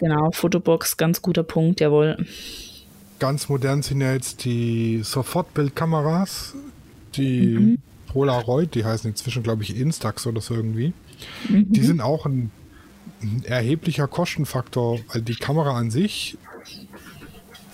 Genau, 0.00 0.30
Fotobox, 0.32 0.96
ganz 0.96 1.22
guter 1.22 1.44
Punkt, 1.44 1.80
jawohl. 1.80 2.26
Ganz 3.20 3.48
modern 3.48 3.82
sind 3.82 4.00
ja 4.00 4.12
jetzt 4.12 4.44
die 4.44 5.02
Sofortbildkameras, 5.04 6.54
die 7.14 7.58
mhm. 7.58 7.78
Polaroid, 8.08 8.74
die 8.74 8.84
heißen 8.84 9.08
inzwischen, 9.08 9.44
glaube 9.44 9.62
ich, 9.62 9.76
Instax 9.76 10.26
oder 10.26 10.40
so 10.40 10.54
irgendwie. 10.54 10.94
Mhm. 11.48 11.70
Die 11.70 11.82
sind 11.82 12.00
auch 12.00 12.26
ein, 12.26 12.50
erheblicher 13.44 14.08
Kostenfaktor, 14.08 14.98
weil 15.12 15.22
die 15.22 15.36
Kamera 15.36 15.76
an 15.76 15.90
sich, 15.90 16.38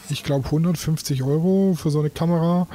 ich 0.08 0.22
glaube 0.24 0.46
150 0.46 1.22
Euro 1.22 1.76
für 1.76 1.90
so 1.90 2.00
eine 2.00 2.10
Kamera 2.10 2.66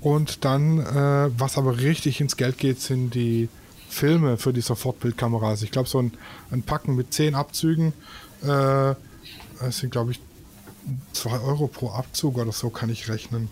und 0.00 0.44
dann, 0.44 0.78
äh, 0.78 1.30
was 1.38 1.58
aber 1.58 1.78
richtig 1.78 2.20
ins 2.20 2.36
Geld 2.36 2.58
geht, 2.58 2.80
sind 2.80 3.14
die 3.14 3.48
Filme 3.88 4.36
für 4.38 4.52
die 4.52 4.60
Sofortbildkameras. 4.60 5.62
Ich 5.62 5.72
glaube, 5.72 5.88
so 5.88 6.00
ein, 6.00 6.12
ein, 6.50 6.62
Packen 6.62 6.96
mit 6.96 7.12
zehn 7.12 7.34
Abzügen, 7.34 7.92
äh, 8.42 8.94
das 9.60 9.78
sind, 9.78 9.90
glaube 9.90 10.12
ich, 10.12 10.20
2 11.12 11.40
Euro 11.40 11.66
pro 11.66 11.90
Abzug 11.90 12.38
oder 12.38 12.52
so 12.52 12.70
kann 12.70 12.88
ich 12.88 13.08
rechnen. 13.08 13.50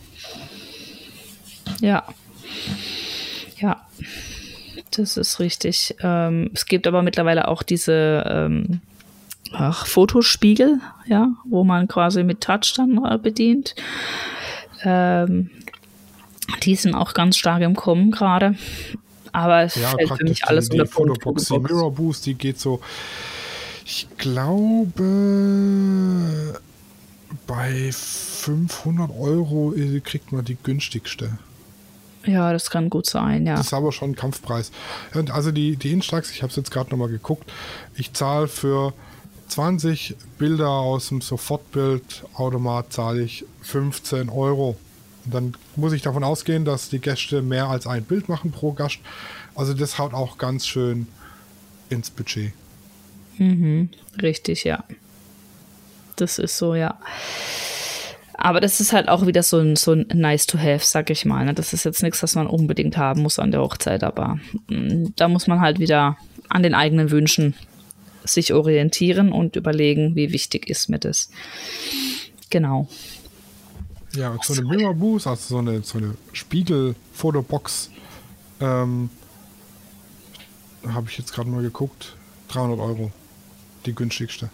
Ja. 1.81 2.05
Ja. 3.59 3.87
Das 4.91 5.17
ist 5.17 5.41
richtig. 5.41 5.97
Ähm, 6.03 6.51
es 6.55 6.67
gibt 6.67 6.87
aber 6.87 7.03
mittlerweile 7.03 7.49
auch 7.49 7.63
diese 7.63 8.25
ähm, 8.27 8.81
ach, 9.53 9.87
Fotospiegel, 9.87 10.81
ja, 11.07 11.33
wo 11.45 11.65
man 11.65 11.89
quasi 11.89 12.25
mit 12.25 12.41
Touch 12.41 12.75
dann 12.77 13.05
äh, 13.05 13.19
bedient. 13.19 13.75
Ähm, 14.83 15.51
die 16.63 16.77
sind 16.77 16.95
auch 16.95 17.15
ganz 17.15 17.37
stark 17.37 17.63
im 17.63 17.75
Kommen 17.77 18.11
gerade. 18.11 18.55
Aber 19.33 19.63
es 19.63 19.75
ja, 19.75 19.91
fällt 19.91 20.09
für 20.09 20.25
mich 20.25 20.45
alles 20.45 20.71
unter 20.71 20.87
Fotobox. 20.87 21.47
Die 21.47 21.59
Mirror 21.59 21.93
Boost, 21.93 22.27
die 22.27 22.35
geht 22.35 22.59
so, 22.59 22.81
ich 23.85 24.09
glaube, 24.17 25.05
bei 27.47 27.91
500 27.93 29.11
Euro 29.11 29.75
kriegt 30.03 30.33
man 30.33 30.45
die 30.45 30.57
günstigste. 30.63 31.39
Ja, 32.29 32.53
das 32.53 32.71
kann 32.71 32.91
gut 32.91 33.07
sein, 33.07 33.47
ja. 33.47 33.57
Das 33.57 33.67
ist 33.67 33.73
aber 33.73 33.91
schon 33.91 34.11
ein 34.11 34.17
Kampfpreis. 34.17 34.71
Und 35.15 35.31
also 35.31 35.51
die, 35.51 35.77
die 35.77 35.93
Instax, 35.93 36.31
ich 36.31 36.43
habe 36.43 36.51
es 36.51 36.57
jetzt 36.57 36.71
gerade 36.71 36.91
nochmal 36.91 37.09
geguckt, 37.09 37.51
ich 37.95 38.13
zahle 38.13 38.49
für 38.49 38.93
20 39.49 40.15
Bilder 40.37 40.69
aus 40.69 41.09
dem 41.09 41.23
Sofortbildautomat 41.23 42.93
zahle 42.93 43.23
ich 43.23 43.47
15 43.63 44.29
Euro. 44.29 44.77
Und 45.25 45.35
dann 45.35 45.55
muss 45.75 45.95
ich 45.95 46.03
davon 46.03 46.23
ausgehen, 46.23 46.67
dass 46.67 46.91
die 46.91 46.99
Gäste 46.99 47.41
mehr 47.41 47.69
als 47.69 47.87
ein 47.87 48.05
Bild 48.05 48.29
machen 48.29 48.53
pro 48.53 48.73
Gast. 48.73 48.99
Also 49.55 49.73
das 49.73 49.99
haut 49.99 50.13
auch 50.13 50.37
ganz 50.37 50.67
schön 50.67 51.07
ins 51.89 52.11
Budget. 52.11 52.53
Mhm, 53.39 53.89
richtig, 54.21 54.65
ja. 54.65 54.85
Das 56.17 56.39
ist 56.39 56.59
so, 56.59 56.75
ja. 56.75 56.99
Aber 58.41 58.61
das 58.61 58.81
ist 58.81 58.93
halt 58.93 59.09
auch 59.09 59.27
wieder 59.27 59.43
so 59.43 59.59
ein, 59.59 59.75
so 59.75 59.93
ein 59.93 60.07
nice 60.15 60.47
to 60.47 60.59
have, 60.59 60.85
sag 60.85 61.11
ich 61.11 61.25
mal. 61.25 61.45
Ne? 61.45 61.55
Das 61.55 61.73
ist 61.73 61.85
jetzt 61.85 62.05
nichts, 62.05 62.23
was 62.23 62.37
man 62.37 62.47
unbedingt 62.47 62.97
haben 62.97 63.23
muss 63.23 63.41
an 63.41 63.51
der 63.51 63.61
Hochzeit, 63.61 64.05
aber 64.05 64.39
mm, 64.69 65.07
da 65.17 65.27
muss 65.27 65.49
man 65.49 65.61
halt 65.61 65.81
wieder 65.81 66.17
an 66.49 66.63
den 66.63 66.73
eigenen 66.73 67.11
Wünschen 67.11 67.55
sich 68.23 68.53
orientieren 68.53 69.33
und 69.33 69.57
überlegen, 69.57 70.15
wie 70.15 70.33
wichtig 70.33 70.71
ist 70.71 70.89
mir 70.89 71.01
das. 71.01 71.31
Genau. 72.49 72.89
Ja, 74.15 74.31
und 74.31 74.45
so 74.45 74.53
eine 74.53 74.63
Mirror 74.63 74.95
Boost, 74.95 75.27
also 75.27 75.57
so 75.57 75.59
eine, 75.59 75.83
so 75.83 75.99
eine 75.99 76.15
Spiegel-Fotobox, 76.33 77.91
ähm, 78.61 79.11
habe 80.87 81.09
ich 81.11 81.19
jetzt 81.19 81.33
gerade 81.33 81.51
mal 81.51 81.63
geguckt, 81.63 82.15
300 82.49 82.79
Euro, 82.79 83.11
die 83.85 83.95
günstigste. 83.95 84.49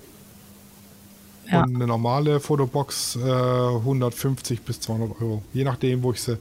Ja. 1.51 1.63
Und 1.63 1.75
eine 1.75 1.87
normale 1.87 2.41
Fotobox 2.41 3.17
äh, 3.17 3.21
150 3.21 4.63
bis 4.63 4.81
200 4.81 5.21
Euro, 5.21 5.43
je 5.53 5.65
nachdem, 5.65 6.03
wo 6.03 6.13
ich 6.13 6.23
sie 6.23 6.39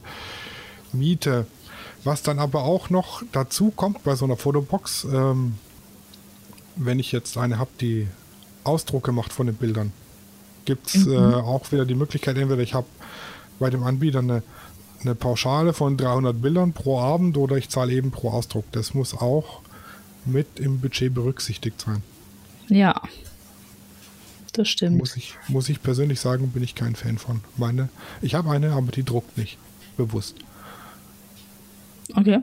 miete. 0.92 1.46
Was 2.04 2.22
dann 2.22 2.38
aber 2.38 2.64
auch 2.64 2.90
noch 2.90 3.22
dazu 3.32 3.70
kommt 3.70 4.04
bei 4.04 4.14
so 4.14 4.24
einer 4.24 4.36
Fotobox, 4.36 5.04
ähm, 5.10 5.54
wenn 6.76 6.98
ich 6.98 7.12
jetzt 7.12 7.38
eine 7.38 7.58
habe, 7.58 7.70
die 7.80 8.08
Ausdrucke 8.62 9.12
macht 9.12 9.32
von 9.32 9.46
den 9.46 9.56
Bildern, 9.56 9.92
gibt 10.64 10.88
es 10.88 11.06
mhm. 11.06 11.14
äh, 11.14 11.34
auch 11.34 11.70
wieder 11.72 11.86
die 11.86 11.94
Möglichkeit, 11.94 12.36
entweder 12.36 12.62
ich 12.62 12.74
habe 12.74 12.86
bei 13.58 13.70
dem 13.70 13.82
Anbieter 13.82 14.18
eine, 14.18 14.42
eine 15.00 15.14
Pauschale 15.14 15.72
von 15.72 15.96
300 15.96 16.40
Bildern 16.40 16.72
pro 16.72 17.00
Abend 17.00 17.36
oder 17.36 17.56
ich 17.56 17.68
zahle 17.68 17.92
eben 17.92 18.10
pro 18.10 18.30
Ausdruck. 18.30 18.64
Das 18.72 18.94
muss 18.94 19.14
auch 19.14 19.60
mit 20.24 20.58
im 20.58 20.80
Budget 20.80 21.14
berücksichtigt 21.14 21.80
sein. 21.80 22.02
Ja, 22.68 23.00
das 24.54 24.68
stimmt. 24.68 24.98
Muss 24.98 25.16
ich, 25.16 25.34
muss 25.48 25.68
ich 25.68 25.82
persönlich 25.82 26.20
sagen, 26.20 26.48
bin 26.48 26.62
ich 26.62 26.74
kein 26.74 26.94
Fan 26.94 27.18
von. 27.18 27.40
Meine, 27.56 27.88
ich 28.22 28.34
habe 28.34 28.50
eine, 28.50 28.72
aber 28.72 28.92
die 28.92 29.04
druckt 29.04 29.36
nicht. 29.36 29.58
Bewusst. 29.96 30.36
Okay. 32.14 32.40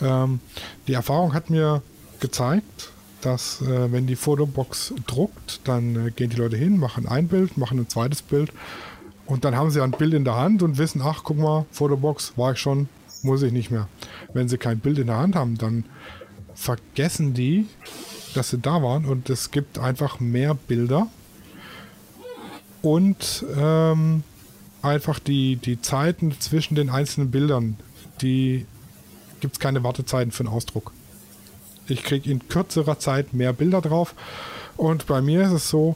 Ähm, 0.00 0.40
die 0.86 0.94
Erfahrung 0.94 1.34
hat 1.34 1.50
mir 1.50 1.82
gezeigt, 2.20 2.90
dass 3.20 3.62
äh, 3.62 3.92
wenn 3.92 4.06
die 4.06 4.16
Fotobox 4.16 4.94
druckt, 5.06 5.60
dann 5.64 6.08
äh, 6.08 6.10
gehen 6.10 6.30
die 6.30 6.36
Leute 6.36 6.56
hin, 6.56 6.78
machen 6.78 7.06
ein 7.06 7.28
Bild, 7.28 7.56
machen 7.56 7.78
ein 7.78 7.88
zweites 7.88 8.22
Bild 8.22 8.52
und 9.26 9.44
dann 9.44 9.56
haben 9.56 9.70
sie 9.70 9.80
ein 9.80 9.92
Bild 9.92 10.14
in 10.14 10.24
der 10.24 10.36
Hand 10.36 10.62
und 10.62 10.78
wissen, 10.78 11.00
ach 11.02 11.22
guck 11.24 11.38
mal, 11.38 11.64
Fotobox 11.70 12.34
war 12.36 12.52
ich 12.52 12.58
schon, 12.58 12.88
muss 13.22 13.42
ich 13.42 13.52
nicht 13.52 13.70
mehr. 13.70 13.88
Wenn 14.34 14.48
sie 14.48 14.58
kein 14.58 14.78
Bild 14.78 14.98
in 14.98 15.06
der 15.06 15.16
Hand 15.16 15.36
haben, 15.36 15.56
dann 15.56 15.84
vergessen 16.54 17.34
die, 17.34 17.66
dass 18.36 18.50
sie 18.50 18.58
da 18.58 18.82
waren 18.82 19.04
und 19.04 19.30
es 19.30 19.50
gibt 19.50 19.78
einfach 19.78 20.20
mehr 20.20 20.54
Bilder 20.54 21.08
und 22.82 23.44
ähm, 23.56 24.22
einfach 24.82 25.18
die, 25.18 25.56
die 25.56 25.80
Zeiten 25.80 26.38
zwischen 26.38 26.74
den 26.74 26.90
einzelnen 26.90 27.30
Bildern, 27.30 27.76
die 28.20 28.66
gibt 29.40 29.54
es 29.54 29.60
keine 29.60 29.82
Wartezeiten 29.82 30.32
für 30.32 30.44
den 30.44 30.52
Ausdruck. 30.52 30.92
Ich 31.86 32.02
kriege 32.02 32.30
in 32.30 32.48
kürzerer 32.48 32.98
Zeit 32.98 33.34
mehr 33.34 33.52
Bilder 33.52 33.80
drauf. 33.80 34.14
Und 34.76 35.06
bei 35.06 35.20
mir 35.20 35.42
ist 35.42 35.52
es 35.52 35.68
so, 35.68 35.94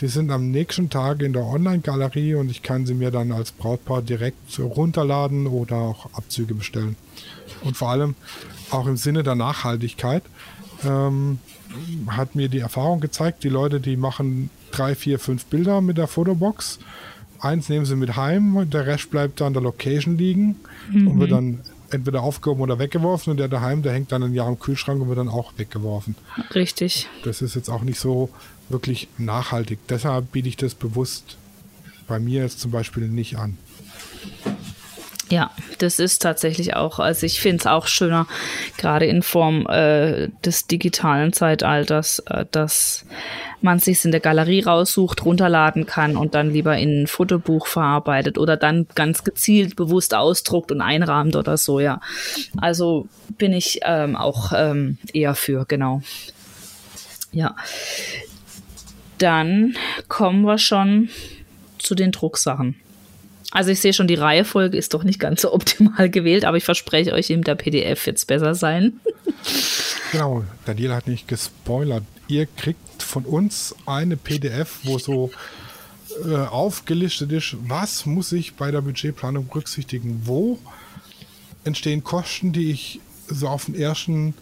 die 0.00 0.08
sind 0.08 0.30
am 0.30 0.50
nächsten 0.50 0.88
Tag 0.88 1.20
in 1.20 1.32
der 1.32 1.44
Online-Galerie 1.44 2.34
und 2.34 2.50
ich 2.50 2.62
kann 2.62 2.86
sie 2.86 2.94
mir 2.94 3.10
dann 3.10 3.32
als 3.32 3.52
Brautpaar 3.52 4.02
direkt 4.02 4.58
runterladen 4.58 5.46
oder 5.46 5.76
auch 5.76 6.06
Abzüge 6.14 6.54
bestellen. 6.54 6.96
Und 7.62 7.76
vor 7.76 7.90
allem 7.90 8.14
auch 8.70 8.86
im 8.86 8.96
Sinne 8.96 9.22
der 9.22 9.34
Nachhaltigkeit 9.34 10.22
ähm, 10.84 11.38
hat 12.08 12.34
mir 12.34 12.48
die 12.48 12.58
Erfahrung 12.58 13.00
gezeigt, 13.00 13.44
die 13.44 13.48
Leute, 13.48 13.80
die 13.80 13.96
machen 13.96 14.50
drei, 14.70 14.94
vier, 14.94 15.18
fünf 15.18 15.44
Bilder 15.46 15.80
mit 15.80 15.98
der 15.98 16.06
Fotobox. 16.06 16.78
Eins 17.40 17.68
nehmen 17.68 17.86
sie 17.86 17.96
mit 17.96 18.16
heim, 18.16 18.68
der 18.70 18.86
Rest 18.86 19.10
bleibt 19.10 19.40
da 19.40 19.46
an 19.46 19.54
der 19.54 19.62
Location 19.62 20.18
liegen 20.18 20.56
mhm. 20.90 21.08
und 21.08 21.20
wird 21.20 21.32
dann 21.32 21.60
entweder 21.90 22.22
aufgehoben 22.22 22.62
oder 22.62 22.78
weggeworfen 22.78 23.32
und 23.32 23.36
der 23.38 23.48
daheim, 23.48 23.82
der 23.82 23.92
hängt 23.92 24.12
dann 24.12 24.22
ein 24.22 24.34
Jahr 24.34 24.48
im 24.48 24.58
Kühlschrank 24.58 25.00
und 25.00 25.08
wird 25.08 25.18
dann 25.18 25.28
auch 25.28 25.52
weggeworfen. 25.56 26.14
Richtig. 26.54 27.08
Das 27.24 27.42
ist 27.42 27.54
jetzt 27.54 27.68
auch 27.68 27.82
nicht 27.82 27.98
so 27.98 28.30
wirklich 28.68 29.08
nachhaltig. 29.18 29.78
Deshalb 29.88 30.32
biete 30.32 30.48
ich 30.48 30.56
das 30.56 30.74
bewusst 30.74 31.36
bei 32.06 32.20
mir 32.20 32.42
jetzt 32.42 32.60
zum 32.60 32.70
Beispiel 32.70 33.08
nicht 33.08 33.38
an. 33.38 33.56
Ja, 35.30 35.52
das 35.78 36.00
ist 36.00 36.22
tatsächlich 36.22 36.74
auch, 36.74 36.98
also 36.98 37.24
ich 37.24 37.40
finde 37.40 37.58
es 37.60 37.66
auch 37.68 37.86
schöner, 37.86 38.26
gerade 38.76 39.06
in 39.06 39.22
Form 39.22 39.64
äh, 39.68 40.28
des 40.44 40.66
digitalen 40.66 41.32
Zeitalters, 41.32 42.18
äh, 42.26 42.46
dass 42.50 43.06
man 43.60 43.78
sich 43.78 44.04
in 44.04 44.10
der 44.10 44.18
Galerie 44.18 44.62
raussucht, 44.62 45.24
runterladen 45.24 45.86
kann 45.86 46.16
und 46.16 46.34
dann 46.34 46.52
lieber 46.52 46.76
in 46.76 47.02
ein 47.02 47.06
Fotobuch 47.06 47.68
verarbeitet 47.68 48.38
oder 48.38 48.56
dann 48.56 48.88
ganz 48.96 49.22
gezielt 49.22 49.76
bewusst 49.76 50.14
ausdruckt 50.14 50.72
und 50.72 50.80
einrahmt 50.80 51.36
oder 51.36 51.56
so, 51.56 51.78
ja. 51.78 52.00
Also 52.56 53.06
bin 53.38 53.52
ich 53.52 53.78
ähm, 53.84 54.16
auch 54.16 54.52
ähm, 54.52 54.98
eher 55.12 55.36
für, 55.36 55.64
genau. 55.64 56.02
Ja. 57.30 57.54
dann 59.18 59.76
kommen 60.08 60.42
wir 60.42 60.58
schon 60.58 61.08
zu 61.78 61.94
den 61.94 62.10
Drucksachen. 62.10 62.74
Also 63.50 63.70
ich 63.70 63.80
sehe 63.80 63.92
schon, 63.92 64.06
die 64.06 64.14
Reihefolge 64.14 64.76
ist 64.76 64.94
doch 64.94 65.02
nicht 65.02 65.18
ganz 65.18 65.42
so 65.42 65.52
optimal 65.52 66.08
gewählt, 66.08 66.44
aber 66.44 66.56
ich 66.56 66.64
verspreche 66.64 67.12
euch, 67.12 67.30
in 67.30 67.42
der 67.42 67.56
PDF 67.56 68.06
wird 68.06 68.18
es 68.18 68.24
besser 68.24 68.54
sein. 68.54 69.00
genau, 70.12 70.44
Daniela 70.66 70.96
hat 70.96 71.08
nicht 71.08 71.26
gespoilert. 71.26 72.04
Ihr 72.28 72.46
kriegt 72.46 73.02
von 73.02 73.24
uns 73.24 73.74
eine 73.86 74.16
PDF, 74.16 74.78
wo 74.84 74.98
so 74.98 75.30
äh, 76.24 76.34
aufgelistet 76.34 77.32
ist, 77.32 77.56
was 77.62 78.06
muss 78.06 78.32
ich 78.32 78.54
bei 78.54 78.70
der 78.70 78.82
Budgetplanung 78.82 79.48
berücksichtigen, 79.48 80.22
wo 80.24 80.58
entstehen 81.64 82.04
Kosten, 82.04 82.52
die 82.52 82.70
ich 82.70 83.00
so 83.26 83.48
auf 83.48 83.66
den 83.66 83.74
ersten 83.74 84.34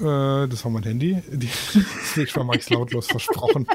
äh, 0.00 0.48
das 0.48 0.64
war 0.64 0.72
mein 0.72 0.82
Handy. 0.82 1.12
mache 1.14 2.22
ich 2.56 2.62
es 2.62 2.70
lautlos 2.70 3.06
versprochen. 3.06 3.66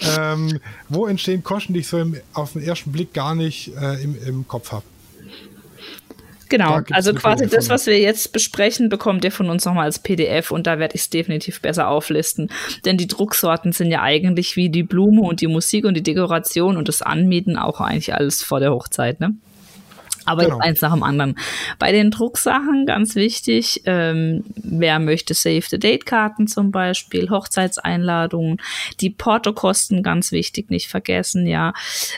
ähm, 0.18 0.60
wo 0.88 1.06
entstehen 1.06 1.42
Kosten, 1.42 1.74
die 1.74 1.80
ich 1.80 1.88
so 1.88 1.98
im, 1.98 2.16
auf 2.32 2.52
den 2.52 2.62
ersten 2.62 2.92
Blick 2.92 3.12
gar 3.12 3.34
nicht 3.34 3.72
äh, 3.76 4.02
im, 4.02 4.16
im 4.26 4.48
Kopf 4.48 4.72
habe? 4.72 4.84
Genau, 6.48 6.80
also 6.90 7.12
quasi 7.12 7.48
das, 7.48 7.68
was 7.70 7.86
wir 7.86 7.98
jetzt 7.98 8.32
besprechen, 8.32 8.88
bekommt 8.88 9.24
ihr 9.24 9.32
von 9.32 9.50
uns 9.50 9.64
nochmal 9.64 9.86
als 9.86 9.98
PDF 9.98 10.50
und 10.52 10.66
da 10.66 10.78
werde 10.78 10.94
ich 10.94 11.02
es 11.02 11.10
definitiv 11.10 11.60
besser 11.60 11.88
auflisten. 11.88 12.50
Denn 12.84 12.96
die 12.96 13.08
Drucksorten 13.08 13.72
sind 13.72 13.90
ja 13.90 14.02
eigentlich 14.02 14.56
wie 14.56 14.70
die 14.70 14.84
Blume 14.84 15.22
und 15.22 15.40
die 15.40 15.48
Musik 15.48 15.84
und 15.84 15.94
die 15.94 16.02
Dekoration 16.02 16.76
und 16.76 16.88
das 16.88 17.02
Anmieten 17.02 17.56
auch 17.56 17.80
eigentlich 17.80 18.14
alles 18.14 18.42
vor 18.42 18.60
der 18.60 18.70
Hochzeit, 18.70 19.20
ne? 19.20 19.34
Aber 20.26 20.44
genau. 20.44 20.58
eins 20.58 20.80
nach 20.80 20.92
dem 20.92 21.02
anderen. 21.02 21.38
Bei 21.78 21.92
den 21.92 22.10
Drucksachen 22.10 22.84
ganz 22.84 23.14
wichtig, 23.14 23.82
ähm, 23.86 24.44
wer 24.56 24.98
möchte 24.98 25.34
Save-the-Date-Karten 25.34 26.48
zum 26.48 26.72
Beispiel, 26.72 27.30
Hochzeitseinladungen, 27.30 28.58
die 29.00 29.10
Portokosten 29.10 30.02
ganz 30.02 30.32
wichtig, 30.32 30.70
nicht 30.70 30.88
vergessen, 30.88 31.46
ja. 31.46 31.72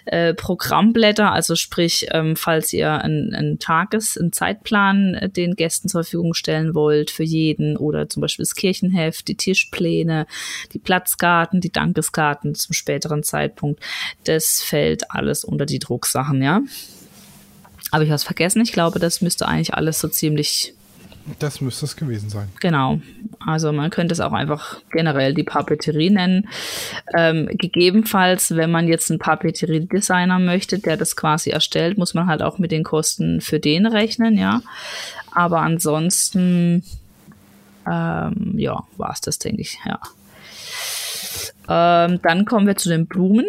Äh, 0.07 0.35
Programmblätter, 0.35 1.33
also 1.33 1.55
sprich, 1.55 2.09
ähm, 2.13 2.35
falls 2.35 2.73
ihr 2.73 2.93
einen, 3.03 3.35
einen 3.35 3.59
Tages-, 3.59 4.17
einen 4.17 4.33
Zeitplan 4.33 5.15
äh, 5.15 5.29
den 5.29 5.55
Gästen 5.55 5.89
zur 5.89 6.03
Verfügung 6.03 6.35
stellen 6.35 6.75
wollt 6.75 7.11
für 7.11 7.25
jeden 7.25 7.77
oder 7.77 8.09
zum 8.09 8.23
Beispiel 8.23 8.45
das 8.45 8.55
Kirchenheft, 8.55 9.29
die 9.29 9.37
Tischpläne, 9.37 10.27
die 10.73 10.79
Platzkarten, 10.79 11.61
die 11.61 11.73
Dankeskarten 11.73 12.55
zum 12.55 12.73
späteren 12.73 13.23
Zeitpunkt, 13.23 13.81
das 14.25 14.63
fällt 14.63 15.11
alles 15.11 15.45
unter 15.45 15.67
die 15.67 15.79
Drucksachen, 15.79 16.43
ja. 16.43 16.61
Habe 17.93 18.05
ich 18.05 18.11
was 18.11 18.25
vergessen? 18.25 18.61
Ich 18.63 18.73
glaube, 18.73 18.99
das 18.99 19.21
müsste 19.23 19.49
eigentlich 19.49 19.75
alles 19.75 20.01
so 20.01 20.09
ziemlich. 20.09 20.75
Das 21.39 21.61
müsste 21.61 21.85
es 21.85 21.97
gewesen 21.97 22.31
sein. 22.31 22.49
Genau. 22.61 23.01
Also 23.47 23.73
man 23.73 23.91
könnte 23.91 24.15
es 24.15 24.21
auch 24.21 24.33
einfach 24.33 24.81
generell 24.91 25.35
die 25.35 25.43
Papeterie 25.43 26.11
nennen. 26.11 26.49
Ähm, 27.15 27.49
gegebenenfalls, 27.51 28.57
wenn 28.57 28.71
man 28.71 28.89
jetzt 28.89 29.11
einen 29.11 29.19
Papeterie-Designer 29.19 30.39
möchte, 30.39 30.79
der 30.79 30.97
das 30.97 31.17
quasi 31.17 31.51
erstellt, 31.51 31.99
muss 31.99 32.15
man 32.15 32.27
halt 32.27 32.43
auch 32.43 32.59
mit 32.59 32.73
den 32.73 32.83
Kosten 32.83 33.41
für 33.43 33.61
den 33.61 33.87
rechnen, 33.87 34.39
ja. 34.39 34.63
Aber 35.33 35.61
ansonsten, 35.61 36.83
ähm, 37.87 38.55
ja, 38.57 38.85
war 38.97 39.13
es 39.13 39.21
das, 39.21 39.39
denke 39.39 39.61
ich, 39.61 39.79
ja. 39.85 40.01
Ähm, 41.69 42.21
dann 42.23 42.47
kommen 42.47 42.67
wir 42.67 42.77
zu 42.77 42.89
den 42.89 43.07
Blumen. 43.07 43.45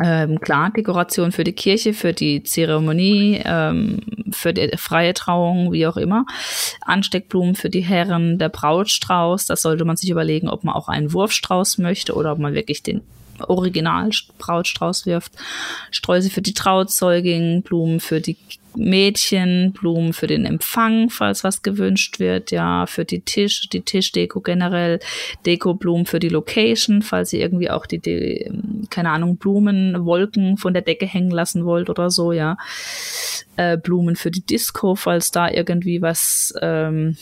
Ähm, 0.00 0.40
klar, 0.40 0.70
Dekoration 0.70 1.32
für 1.32 1.44
die 1.44 1.52
Kirche, 1.52 1.92
für 1.92 2.12
die 2.12 2.42
Zeremonie, 2.42 3.42
ähm, 3.44 4.00
für 4.30 4.54
die 4.54 4.70
freie 4.76 5.14
Trauung, 5.14 5.72
wie 5.72 5.86
auch 5.86 5.96
immer. 5.96 6.24
Ansteckblumen 6.82 7.56
für 7.56 7.70
die 7.70 7.80
Herren, 7.80 8.38
der 8.38 8.48
Brautstrauß, 8.48 9.46
das 9.46 9.62
sollte 9.62 9.84
man 9.84 9.96
sich 9.96 10.10
überlegen, 10.10 10.48
ob 10.48 10.62
man 10.64 10.74
auch 10.74 10.88
einen 10.88 11.12
Wurfstrauß 11.12 11.78
möchte 11.78 12.14
oder 12.14 12.32
ob 12.32 12.38
man 12.38 12.54
wirklich 12.54 12.82
den 12.82 13.02
Original 13.46 14.10
Brautstrauß 14.38 15.06
wirft. 15.06 15.32
Sträuße 15.90 16.30
für 16.30 16.42
die 16.42 16.54
Trauzeugin, 16.54 17.62
Blumen 17.62 18.00
für 18.00 18.20
die 18.20 18.36
Mädchen, 18.78 19.72
Blumen 19.72 20.12
für 20.12 20.26
den 20.26 20.44
Empfang, 20.44 21.10
falls 21.10 21.42
was 21.42 21.62
gewünscht 21.62 22.20
wird, 22.20 22.50
ja, 22.50 22.86
für 22.86 23.04
die 23.04 23.20
Tisch, 23.20 23.68
die 23.68 23.80
Tischdeko 23.80 24.40
generell, 24.40 25.00
Dekoblumen 25.46 26.06
für 26.06 26.20
die 26.20 26.28
Location, 26.28 27.02
falls 27.02 27.32
ihr 27.32 27.40
irgendwie 27.40 27.70
auch 27.70 27.86
die, 27.86 27.98
die, 27.98 28.50
keine 28.90 29.10
Ahnung, 29.10 29.36
Blumen, 29.36 30.04
Wolken 30.04 30.56
von 30.56 30.72
der 30.72 30.82
Decke 30.82 31.06
hängen 31.06 31.30
lassen 31.30 31.64
wollt 31.64 31.90
oder 31.90 32.10
so, 32.10 32.32
ja. 32.32 32.56
Äh, 33.56 33.76
Blumen 33.76 34.16
für 34.16 34.30
die 34.30 34.46
Disco, 34.46 34.94
falls 34.94 35.32
da 35.32 35.50
irgendwie 35.50 36.00
was 36.00 36.54
ähm, 36.62 37.16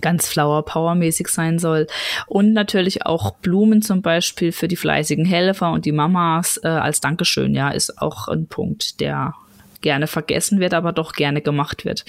ganz 0.00 0.26
Flower 0.28 0.64
Power 0.64 0.94
mäßig 0.94 1.28
sein 1.28 1.58
soll. 1.58 1.86
Und 2.26 2.52
natürlich 2.52 3.04
auch 3.04 3.34
Blumen 3.36 3.82
zum 3.82 4.02
Beispiel 4.02 4.52
für 4.52 4.68
die 4.68 4.76
fleißigen 4.76 5.24
Helfer 5.24 5.72
und 5.72 5.84
die 5.84 5.92
Mamas 5.92 6.58
äh, 6.62 6.68
als 6.68 7.00
Dankeschön, 7.00 7.54
ja, 7.54 7.70
ist 7.70 8.00
auch 8.00 8.28
ein 8.28 8.46
Punkt, 8.46 9.00
der 9.00 9.34
gerne 9.80 10.06
vergessen 10.06 10.60
wird, 10.60 10.74
aber 10.74 10.92
doch 10.92 11.12
gerne 11.12 11.42
gemacht 11.42 11.84
wird. 11.84 12.04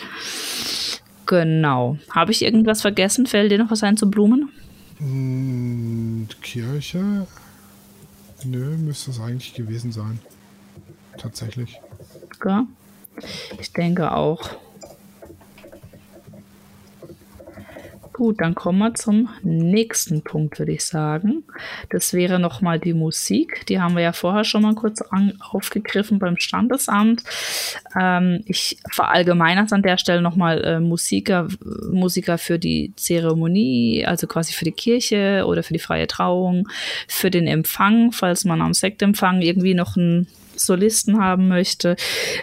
Genau. 1.26 1.98
Habe 2.12 2.32
ich 2.32 2.44
irgendwas 2.44 2.82
vergessen? 2.82 3.26
Fällt 3.26 3.52
dir 3.52 3.58
noch 3.58 3.72
was 3.72 3.84
ein 3.84 3.98
zu 3.98 4.10
Blumen? 4.10 4.50
Hm, 5.00 6.28
Kirche? 6.42 7.28
Nö, 8.46 8.78
müsste 8.78 9.12
es 9.12 9.20
eigentlich 9.20 9.54
gewesen 9.54 9.92
sein. 9.92 10.20
Tatsächlich. 11.18 11.80
Ja. 12.46 12.66
Ich 13.60 13.72
denke 13.74 14.12
auch. 14.12 14.50
Gut, 18.14 18.42
dann 18.42 18.54
kommen 18.54 18.78
wir 18.78 18.94
zum 18.94 19.30
nächsten 19.42 20.22
Punkt, 20.22 20.60
würde 20.60 20.72
ich 20.72 20.86
sagen. 20.86 21.44
Das 21.90 22.14
wäre 22.14 22.38
nochmal 22.38 22.80
die 22.80 22.94
Musik. 22.94 23.66
Die 23.66 23.82
haben 23.82 23.96
wir 23.96 24.04
ja 24.04 24.14
vorher 24.14 24.44
schon 24.44 24.62
mal 24.62 24.76
kurz 24.76 25.02
an, 25.02 25.34
aufgegriffen 25.40 26.20
beim 26.20 26.38
Standesamt. 26.38 27.24
Ähm, 28.00 28.44
ich 28.46 28.78
verallgemeine 28.92 29.66
an 29.72 29.82
der 29.82 29.98
Stelle 29.98 30.22
nochmal 30.22 30.64
äh, 30.64 30.80
Musiker, 30.80 31.48
Musiker 31.92 32.38
für 32.38 32.60
die 32.60 32.94
Zeremonie, 32.96 34.06
also 34.06 34.28
quasi 34.28 34.54
für 34.54 34.66
die 34.66 34.72
Kirche 34.72 35.46
oder 35.48 35.64
für 35.64 35.74
die 35.74 35.80
freie 35.80 36.06
Trauung, 36.06 36.68
für 37.08 37.32
den 37.32 37.48
Empfang, 37.48 38.12
falls 38.12 38.46
man 38.46 38.62
am 38.62 38.74
Sektempfang 38.74 39.42
irgendwie 39.42 39.74
noch 39.74 39.96
ein 39.96 40.28
Solisten 40.56 41.20
haben 41.20 41.48
möchte, 41.48 41.96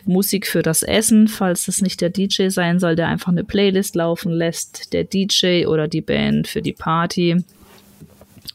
Musik 0.04 0.46
für 0.46 0.62
das 0.62 0.82
Essen, 0.82 1.28
falls 1.28 1.68
es 1.68 1.82
nicht 1.82 2.00
der 2.00 2.10
DJ 2.10 2.48
sein 2.48 2.78
soll, 2.78 2.96
der 2.96 3.08
einfach 3.08 3.32
eine 3.32 3.44
Playlist 3.44 3.94
laufen 3.94 4.32
lässt, 4.32 4.92
der 4.92 5.04
DJ 5.04 5.66
oder 5.66 5.88
die 5.88 6.00
Band 6.00 6.48
für 6.48 6.62
die 6.62 6.72
Party. 6.72 7.44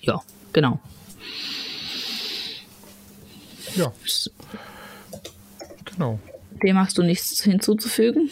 Ja, 0.01 0.21
genau. 0.53 0.79
Ja. 3.75 3.91
Genau. 5.85 6.19
Dem 6.63 6.77
hast 6.77 6.97
du 6.97 7.03
nichts 7.03 7.41
hinzuzufügen? 7.41 8.29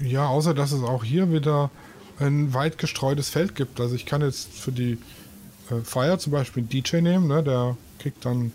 Ja, 0.00 0.26
außer 0.28 0.54
dass 0.54 0.72
es 0.72 0.82
auch 0.82 1.04
hier 1.04 1.32
wieder 1.32 1.70
ein 2.18 2.54
weit 2.54 2.78
gestreutes 2.78 3.28
Feld 3.28 3.54
gibt. 3.54 3.80
Also 3.80 3.94
ich 3.94 4.06
kann 4.06 4.22
jetzt 4.22 4.52
für 4.52 4.72
die 4.72 4.98
äh, 5.70 5.82
Feier 5.84 6.18
zum 6.18 6.32
Beispiel 6.32 6.62
einen 6.62 6.68
DJ 6.68 7.00
nehmen, 7.00 7.28
ne? 7.28 7.42
der 7.42 7.76
kriegt 7.98 8.24
dann 8.24 8.52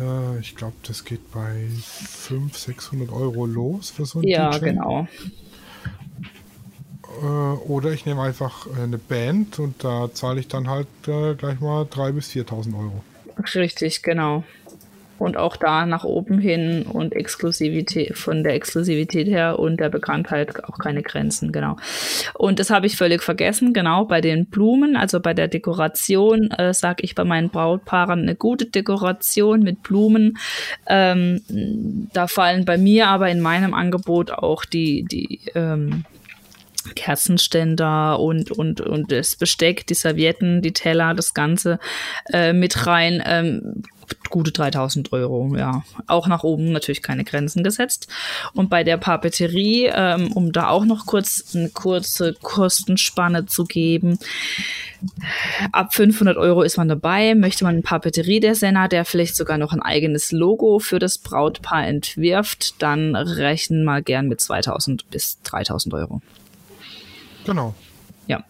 äh, 0.00 0.38
ich 0.40 0.54
glaube, 0.56 0.74
das 0.86 1.04
geht 1.04 1.30
bei 1.32 1.68
500, 1.70 2.54
600 2.56 3.10
Euro 3.12 3.46
los 3.46 3.90
für 3.90 4.06
so 4.06 4.20
ein 4.20 4.24
Ja, 4.24 4.50
DJ. 4.50 4.64
genau. 4.66 5.08
Äh, 7.22 7.24
oder 7.24 7.92
ich 7.92 8.04
nehme 8.06 8.22
einfach 8.22 8.66
eine 8.76 8.98
Band 8.98 9.58
und 9.58 9.82
da 9.84 10.12
zahle 10.12 10.40
ich 10.40 10.48
dann 10.48 10.68
halt 10.68 10.88
äh, 11.06 11.34
gleich 11.34 11.60
mal 11.60 11.84
3.000 11.84 12.12
bis 12.12 12.28
4.000 12.30 12.78
Euro. 12.78 13.02
Richtig, 13.54 14.02
genau 14.02 14.44
und 15.18 15.36
auch 15.36 15.56
da 15.56 15.86
nach 15.86 16.04
oben 16.04 16.38
hin 16.38 16.82
und 16.82 17.14
Exklusivität 17.14 18.16
von 18.16 18.42
der 18.42 18.54
Exklusivität 18.54 19.26
her 19.28 19.58
und 19.58 19.80
der 19.80 19.88
Bekanntheit 19.88 20.64
auch 20.64 20.78
keine 20.78 21.02
Grenzen, 21.02 21.52
genau. 21.52 21.76
Und 22.34 22.58
das 22.58 22.70
habe 22.70 22.86
ich 22.86 22.96
völlig 22.96 23.22
vergessen, 23.22 23.72
genau, 23.72 24.04
bei 24.04 24.20
den 24.20 24.46
Blumen, 24.46 24.96
also 24.96 25.20
bei 25.20 25.34
der 25.34 25.48
Dekoration, 25.48 26.50
äh, 26.50 26.74
sage 26.74 27.02
ich 27.02 27.14
bei 27.14 27.24
meinen 27.24 27.50
Brautpaaren 27.50 28.22
eine 28.22 28.34
gute 28.34 28.66
Dekoration 28.66 29.60
mit 29.60 29.82
Blumen. 29.82 30.38
Ähm, 30.86 31.40
da 32.12 32.26
fallen 32.26 32.64
bei 32.64 32.78
mir 32.78 33.08
aber 33.08 33.30
in 33.30 33.40
meinem 33.40 33.74
Angebot 33.74 34.30
auch 34.30 34.64
die, 34.64 35.04
die 35.04 35.40
ähm, 35.54 36.04
Kerzenständer 36.94 38.20
und, 38.20 38.50
und, 38.50 38.80
und 38.80 39.10
das 39.10 39.36
Besteck, 39.36 39.86
die 39.86 39.94
Servietten, 39.94 40.62
die 40.62 40.72
Teller, 40.72 41.14
das 41.14 41.34
Ganze 41.34 41.78
äh, 42.32 42.52
mit 42.52 42.86
rein. 42.86 43.22
Ähm, 43.26 43.82
gute 44.30 44.52
3000 44.52 45.12
Euro, 45.12 45.54
ja. 45.56 45.84
Auch 46.06 46.28
nach 46.28 46.42
oben 46.42 46.72
natürlich 46.72 47.02
keine 47.02 47.24
Grenzen 47.24 47.64
gesetzt. 47.64 48.08
Und 48.54 48.70
bei 48.70 48.84
der 48.84 48.96
Papeterie, 48.96 49.90
ähm, 49.92 50.32
um 50.32 50.52
da 50.52 50.68
auch 50.68 50.84
noch 50.84 51.06
kurz 51.06 51.54
eine 51.54 51.70
kurze 51.70 52.34
Kostenspanne 52.34 53.46
zu 53.46 53.64
geben, 53.64 54.18
ab 55.72 55.94
500 55.94 56.36
Euro 56.36 56.62
ist 56.62 56.76
man 56.76 56.88
dabei. 56.88 57.34
Möchte 57.34 57.64
man 57.64 57.74
einen 57.74 57.82
Papeterie-Designer, 57.82 58.88
der 58.88 59.04
vielleicht 59.04 59.36
sogar 59.36 59.58
noch 59.58 59.72
ein 59.72 59.82
eigenes 59.82 60.32
Logo 60.32 60.78
für 60.78 60.98
das 60.98 61.18
Brautpaar 61.18 61.86
entwirft, 61.86 62.82
dann 62.82 63.16
rechnen 63.16 63.84
mal 63.84 64.02
gern 64.02 64.28
mit 64.28 64.40
2000 64.40 65.08
bis 65.10 65.40
3000 65.42 65.94
Euro. 65.94 66.20
Genau. 67.44 67.74
Ja. 68.26 68.44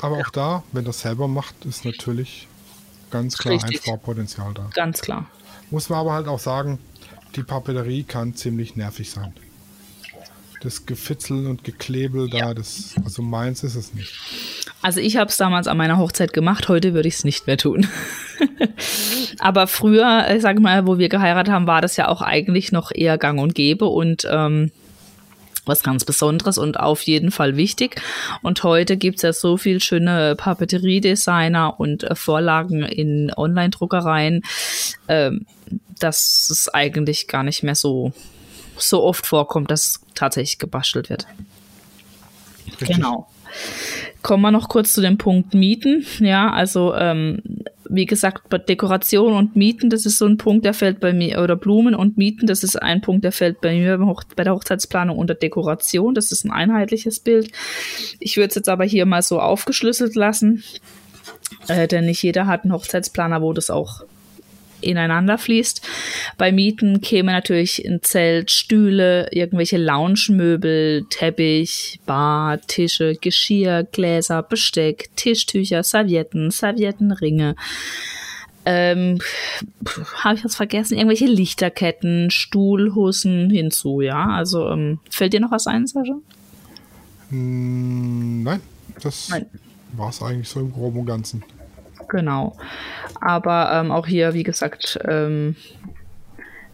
aber 0.00 0.16
auch 0.18 0.30
da, 0.30 0.62
wenn 0.72 0.84
das 0.84 1.00
selber 1.00 1.28
macht, 1.28 1.66
ist 1.66 1.84
natürlich 1.84 2.48
ganz 3.10 3.36
klar 3.36 3.54
Richtig. 3.54 3.78
Einsparpotenzial 3.78 4.54
da. 4.54 4.68
Ganz 4.74 5.00
klar. 5.00 5.26
Muss 5.70 5.88
man 5.88 6.00
aber 6.00 6.12
halt 6.12 6.28
auch 6.28 6.38
sagen, 6.38 6.78
die 7.36 7.42
Papeterie 7.42 8.04
kann 8.04 8.34
ziemlich 8.34 8.76
nervig 8.76 9.10
sein. 9.10 9.32
Das 10.62 10.86
Gefitzel 10.86 11.46
und 11.46 11.62
Geklebel 11.62 12.28
da, 12.28 12.52
das, 12.52 12.94
also 13.04 13.22
meins 13.22 13.62
ist 13.62 13.76
es 13.76 13.94
nicht. 13.94 14.12
Also 14.82 14.98
ich 15.00 15.16
habe 15.16 15.30
es 15.30 15.36
damals 15.36 15.68
an 15.68 15.76
meiner 15.76 15.98
Hochzeit 15.98 16.32
gemacht, 16.32 16.68
heute 16.68 16.94
würde 16.94 17.08
ich 17.08 17.14
es 17.14 17.24
nicht 17.24 17.46
mehr 17.46 17.58
tun. 17.58 17.86
Aber 19.38 19.68
früher, 19.68 20.26
ich 20.34 20.42
sage 20.42 20.60
mal, 20.60 20.86
wo 20.86 20.98
wir 20.98 21.08
geheiratet 21.08 21.52
haben, 21.52 21.68
war 21.68 21.80
das 21.80 21.96
ja 21.96 22.08
auch 22.08 22.22
eigentlich 22.22 22.72
noch 22.72 22.90
eher 22.92 23.18
gang 23.18 23.40
und 23.40 23.54
gäbe 23.54 23.84
und 23.84 24.26
ähm, 24.28 24.72
was 25.68 25.82
ganz 25.82 26.04
Besonderes 26.04 26.58
und 26.58 26.80
auf 26.80 27.02
jeden 27.02 27.30
Fall 27.30 27.56
wichtig. 27.56 28.00
Und 28.42 28.62
heute 28.62 28.96
gibt's 28.96 29.22
ja 29.22 29.32
so 29.32 29.56
viel 29.56 29.80
schöne 29.80 30.34
Papeteriedesigner 30.36 31.78
und 31.78 32.04
äh, 32.04 32.14
Vorlagen 32.14 32.82
in 32.82 33.32
Online-Druckereien, 33.36 34.42
ähm, 35.08 35.46
dass 35.98 36.48
es 36.50 36.68
eigentlich 36.72 37.28
gar 37.28 37.42
nicht 37.42 37.62
mehr 37.62 37.74
so, 37.74 38.12
so 38.76 39.02
oft 39.04 39.26
vorkommt, 39.26 39.70
dass 39.70 40.00
tatsächlich 40.14 40.58
gebastelt 40.58 41.10
wird. 41.10 41.26
Richtig. 42.80 42.96
Genau. 42.96 43.28
Kommen 44.22 44.42
wir 44.42 44.50
noch 44.50 44.68
kurz 44.68 44.92
zu 44.92 45.00
dem 45.00 45.18
Punkt 45.18 45.54
Mieten. 45.54 46.04
Ja, 46.20 46.52
also 46.52 46.94
ähm, 46.94 47.42
wie 47.88 48.06
gesagt, 48.06 48.48
bei 48.48 48.58
Dekoration 48.58 49.32
und 49.32 49.56
Mieten, 49.56 49.90
das 49.90 50.06
ist 50.06 50.18
so 50.18 50.26
ein 50.26 50.36
Punkt, 50.36 50.64
der 50.64 50.74
fällt 50.74 51.00
bei 51.00 51.12
mir, 51.12 51.40
oder 51.40 51.56
Blumen 51.56 51.94
und 51.94 52.18
Mieten, 52.18 52.46
das 52.46 52.62
ist 52.62 52.80
ein 52.80 53.00
Punkt, 53.00 53.24
der 53.24 53.32
fällt 53.32 53.60
bei 53.60 53.74
mir 53.74 53.98
bei 54.36 54.44
der 54.44 54.54
Hochzeitsplanung 54.54 55.18
unter 55.18 55.34
Dekoration. 55.34 56.14
Das 56.14 56.32
ist 56.32 56.44
ein 56.44 56.50
einheitliches 56.50 57.20
Bild. 57.20 57.50
Ich 58.20 58.36
würde 58.36 58.48
es 58.48 58.54
jetzt 58.54 58.68
aber 58.68 58.84
hier 58.84 59.06
mal 59.06 59.22
so 59.22 59.40
aufgeschlüsselt 59.40 60.14
lassen, 60.14 60.62
äh, 61.68 61.88
denn 61.88 62.06
nicht 62.06 62.22
jeder 62.22 62.46
hat 62.46 62.64
einen 62.64 62.72
Hochzeitsplaner, 62.72 63.42
wo 63.42 63.52
das 63.52 63.70
auch 63.70 64.02
ineinander 64.80 65.38
fließt. 65.38 65.86
Bei 66.36 66.52
Mieten 66.52 67.00
käme 67.00 67.32
natürlich 67.32 67.84
ein 67.86 68.00
Zelt, 68.02 68.50
Stühle, 68.50 69.28
irgendwelche 69.32 69.78
Lounge-Möbel, 69.78 71.06
Teppich, 71.10 72.00
Bar, 72.06 72.60
Tische, 72.60 73.16
Geschirr, 73.20 73.84
Gläser, 73.84 74.42
Besteck, 74.42 75.10
Tischtücher, 75.16 75.82
Servietten, 75.82 76.50
Serviettenringe. 76.50 77.54
Ähm, 78.64 79.18
habe 80.22 80.36
ich 80.36 80.44
was 80.44 80.56
vergessen? 80.56 80.94
Irgendwelche 80.96 81.26
Lichterketten, 81.26 82.30
Stuhlhussen 82.30 83.48
hinzu, 83.50 84.02
ja. 84.02 84.26
Also 84.26 84.68
ähm, 84.68 85.00
fällt 85.10 85.32
dir 85.32 85.40
noch 85.40 85.52
was 85.52 85.66
ein, 85.66 85.86
Sascha? 85.86 86.18
Mm, 87.30 88.42
nein, 88.42 88.60
das 89.02 89.30
war 89.96 90.10
es 90.10 90.22
eigentlich 90.22 90.48
so 90.48 90.60
im 90.60 90.72
Groben 90.72 91.00
und 91.00 91.06
Ganzen. 91.06 91.42
Genau. 92.08 92.56
Aber 93.20 93.70
ähm, 93.72 93.90
auch 93.90 94.06
hier, 94.06 94.34
wie 94.34 94.42
gesagt, 94.42 94.98
ähm, 95.06 95.56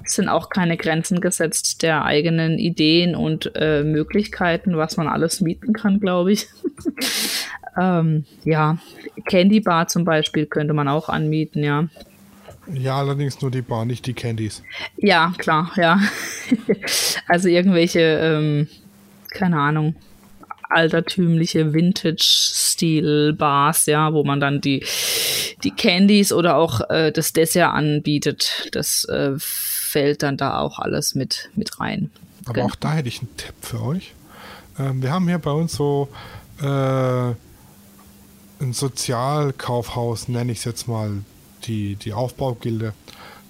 sind 0.04 0.28
auch 0.28 0.50
keine 0.50 0.76
Grenzen 0.76 1.20
gesetzt 1.20 1.82
der 1.82 2.04
eigenen 2.04 2.58
Ideen 2.58 3.14
und 3.14 3.52
äh, 3.54 3.82
Möglichkeiten, 3.82 4.76
was 4.76 4.96
man 4.96 5.08
alles 5.08 5.40
mieten 5.40 5.72
kann, 5.72 6.00
glaube 6.00 6.32
ich. 6.32 6.46
ähm, 7.80 8.24
ja, 8.44 8.78
Candy 9.26 9.60
Bar 9.60 9.88
zum 9.88 10.04
Beispiel 10.04 10.46
könnte 10.46 10.74
man 10.74 10.88
auch 10.88 11.08
anmieten, 11.08 11.62
ja. 11.64 11.88
Ja, 12.72 12.98
allerdings 12.98 13.40
nur 13.42 13.50
die 13.50 13.62
Bar, 13.62 13.84
nicht 13.84 14.06
die 14.06 14.14
Candies. 14.14 14.62
Ja, 14.96 15.32
klar, 15.36 15.72
ja. 15.76 16.00
also 17.28 17.48
irgendwelche, 17.48 18.00
ähm, 18.00 18.68
keine 19.30 19.58
Ahnung, 19.58 19.94
altertümliche 20.70 21.74
Vintage-Stil-Bars, 21.74 23.86
ja, 23.86 24.12
wo 24.12 24.24
man 24.24 24.40
dann 24.40 24.60
die, 24.60 24.84
die 25.62 25.70
Candies 25.70 26.32
oder 26.32 26.56
auch 26.56 26.80
äh, 26.90 27.12
das 27.12 27.32
Dessert 27.32 27.72
anbietet. 27.72 28.68
Das 28.72 29.04
äh, 29.04 29.32
fällt 29.38 30.22
dann 30.22 30.36
da 30.36 30.58
auch 30.58 30.78
alles 30.78 31.14
mit, 31.14 31.50
mit 31.54 31.80
rein. 31.80 32.10
Aber 32.44 32.54
Genau. 32.54 32.66
auch 32.66 32.76
da 32.76 32.92
hätte 32.92 33.08
ich 33.08 33.20
einen 33.20 33.36
Tipp 33.36 33.54
für 33.60 33.82
euch. 33.82 34.12
Ähm, 34.78 35.02
wir 35.02 35.12
haben 35.12 35.28
hier 35.28 35.38
bei 35.38 35.52
uns 35.52 35.74
so 35.74 36.08
äh, 36.60 36.66
ein 36.66 37.36
Sozialkaufhaus, 38.72 40.28
nenne 40.28 40.52
ich 40.52 40.58
es 40.58 40.64
jetzt 40.64 40.88
mal, 40.88 41.10
die, 41.64 41.96
die 41.96 42.12
Aufbaugilde. 42.12 42.92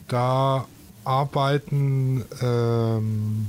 Da 0.08 0.66
arbeiten 1.04 2.24
ähm, 2.40 3.46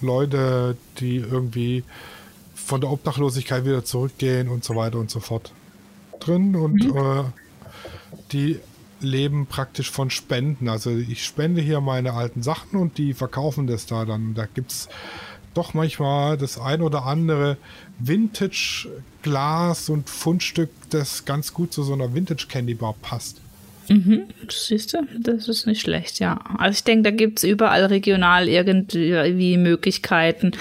Leute, 0.00 0.76
die 1.00 1.16
irgendwie 1.16 1.82
von 2.66 2.80
der 2.80 2.90
Obdachlosigkeit 2.90 3.64
wieder 3.64 3.84
zurückgehen 3.84 4.48
und 4.48 4.64
so 4.64 4.74
weiter 4.74 4.98
und 4.98 5.08
so 5.08 5.20
fort 5.20 5.52
drin 6.18 6.56
und 6.56 6.84
äh, 6.84 7.22
die 8.32 8.58
leben 9.00 9.46
praktisch 9.46 9.90
von 9.90 10.10
Spenden. 10.10 10.68
Also 10.68 10.90
ich 10.90 11.24
spende 11.24 11.60
hier 11.60 11.80
meine 11.80 12.14
alten 12.14 12.42
Sachen 12.42 12.80
und 12.80 12.98
die 12.98 13.14
verkaufen 13.14 13.68
das 13.68 13.86
da 13.86 14.04
dann. 14.04 14.34
Da 14.34 14.46
gibt 14.46 14.72
es 14.72 14.88
doch 15.54 15.74
manchmal 15.74 16.36
das 16.36 16.58
ein 16.58 16.82
oder 16.82 17.06
andere 17.06 17.56
Vintage-Glas 18.00 19.88
und 19.88 20.10
Fundstück, 20.10 20.70
das 20.90 21.24
ganz 21.24 21.54
gut 21.54 21.72
zu 21.72 21.84
so 21.84 21.92
einer 21.92 22.14
Vintage-Candy-Bar 22.14 22.96
passt. 23.00 23.40
Siehst 24.48 24.94
du, 24.94 25.06
das 25.18 25.48
ist 25.48 25.66
nicht 25.66 25.80
schlecht, 25.80 26.18
ja. 26.18 26.40
Also 26.58 26.76
ich 26.76 26.84
denke, 26.84 27.10
da 27.10 27.16
gibt 27.16 27.38
es 27.38 27.44
überall 27.44 27.84
regional 27.86 28.48
irgendwie 28.48 29.56
Möglichkeiten. 29.56 30.52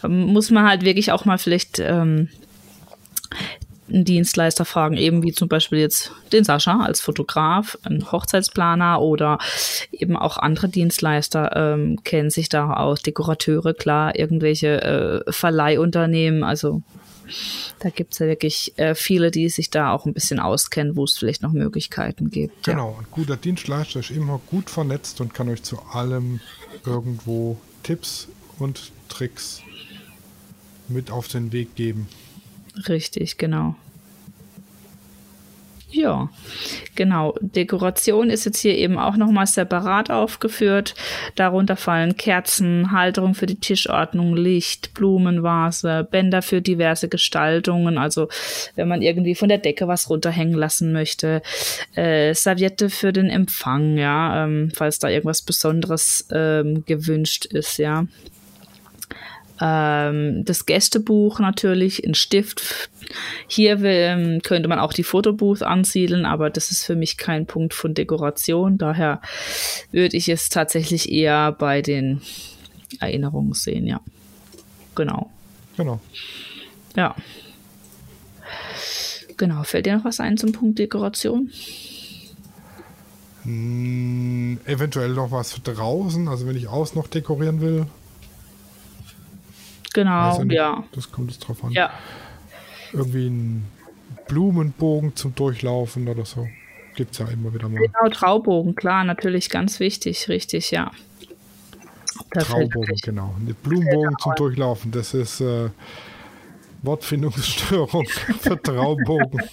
Da 0.00 0.08
muss 0.08 0.50
man 0.50 0.68
halt 0.68 0.84
wirklich 0.84 1.12
auch 1.12 1.24
mal 1.24 1.38
vielleicht 1.38 1.78
ähm, 1.78 2.28
einen 3.88 4.04
Dienstleister 4.04 4.64
fragen, 4.64 4.96
eben 4.96 5.22
wie 5.22 5.32
zum 5.32 5.48
Beispiel 5.48 5.78
jetzt 5.78 6.12
den 6.32 6.44
Sascha 6.44 6.80
als 6.80 7.00
Fotograf, 7.00 7.78
ein 7.84 8.10
Hochzeitsplaner 8.10 9.00
oder 9.00 9.38
eben 9.92 10.16
auch 10.16 10.38
andere 10.38 10.68
Dienstleister 10.68 11.52
ähm, 11.54 12.02
kennen 12.02 12.30
sich 12.30 12.48
da 12.48 12.72
aus, 12.72 13.02
Dekorateure, 13.02 13.74
klar, 13.74 14.18
irgendwelche 14.18 14.82
äh, 15.26 15.32
Verleihunternehmen, 15.32 16.44
also 16.44 16.82
da 17.80 17.90
gibt 17.90 18.12
es 18.12 18.18
ja 18.18 18.26
wirklich 18.26 18.72
äh, 18.76 18.94
viele, 18.94 19.30
die 19.30 19.48
sich 19.48 19.70
da 19.70 19.92
auch 19.92 20.06
ein 20.06 20.14
bisschen 20.14 20.40
auskennen, 20.40 20.96
wo 20.96 21.04
es 21.04 21.16
vielleicht 21.16 21.42
noch 21.42 21.52
Möglichkeiten 21.52 22.30
gibt. 22.30 22.66
ja. 22.66 22.74
Genau, 22.74 22.96
ein 22.98 23.06
guter 23.10 23.36
Dienstleister 23.36 24.00
ist 24.00 24.10
immer 24.10 24.40
gut 24.50 24.70
vernetzt 24.70 25.20
und 25.20 25.34
kann 25.34 25.48
euch 25.48 25.62
zu 25.62 25.80
allem 25.82 26.40
irgendwo 26.84 27.58
Tipps 27.82 28.28
und 28.58 28.92
Tricks 29.08 29.62
mit 30.88 31.10
auf 31.10 31.28
den 31.28 31.52
Weg 31.52 31.74
geben. 31.74 32.08
Richtig, 32.88 33.38
genau. 33.38 33.76
Ja, 35.94 36.28
genau. 36.96 37.36
Dekoration 37.40 38.28
ist 38.28 38.44
jetzt 38.46 38.58
hier 38.58 38.76
eben 38.76 38.98
auch 38.98 39.16
nochmal 39.16 39.46
separat 39.46 40.10
aufgeführt. 40.10 40.96
Darunter 41.36 41.76
fallen 41.76 42.16
Kerzen, 42.16 42.90
Halterung 42.90 43.34
für 43.34 43.46
die 43.46 43.60
Tischordnung, 43.60 44.34
Licht, 44.36 44.92
Blumenvase, 44.94 46.08
Bänder 46.10 46.42
für 46.42 46.60
diverse 46.60 47.08
Gestaltungen. 47.08 47.96
Also 47.96 48.28
wenn 48.74 48.88
man 48.88 49.02
irgendwie 49.02 49.36
von 49.36 49.48
der 49.48 49.58
Decke 49.58 49.86
was 49.86 50.10
runterhängen 50.10 50.54
lassen 50.54 50.92
möchte, 50.92 51.42
äh, 51.94 52.34
Serviette 52.34 52.90
für 52.90 53.12
den 53.12 53.30
Empfang, 53.30 53.96
ja, 53.96 54.44
ähm, 54.44 54.72
falls 54.74 54.98
da 54.98 55.08
irgendwas 55.08 55.42
Besonderes 55.42 56.26
ähm, 56.32 56.84
gewünscht 56.86 57.44
ist, 57.44 57.78
ja 57.78 58.04
ähm, 59.60 60.44
das 60.44 60.66
Gästebuch 60.66 61.38
natürlich, 61.38 62.04
ein 62.04 62.14
Stift. 62.14 62.90
Hier 63.46 63.82
ähm, 63.84 64.40
könnte 64.42 64.68
man 64.68 64.78
auch 64.78 64.92
die 64.92 65.04
Fotobooth 65.04 65.62
ansiedeln, 65.62 66.26
aber 66.26 66.50
das 66.50 66.70
ist 66.70 66.84
für 66.84 66.96
mich 66.96 67.16
kein 67.16 67.46
Punkt 67.46 67.74
von 67.74 67.94
Dekoration. 67.94 68.78
Daher 68.78 69.20
würde 69.92 70.16
ich 70.16 70.28
es 70.28 70.48
tatsächlich 70.48 71.10
eher 71.10 71.52
bei 71.52 71.82
den 71.82 72.20
Erinnerungen 73.00 73.54
sehen, 73.54 73.86
ja. 73.86 74.00
Genau. 74.94 75.30
Genau. 75.76 76.00
Ja. 76.96 77.14
Genau. 79.36 79.62
Fällt 79.64 79.86
dir 79.86 79.96
noch 79.96 80.04
was 80.04 80.20
ein 80.20 80.36
zum 80.36 80.52
Punkt 80.52 80.78
Dekoration? 80.78 81.50
Hm, 83.42 84.58
eventuell 84.64 85.10
noch 85.10 85.30
was 85.30 85.60
draußen, 85.62 86.28
also 86.28 86.46
wenn 86.46 86.56
ich 86.56 86.68
aus 86.68 86.94
noch 86.94 87.08
dekorieren 87.08 87.60
will. 87.60 87.86
Genau, 89.94 90.38
ich 90.38 90.44
nicht. 90.44 90.56
ja. 90.56 90.84
Das 90.92 91.10
kommt 91.10 91.30
es 91.30 91.38
drauf 91.38 91.64
an. 91.64 91.70
Ja. 91.72 91.90
Irgendwie 92.92 93.28
ein 93.28 93.64
Blumenbogen 94.28 95.16
zum 95.16 95.34
Durchlaufen 95.34 96.06
oder 96.08 96.26
so. 96.26 96.46
Gibt 96.94 97.12
es 97.12 97.18
ja 97.18 97.28
immer 97.28 97.52
wieder 97.54 97.68
mal. 97.68 97.80
Genau, 97.80 98.08
Traubogen, 98.10 98.74
klar, 98.74 99.04
natürlich 99.04 99.48
ganz 99.50 99.80
wichtig, 99.80 100.28
richtig, 100.28 100.70
ja. 100.70 100.90
Da 102.32 102.40
fällt 102.40 102.70
Traubogen, 102.70 102.96
genau. 103.02 103.34
Ein 103.38 103.54
Blumenbogen 103.62 104.16
zum 104.20 104.34
Durchlaufen, 104.36 104.92
das 104.92 105.14
ist 105.14 105.40
äh, 105.40 105.70
Wortfindungsstörung 106.82 108.06
für 108.40 108.60
Traubogen. 108.60 109.40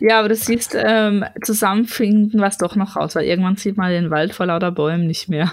Ja, 0.00 0.20
aber 0.20 0.28
du 0.28 0.34
siehst, 0.34 0.76
ähm, 0.76 1.24
zusammenfinden 1.42 2.40
was 2.40 2.58
doch 2.58 2.76
noch 2.76 2.96
raus, 2.96 3.14
weil 3.14 3.24
irgendwann 3.24 3.56
sieht 3.56 3.76
man 3.76 3.90
den 3.90 4.10
Wald 4.10 4.34
vor 4.34 4.46
lauter 4.46 4.70
Bäumen 4.72 5.06
nicht 5.06 5.28
mehr. 5.28 5.52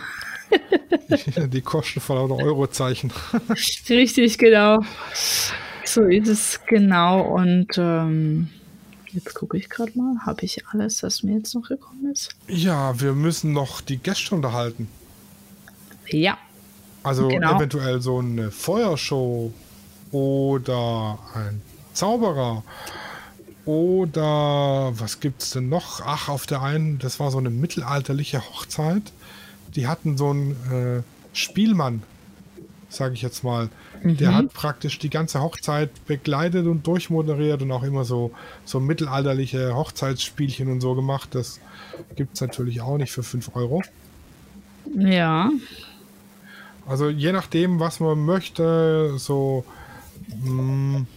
Die 1.48 1.62
kosten 1.62 2.00
vor 2.00 2.16
lauter 2.16 2.43
Eurozeichen. 2.43 3.12
Richtig, 3.89 4.38
genau. 4.38 4.82
So 5.84 6.02
ist 6.04 6.28
es 6.28 6.60
genau. 6.68 7.22
Und 7.22 7.78
ähm, 7.78 8.50
jetzt 9.12 9.34
gucke 9.36 9.58
ich 9.58 9.70
gerade 9.70 9.91
mal, 9.96 10.26
habe 10.26 10.43
ich 10.43 10.68
alles, 10.68 11.04
was 11.04 11.24
mir 11.24 11.38
jetzt 11.38 11.54
noch 11.56 11.68
gekommen 11.68 12.12
ist? 12.12 12.36
Ja, 12.48 13.00
wir 13.00 13.14
müssen 13.14 13.54
noch 13.54 13.82
die 13.82 13.98
Gäste 13.98 14.36
unterhalten. 14.36 14.88
Ja. 16.08 16.38
Also 17.04 17.28
genau. 17.28 17.58
eventuell 17.58 18.02
so 18.02 18.20
eine 18.20 18.52
Feuershow 18.52 19.54
oder 20.12 21.20
ein 21.34 21.62
Zauberer 21.93 22.64
oder 23.66 24.91
was 25.00 25.20
gibt 25.20 25.41
es 25.41 25.52
denn 25.52 25.70
noch? 25.70 26.02
Ach, 26.06 26.30
auf 26.30 26.46
der 26.46 26.62
einen, 26.62 27.00
das 27.00 27.20
war 27.20 27.32
so 27.32 27.39
eine 27.39 27.50
mittelalterliche 27.50 28.41
Hochzeit. 28.41 29.12
Die 29.76 29.88
hatten 29.88 30.18
so 30.18 30.30
einen 30.30 30.51
äh, 30.72 31.03
Spielmann, 31.34 32.03
sage 32.89 33.13
ich 33.13 33.22
jetzt 33.22 33.43
mal. 33.43 33.70
Mhm. 34.03 34.18
Der 34.18 34.34
hat 34.34 34.53
praktisch 34.53 34.99
die 34.99 35.09
ganze 35.09 35.41
Hochzeit 35.41 35.89
begleitet 36.05 36.68
und 36.68 36.86
durchmoderiert 36.88 37.61
und 37.61 37.72
auch 37.72 37.84
immer 37.84 38.05
so, 38.05 38.32
so 38.63 38.80
mittelalterliche 38.80 39.76
Hochzeitsspielchen 39.76 40.72
und 40.72 40.82
so 40.82 40.95
gemacht. 40.95 41.36
Das 41.36 41.59
gibt 42.16 42.36
es 42.36 42.41
natürlich 42.41 42.82
auch 42.82 42.97
nicht 42.97 43.11
für 43.11 43.24
5 43.24 43.55
Euro. 43.55 43.84
Ja. 44.95 45.49
Also 46.88 47.09
je 47.09 47.32
nachdem, 47.32 47.80
was 47.80 47.99
man 47.99 48.24
möchte, 48.24 49.18
so 49.18 49.66
mh, 50.43 50.51
mm, 50.51 51.07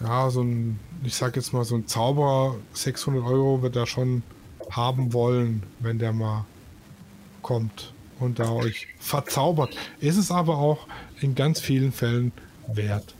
ja, 0.00 0.30
so 0.30 0.42
ein 0.42 0.78
ich 1.06 1.14
sag 1.14 1.36
jetzt 1.36 1.52
mal, 1.52 1.64
so 1.64 1.76
ein 1.76 1.86
Zauberer 1.86 2.56
600 2.72 3.24
Euro 3.24 3.62
wird 3.62 3.76
er 3.76 3.86
schon 3.86 4.22
haben 4.70 5.12
wollen, 5.12 5.62
wenn 5.78 5.98
der 5.98 6.12
mal 6.12 6.44
kommt 7.46 7.92
und 8.18 8.40
da 8.40 8.50
euch 8.50 8.88
verzaubert. 8.98 9.76
Ist 10.00 10.16
es 10.16 10.32
aber 10.32 10.58
auch 10.58 10.88
in 11.20 11.36
ganz 11.36 11.60
vielen 11.60 11.92
Fällen 11.92 12.32
wert. 12.66 13.14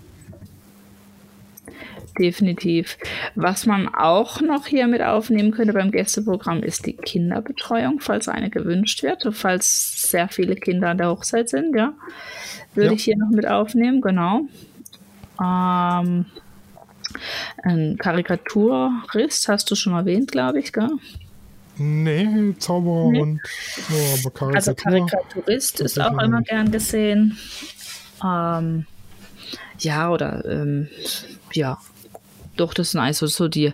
Definitiv. 2.18 2.98
Was 3.36 3.66
man 3.66 3.88
auch 3.94 4.40
noch 4.40 4.66
hier 4.66 4.88
mit 4.88 5.00
aufnehmen 5.00 5.52
könnte 5.52 5.74
beim 5.74 5.92
Gästeprogramm 5.92 6.64
ist 6.64 6.86
die 6.86 6.94
Kinderbetreuung, 6.94 8.00
falls 8.00 8.26
eine 8.26 8.50
gewünscht 8.50 9.04
wird, 9.04 9.28
falls 9.32 10.10
sehr 10.10 10.28
viele 10.28 10.56
Kinder 10.56 10.88
an 10.88 10.98
der 10.98 11.10
Hochzeit 11.10 11.48
sind, 11.48 11.76
ja. 11.76 11.92
Würde 12.74 12.88
ja. 12.88 12.92
ich 12.94 13.04
hier 13.04 13.16
noch 13.16 13.30
mit 13.30 13.46
aufnehmen, 13.46 14.00
genau. 14.00 14.48
Ähm, 15.40 16.26
ein 17.62 17.96
Karikaturist 17.98 19.48
hast 19.48 19.70
du 19.70 19.76
schon 19.76 19.92
erwähnt, 19.92 20.32
glaube 20.32 20.58
ich, 20.58 20.72
gell? 20.72 20.90
Nee, 21.78 22.54
Zauberer 22.58 23.10
nee. 23.10 23.20
und 23.20 23.40
ja, 23.90 24.14
aber 24.20 24.30
Karikatur. 24.30 24.54
Also 24.54 24.74
Karikaturist 24.74 25.80
ist 25.80 26.00
auch 26.00 26.18
immer 26.18 26.42
gern 26.42 26.70
gesehen. 26.70 27.38
Ähm, 28.24 28.86
ja, 29.78 30.10
oder 30.10 30.44
ähm, 30.46 30.88
ja, 31.52 31.78
doch, 32.56 32.72
das 32.72 32.92
sind 32.92 33.00
also 33.00 33.26
so 33.26 33.48
die, 33.48 33.72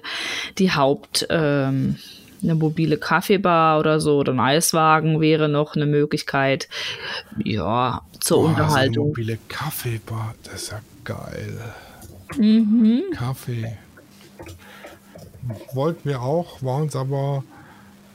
die 0.58 0.72
Haupt, 0.72 1.26
ähm, 1.30 1.96
eine 2.42 2.56
mobile 2.56 2.98
Kaffeebar 2.98 3.78
oder 3.78 4.00
so 4.00 4.18
oder 4.18 4.32
ein 4.32 4.40
Eiswagen 4.40 5.20
wäre 5.20 5.48
noch 5.48 5.76
eine 5.76 5.86
Möglichkeit. 5.86 6.68
Ja, 7.44 8.02
zur 8.18 8.38
Boah, 8.38 8.48
Unterhaltung. 8.48 8.94
So 8.94 9.00
eine 9.00 9.08
mobile 9.08 9.38
Kaffeebar, 9.48 10.34
das 10.42 10.54
ist 10.54 10.72
ja 10.72 10.80
geil. 11.04 11.58
Mhm. 12.36 13.02
Kaffee. 13.14 13.76
Wollten 15.72 16.08
wir 16.08 16.22
auch, 16.22 16.62
war 16.62 16.76
uns 16.78 16.96
aber 16.96 17.44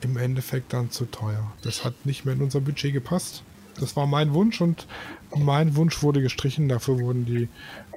im 0.02 0.18
Endeffekt 0.18 0.74
dann 0.74 0.92
zu 0.92 1.06
teuer. 1.06 1.52
Das 1.62 1.84
hat 1.84 2.06
nicht 2.06 2.26
mehr 2.26 2.36
in 2.36 2.42
unser 2.42 2.62
Budget 2.62 2.94
gepasst. 2.94 3.44
Das 3.80 3.96
war 3.96 4.08
mein 4.08 4.34
Wunsch 4.34 4.62
und 4.62 4.88
mein 5.36 5.76
Wunsch 5.76 6.02
wurde 6.02 6.22
gestrichen. 6.22 6.68
Dafür 6.68 7.00
wurden 7.00 7.26
die 7.26 7.48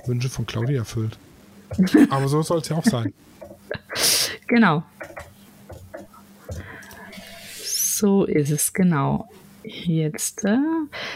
Wünsche 0.07 0.29
von 0.29 0.47
Claudia 0.47 0.81
erfüllt. 0.81 1.19
Aber 2.11 2.29
so 2.29 2.43
soll 2.43 2.59
es 2.59 2.69
ja 2.69 2.77
auch 2.77 2.85
sein. 2.85 3.13
Genau. 4.47 4.83
So 7.63 8.25
ist 8.25 8.51
es 8.51 8.73
genau. 8.73 9.29
Jetzt 9.63 10.45
äh, 10.45 10.59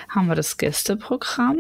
haben 0.09 0.29
wir 0.29 0.37
das 0.37 0.57
Gästeprogramm. 0.57 1.59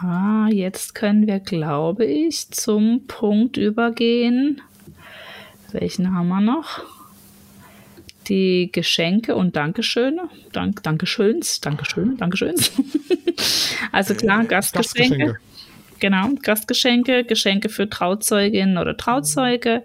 Ah, 0.00 0.48
jetzt 0.50 0.96
können 0.96 1.28
wir, 1.28 1.38
glaube 1.38 2.06
ich, 2.06 2.50
zum 2.50 3.06
Punkt 3.06 3.56
übergehen. 3.56 4.60
Welchen 5.70 6.12
haben 6.12 6.26
wir 6.26 6.40
noch? 6.40 6.80
Die 8.28 8.70
Geschenke 8.72 9.34
und 9.34 9.56
Dankeschöne. 9.56 10.28
Dank, 10.52 10.82
Dankeschöns, 10.82 11.60
Dankeschön, 11.60 12.16
Dankeschöns. 12.16 12.72
also 13.92 14.14
klar, 14.14 14.44
Gastgeschenke. 14.44 15.16
Gastgeschenke. 15.16 15.52
Genau, 16.02 16.30
Gastgeschenke, 16.42 17.22
Geschenke 17.22 17.68
für 17.68 17.88
Trauzeuginnen 17.88 18.76
oder 18.76 18.96
Trauzeuge. 18.96 19.84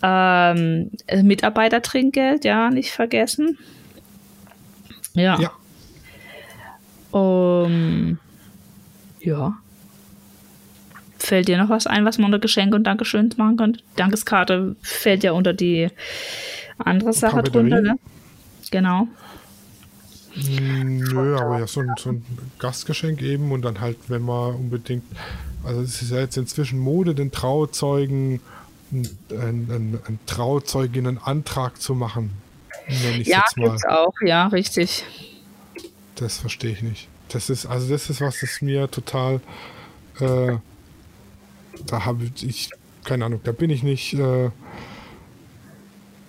Ähm, 0.00 0.92
Mitarbeitertrinkgeld, 1.22 2.44
ja, 2.44 2.70
nicht 2.70 2.92
vergessen. 2.92 3.58
Ja. 5.14 5.40
ja. 5.40 5.50
Um, 7.10 8.18
ja. 9.20 9.54
Fällt 11.18 11.48
dir 11.48 11.58
noch 11.58 11.68
was 11.68 11.88
ein, 11.88 12.04
was 12.04 12.18
man 12.18 12.26
unter 12.26 12.38
Geschenke 12.38 12.76
und 12.76 12.84
Dankeschön 12.84 13.30
machen 13.36 13.56
könnte? 13.56 13.80
Dankeskarte 13.96 14.76
fällt 14.82 15.24
ja 15.24 15.32
unter 15.32 15.52
die 15.52 15.88
andere 16.78 17.12
Sache 17.12 17.42
drunter, 17.42 17.80
ne? 17.80 17.98
Genau. 18.70 19.08
Nö, 20.36 21.36
aber 21.36 21.60
ja, 21.60 21.66
so 21.66 21.80
ein, 21.80 21.92
so 21.98 22.10
ein, 22.10 22.24
Gastgeschenk 22.58 23.22
eben 23.22 23.52
und 23.52 23.62
dann 23.62 23.80
halt, 23.80 23.96
wenn 24.08 24.22
man 24.22 24.54
unbedingt, 24.54 25.04
also 25.62 25.80
es 25.80 26.02
ist 26.02 26.10
ja 26.10 26.18
jetzt 26.18 26.36
inzwischen 26.36 26.80
Mode, 26.80 27.14
den 27.14 27.30
Trauzeugen 27.30 28.40
einen, 28.90 29.08
einen, 29.30 30.00
einen 30.04 30.18
Trauzeuginnenantrag 30.26 31.80
zu 31.80 31.94
machen. 31.94 32.32
ja, 33.22 33.42
gibt's 33.54 33.84
auch, 33.84 34.14
ja, 34.24 34.48
richtig. 34.48 35.04
Das 36.16 36.38
verstehe 36.38 36.72
ich 36.72 36.82
nicht. 36.82 37.08
Das 37.28 37.50
ist, 37.50 37.66
also 37.66 37.88
das 37.88 38.10
ist 38.10 38.20
was, 38.20 38.40
das 38.40 38.60
mir 38.60 38.90
total, 38.90 39.40
äh, 40.20 40.56
da 41.86 42.04
habe 42.04 42.30
ich, 42.42 42.70
keine 43.04 43.24
Ahnung, 43.24 43.40
da 43.44 43.52
bin 43.52 43.70
ich 43.70 43.82
nicht, 43.82 44.14
äh, 44.14 44.50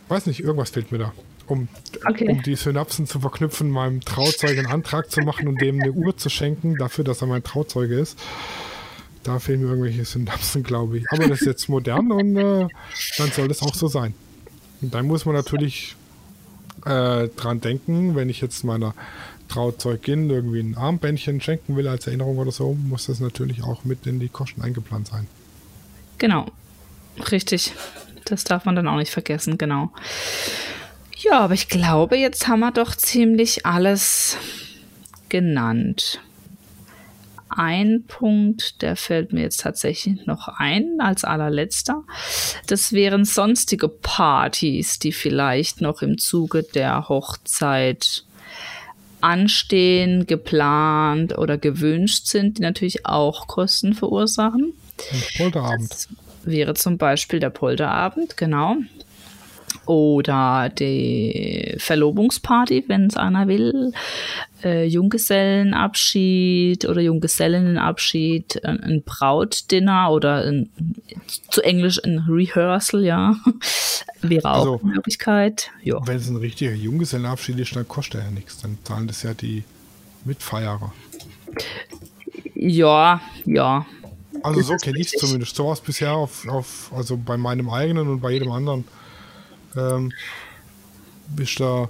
weiß 0.07 0.27
nicht, 0.27 0.41
irgendwas 0.41 0.69
fehlt 0.69 0.91
mir 0.91 0.97
da. 0.99 1.13
Um, 1.47 1.67
okay. 2.07 2.27
um 2.27 2.41
die 2.41 2.55
Synapsen 2.55 3.05
zu 3.05 3.19
verknüpfen, 3.19 3.69
meinem 3.69 4.01
Trauzeugen 4.01 4.65
einen 4.65 4.73
Antrag 4.73 5.11
zu 5.11 5.21
machen 5.21 5.47
und 5.47 5.61
dem 5.61 5.79
eine 5.79 5.91
Uhr 5.91 6.17
zu 6.17 6.29
schenken, 6.29 6.75
dafür, 6.77 7.03
dass 7.03 7.21
er 7.21 7.27
mein 7.27 7.43
Trauzeuge 7.43 7.99
ist. 7.99 8.17
Da 9.21 9.37
fehlen 9.37 9.61
mir 9.61 9.69
irgendwelche 9.69 10.05
Synapsen, 10.05 10.63
glaube 10.63 10.97
ich. 10.97 11.05
Aber 11.11 11.27
das 11.27 11.41
ist 11.41 11.47
jetzt 11.47 11.69
modern 11.69 12.11
und 12.11 12.35
äh, 12.35 12.67
dann 13.17 13.31
soll 13.31 13.47
das 13.47 13.61
auch 13.61 13.75
so 13.75 13.87
sein. 13.87 14.15
Und 14.81 14.93
dann 14.93 15.05
muss 15.05 15.25
man 15.25 15.35
natürlich 15.35 15.95
äh, 16.85 17.27
dran 17.29 17.61
denken, 17.61 18.15
wenn 18.15 18.29
ich 18.29 18.41
jetzt 18.41 18.63
meiner 18.63 18.93
Trauzeugin 19.47 20.29
irgendwie 20.29 20.59
ein 20.59 20.75
Armbändchen 20.75 21.41
schenken 21.41 21.75
will 21.75 21.87
als 21.87 22.07
Erinnerung 22.07 22.37
oder 22.37 22.51
so, 22.51 22.73
muss 22.73 23.05
das 23.05 23.19
natürlich 23.19 23.63
auch 23.63 23.85
mit 23.85 24.07
in 24.07 24.19
die 24.19 24.29
Kosten 24.29 24.61
eingeplant 24.61 25.07
sein. 25.07 25.27
Genau, 26.17 26.47
richtig. 27.31 27.73
Das 28.25 28.43
darf 28.43 28.65
man 28.65 28.75
dann 28.75 28.87
auch 28.87 28.97
nicht 28.97 29.11
vergessen, 29.11 29.57
genau. 29.57 29.91
Ja, 31.17 31.39
aber 31.39 31.53
ich 31.53 31.69
glaube, 31.69 32.17
jetzt 32.17 32.47
haben 32.47 32.59
wir 32.59 32.71
doch 32.71 32.95
ziemlich 32.95 33.65
alles 33.65 34.37
genannt. 35.29 36.21
Ein 37.49 38.03
Punkt, 38.07 38.81
der 38.81 38.95
fällt 38.95 39.31
mir 39.31 39.41
jetzt 39.41 39.61
tatsächlich 39.61 40.25
noch 40.25 40.49
ein 40.49 40.97
als 40.99 41.23
allerletzter. 41.23 42.03
Das 42.67 42.91
wären 42.91 43.23
sonstige 43.23 43.87
Partys, 43.87 44.99
die 44.99 45.13
vielleicht 45.13 45.79
noch 45.79 46.01
im 46.01 46.17
Zuge 46.17 46.63
der 46.63 47.07
Hochzeit 47.07 48.25
anstehen, 49.21 50.27
geplant 50.27 51.37
oder 51.37 51.57
gewünscht 51.57 52.27
sind, 52.27 52.57
die 52.57 52.61
natürlich 52.61 53.05
auch 53.05 53.47
Kosten 53.47 53.93
verursachen. 53.93 54.73
Ein 55.11 55.23
Polterabend. 55.37 55.91
Das 55.91 56.07
wäre 56.45 56.73
zum 56.73 56.97
Beispiel 56.97 57.39
der 57.39 57.49
Polterabend, 57.49 58.37
genau. 58.37 58.77
Oder 59.85 60.69
die 60.69 61.75
Verlobungsparty, 61.77 62.85
wenn 62.87 63.07
es 63.07 63.17
einer 63.17 63.47
will. 63.47 63.91
Äh, 64.63 64.85
Junggesellenabschied 64.85 66.85
oder 66.85 67.01
Junggesellinnenabschied, 67.01 68.65
ein, 68.65 68.79
ein 68.79 69.03
Brautdinner 69.03 70.11
oder 70.11 70.45
ein, 70.45 70.69
zu 71.49 71.61
Englisch 71.61 72.01
ein 72.03 72.25
Rehearsal, 72.27 73.03
ja. 73.03 73.35
Wäre 74.21 74.49
auch 74.49 74.59
also, 74.59 74.79
eine 74.83 74.93
Möglichkeit. 74.93 75.71
Ja. 75.83 75.99
Wenn 76.07 76.17
es 76.17 76.29
ein 76.29 76.37
richtiger 76.37 76.73
Junggesellenabschied 76.73 77.59
ist, 77.59 77.75
dann 77.75 77.87
kostet 77.87 78.21
er 78.21 78.27
ja 78.27 78.31
nichts. 78.31 78.61
Dann 78.61 78.77
zahlen 78.83 79.07
das 79.07 79.23
ja 79.23 79.33
die 79.33 79.63
Mitfeierer. 80.23 80.93
Ja, 82.55 83.21
ja. 83.45 83.85
Also 84.43 84.61
so 84.61 84.75
kenne 84.75 84.99
ich 84.99 85.13
es 85.13 85.19
zumindest. 85.19 85.55
So 85.55 85.65
war 85.65 85.73
es 85.73 85.81
bisher 85.81 86.13
auf, 86.13 86.47
auf, 86.47 86.91
also 86.95 87.17
bei 87.17 87.37
meinem 87.37 87.69
eigenen 87.69 88.07
und 88.07 88.21
bei 88.21 88.31
jedem 88.31 88.51
anderen. 88.51 88.85
Ähm, 89.75 90.11
bist 91.35 91.59
da 91.59 91.89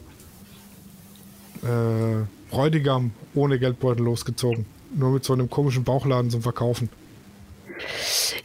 äh, 1.64 2.26
Bräutigam 2.50 3.12
ohne 3.34 3.60
Geldbeutel 3.60 4.04
losgezogen. 4.06 4.66
nur 4.94 5.12
mit 5.12 5.26
so 5.26 5.34
einem 5.34 5.50
komischen 5.50 5.84
Bauchladen 5.84 6.32
zum 6.32 6.42
Verkaufen. 6.42 6.90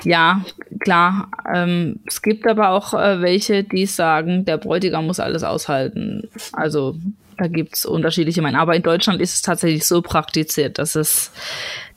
Ja, 0.03 0.45
klar. 0.81 1.31
Ähm, 1.55 2.01
es 2.07 2.23
gibt 2.23 2.47
aber 2.47 2.71
auch 2.71 2.95
äh, 2.95 3.21
welche, 3.21 3.63
die 3.63 3.87
sagen, 3.87 4.45
der 4.45 4.59
Bräutigam 4.59 5.07
muss 5.07 5.21
alles 5.21 5.45
aushalten. 5.45 6.29
Also 6.53 6.97
da 7.39 7.47
gibt 7.47 7.77
es 7.77 7.87
unterschiedliche 7.87 8.43
Meinungen. 8.43 8.61
Aber 8.61 8.75
in 8.75 8.83
Deutschland 8.83 9.21
ist 9.21 9.35
es 9.35 9.43
tatsächlich 9.43 9.87
so 9.87 10.03
praktiziert, 10.03 10.79
dass 10.79 10.95
es 10.95 11.31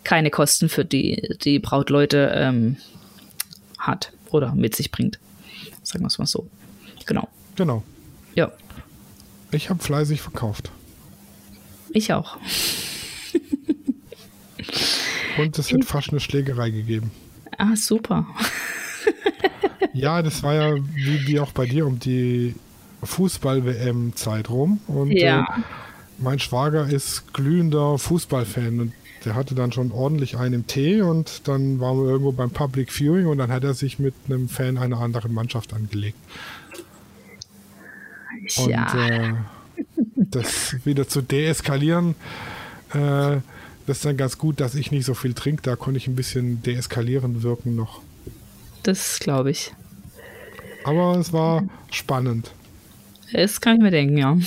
keine 0.03 0.29
Kosten 0.29 0.69
für 0.69 0.85
die, 0.85 1.35
die 1.43 1.59
Brautleute 1.59 2.31
ähm, 2.35 2.77
hat 3.77 4.11
oder 4.31 4.53
mit 4.55 4.75
sich 4.75 4.91
bringt. 4.91 5.19
Sagen 5.83 6.03
wir 6.03 6.07
es 6.07 6.17
mal 6.17 6.25
so. 6.25 6.47
Genau. 7.05 7.27
Genau. 7.55 7.83
Ja. 8.35 8.51
Ich 9.51 9.69
habe 9.69 9.83
fleißig 9.83 10.21
verkauft. 10.21 10.71
Ich 11.91 12.11
auch. 12.13 12.37
Und 15.37 15.57
es 15.57 15.71
hat 15.71 15.85
fast 15.85 16.09
eine 16.09 16.19
Schlägerei 16.19 16.69
gegeben. 16.69 17.11
Ah, 17.57 17.75
super. 17.75 18.25
ja, 19.93 20.21
das 20.21 20.43
war 20.43 20.53
ja 20.53 20.75
wie, 20.93 21.27
wie 21.27 21.39
auch 21.39 21.51
bei 21.51 21.65
dir 21.65 21.85
um 21.85 21.99
die 21.99 22.55
Fußball-WM-Zeit 23.03 24.49
rum. 24.49 24.79
Und 24.87 25.11
ja. 25.11 25.41
äh, 25.41 25.61
mein 26.17 26.39
Schwager 26.39 26.87
ist 26.87 27.33
glühender 27.33 27.97
Fußballfan 27.97 28.79
und 28.79 28.93
der 29.25 29.35
hatte 29.35 29.55
dann 29.55 29.71
schon 29.71 29.91
ordentlich 29.91 30.37
einen 30.37 30.53
im 30.53 30.67
Tee 30.67 31.01
und 31.01 31.47
dann 31.47 31.79
waren 31.79 31.97
wir 31.97 32.09
irgendwo 32.09 32.31
beim 32.31 32.51
Public 32.51 32.91
Viewing 32.91 33.27
und 33.27 33.37
dann 33.37 33.51
hat 33.51 33.63
er 33.63 33.73
sich 33.73 33.99
mit 33.99 34.13
einem 34.27 34.49
Fan 34.49 34.77
einer 34.77 34.99
anderen 34.99 35.33
Mannschaft 35.33 35.73
angelegt. 35.73 36.17
Ja. 38.67 38.91
Und 38.91 38.99
äh, 38.99 39.33
das 40.15 40.75
wieder 40.85 41.07
zu 41.07 41.21
deeskalieren, 41.21 42.15
äh, 42.93 43.37
das 43.85 43.97
ist 43.97 44.05
dann 44.05 44.17
ganz 44.17 44.37
gut, 44.37 44.59
dass 44.59 44.75
ich 44.75 44.91
nicht 44.91 45.05
so 45.05 45.13
viel 45.13 45.33
trinke. 45.33 45.61
Da 45.61 45.75
konnte 45.75 45.97
ich 45.97 46.07
ein 46.07 46.15
bisschen 46.15 46.61
deeskalierend 46.63 47.43
wirken 47.43 47.75
noch. 47.75 48.01
Das 48.83 49.19
glaube 49.19 49.51
ich. 49.51 49.73
Aber 50.83 51.17
es 51.17 51.33
war 51.33 51.63
spannend. 51.91 52.51
Das 53.31 53.61
kann 53.61 53.77
ich 53.77 53.81
mir 53.81 53.91
denken, 53.91 54.17
ja. 54.17 54.37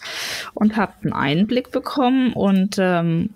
und 0.54 0.78
habt 0.78 1.04
einen 1.04 1.14
Einblick 1.14 1.72
bekommen 1.72 2.34
und 2.34 2.76
ähm, 2.78 3.32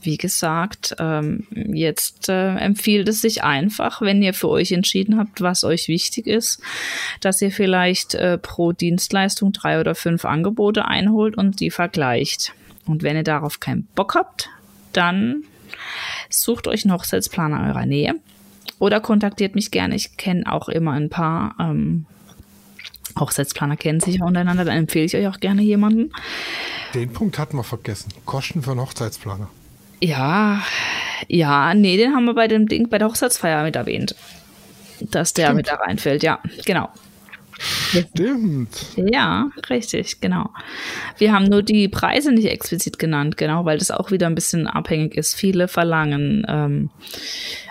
wie 0.00 0.16
gesagt, 0.16 0.96
ähm, 0.98 1.46
jetzt 1.52 2.28
äh, 2.28 2.54
empfiehlt 2.56 3.08
es 3.08 3.20
sich 3.20 3.42
einfach, 3.42 4.00
wenn 4.00 4.22
ihr 4.22 4.34
für 4.34 4.48
euch 4.48 4.72
entschieden 4.72 5.18
habt, 5.18 5.40
was 5.40 5.64
euch 5.64 5.88
wichtig 5.88 6.26
ist, 6.26 6.60
dass 7.20 7.42
ihr 7.42 7.50
vielleicht 7.50 8.14
äh, 8.14 8.38
pro 8.38 8.72
Dienstleistung 8.72 9.52
drei 9.52 9.80
oder 9.80 9.94
fünf 9.94 10.24
Angebote 10.24 10.84
einholt 10.84 11.36
und 11.36 11.60
die 11.60 11.70
vergleicht. 11.70 12.52
Und 12.86 13.02
wenn 13.02 13.16
ihr 13.16 13.24
darauf 13.24 13.60
keinen 13.60 13.86
Bock 13.94 14.14
habt, 14.14 14.50
dann 14.92 15.44
sucht 16.30 16.68
euch 16.68 16.84
einen 16.84 16.94
Hochzeitsplaner 16.94 17.68
eurer 17.68 17.86
Nähe 17.86 18.14
oder 18.78 19.00
kontaktiert 19.00 19.54
mich 19.54 19.70
gerne. 19.70 19.94
Ich 19.94 20.16
kenne 20.16 20.50
auch 20.52 20.68
immer 20.68 20.92
ein 20.92 21.08
paar 21.10 21.54
ähm, 21.58 22.06
Hochzeitsplaner 23.18 23.76
kennen 23.76 24.00
sich 24.00 24.20
untereinander, 24.20 24.64
dann 24.64 24.76
empfehle 24.76 25.04
ich 25.04 25.16
euch 25.16 25.26
auch 25.26 25.40
gerne 25.40 25.62
jemanden. 25.62 26.12
Den 26.94 27.12
Punkt 27.12 27.38
hatten 27.38 27.56
wir 27.56 27.64
vergessen. 27.64 28.12
Kosten 28.24 28.62
für 28.62 28.72
einen 28.72 28.80
Hochzeitsplaner. 28.80 29.48
Ja, 30.00 30.62
ja, 31.26 31.74
nee, 31.74 31.96
den 31.96 32.14
haben 32.14 32.24
wir 32.24 32.34
bei 32.34 32.46
dem 32.46 32.68
Ding 32.68 32.88
bei 32.88 32.98
der 32.98 33.08
Hochzeitsfeier 33.08 33.64
mit 33.64 33.76
erwähnt. 33.76 34.14
Dass 35.00 35.32
der 35.32 35.46
Stimmt. 35.46 35.56
mit 35.56 35.68
da 35.68 35.74
reinfällt, 35.74 36.22
ja, 36.22 36.40
genau. 36.64 36.88
Stimmt. 37.58 38.86
Ja, 38.96 39.50
richtig, 39.68 40.20
genau. 40.20 40.50
Wir 41.18 41.32
haben 41.32 41.44
nur 41.44 41.62
die 41.62 41.88
Preise 41.88 42.32
nicht 42.32 42.46
explizit 42.46 42.98
genannt, 42.98 43.36
genau, 43.36 43.64
weil 43.64 43.78
das 43.78 43.90
auch 43.90 44.10
wieder 44.10 44.26
ein 44.26 44.34
bisschen 44.34 44.66
abhängig 44.66 45.16
ist. 45.16 45.34
Viele 45.34 45.68
verlangen 45.68 46.46
ähm, 46.48 46.90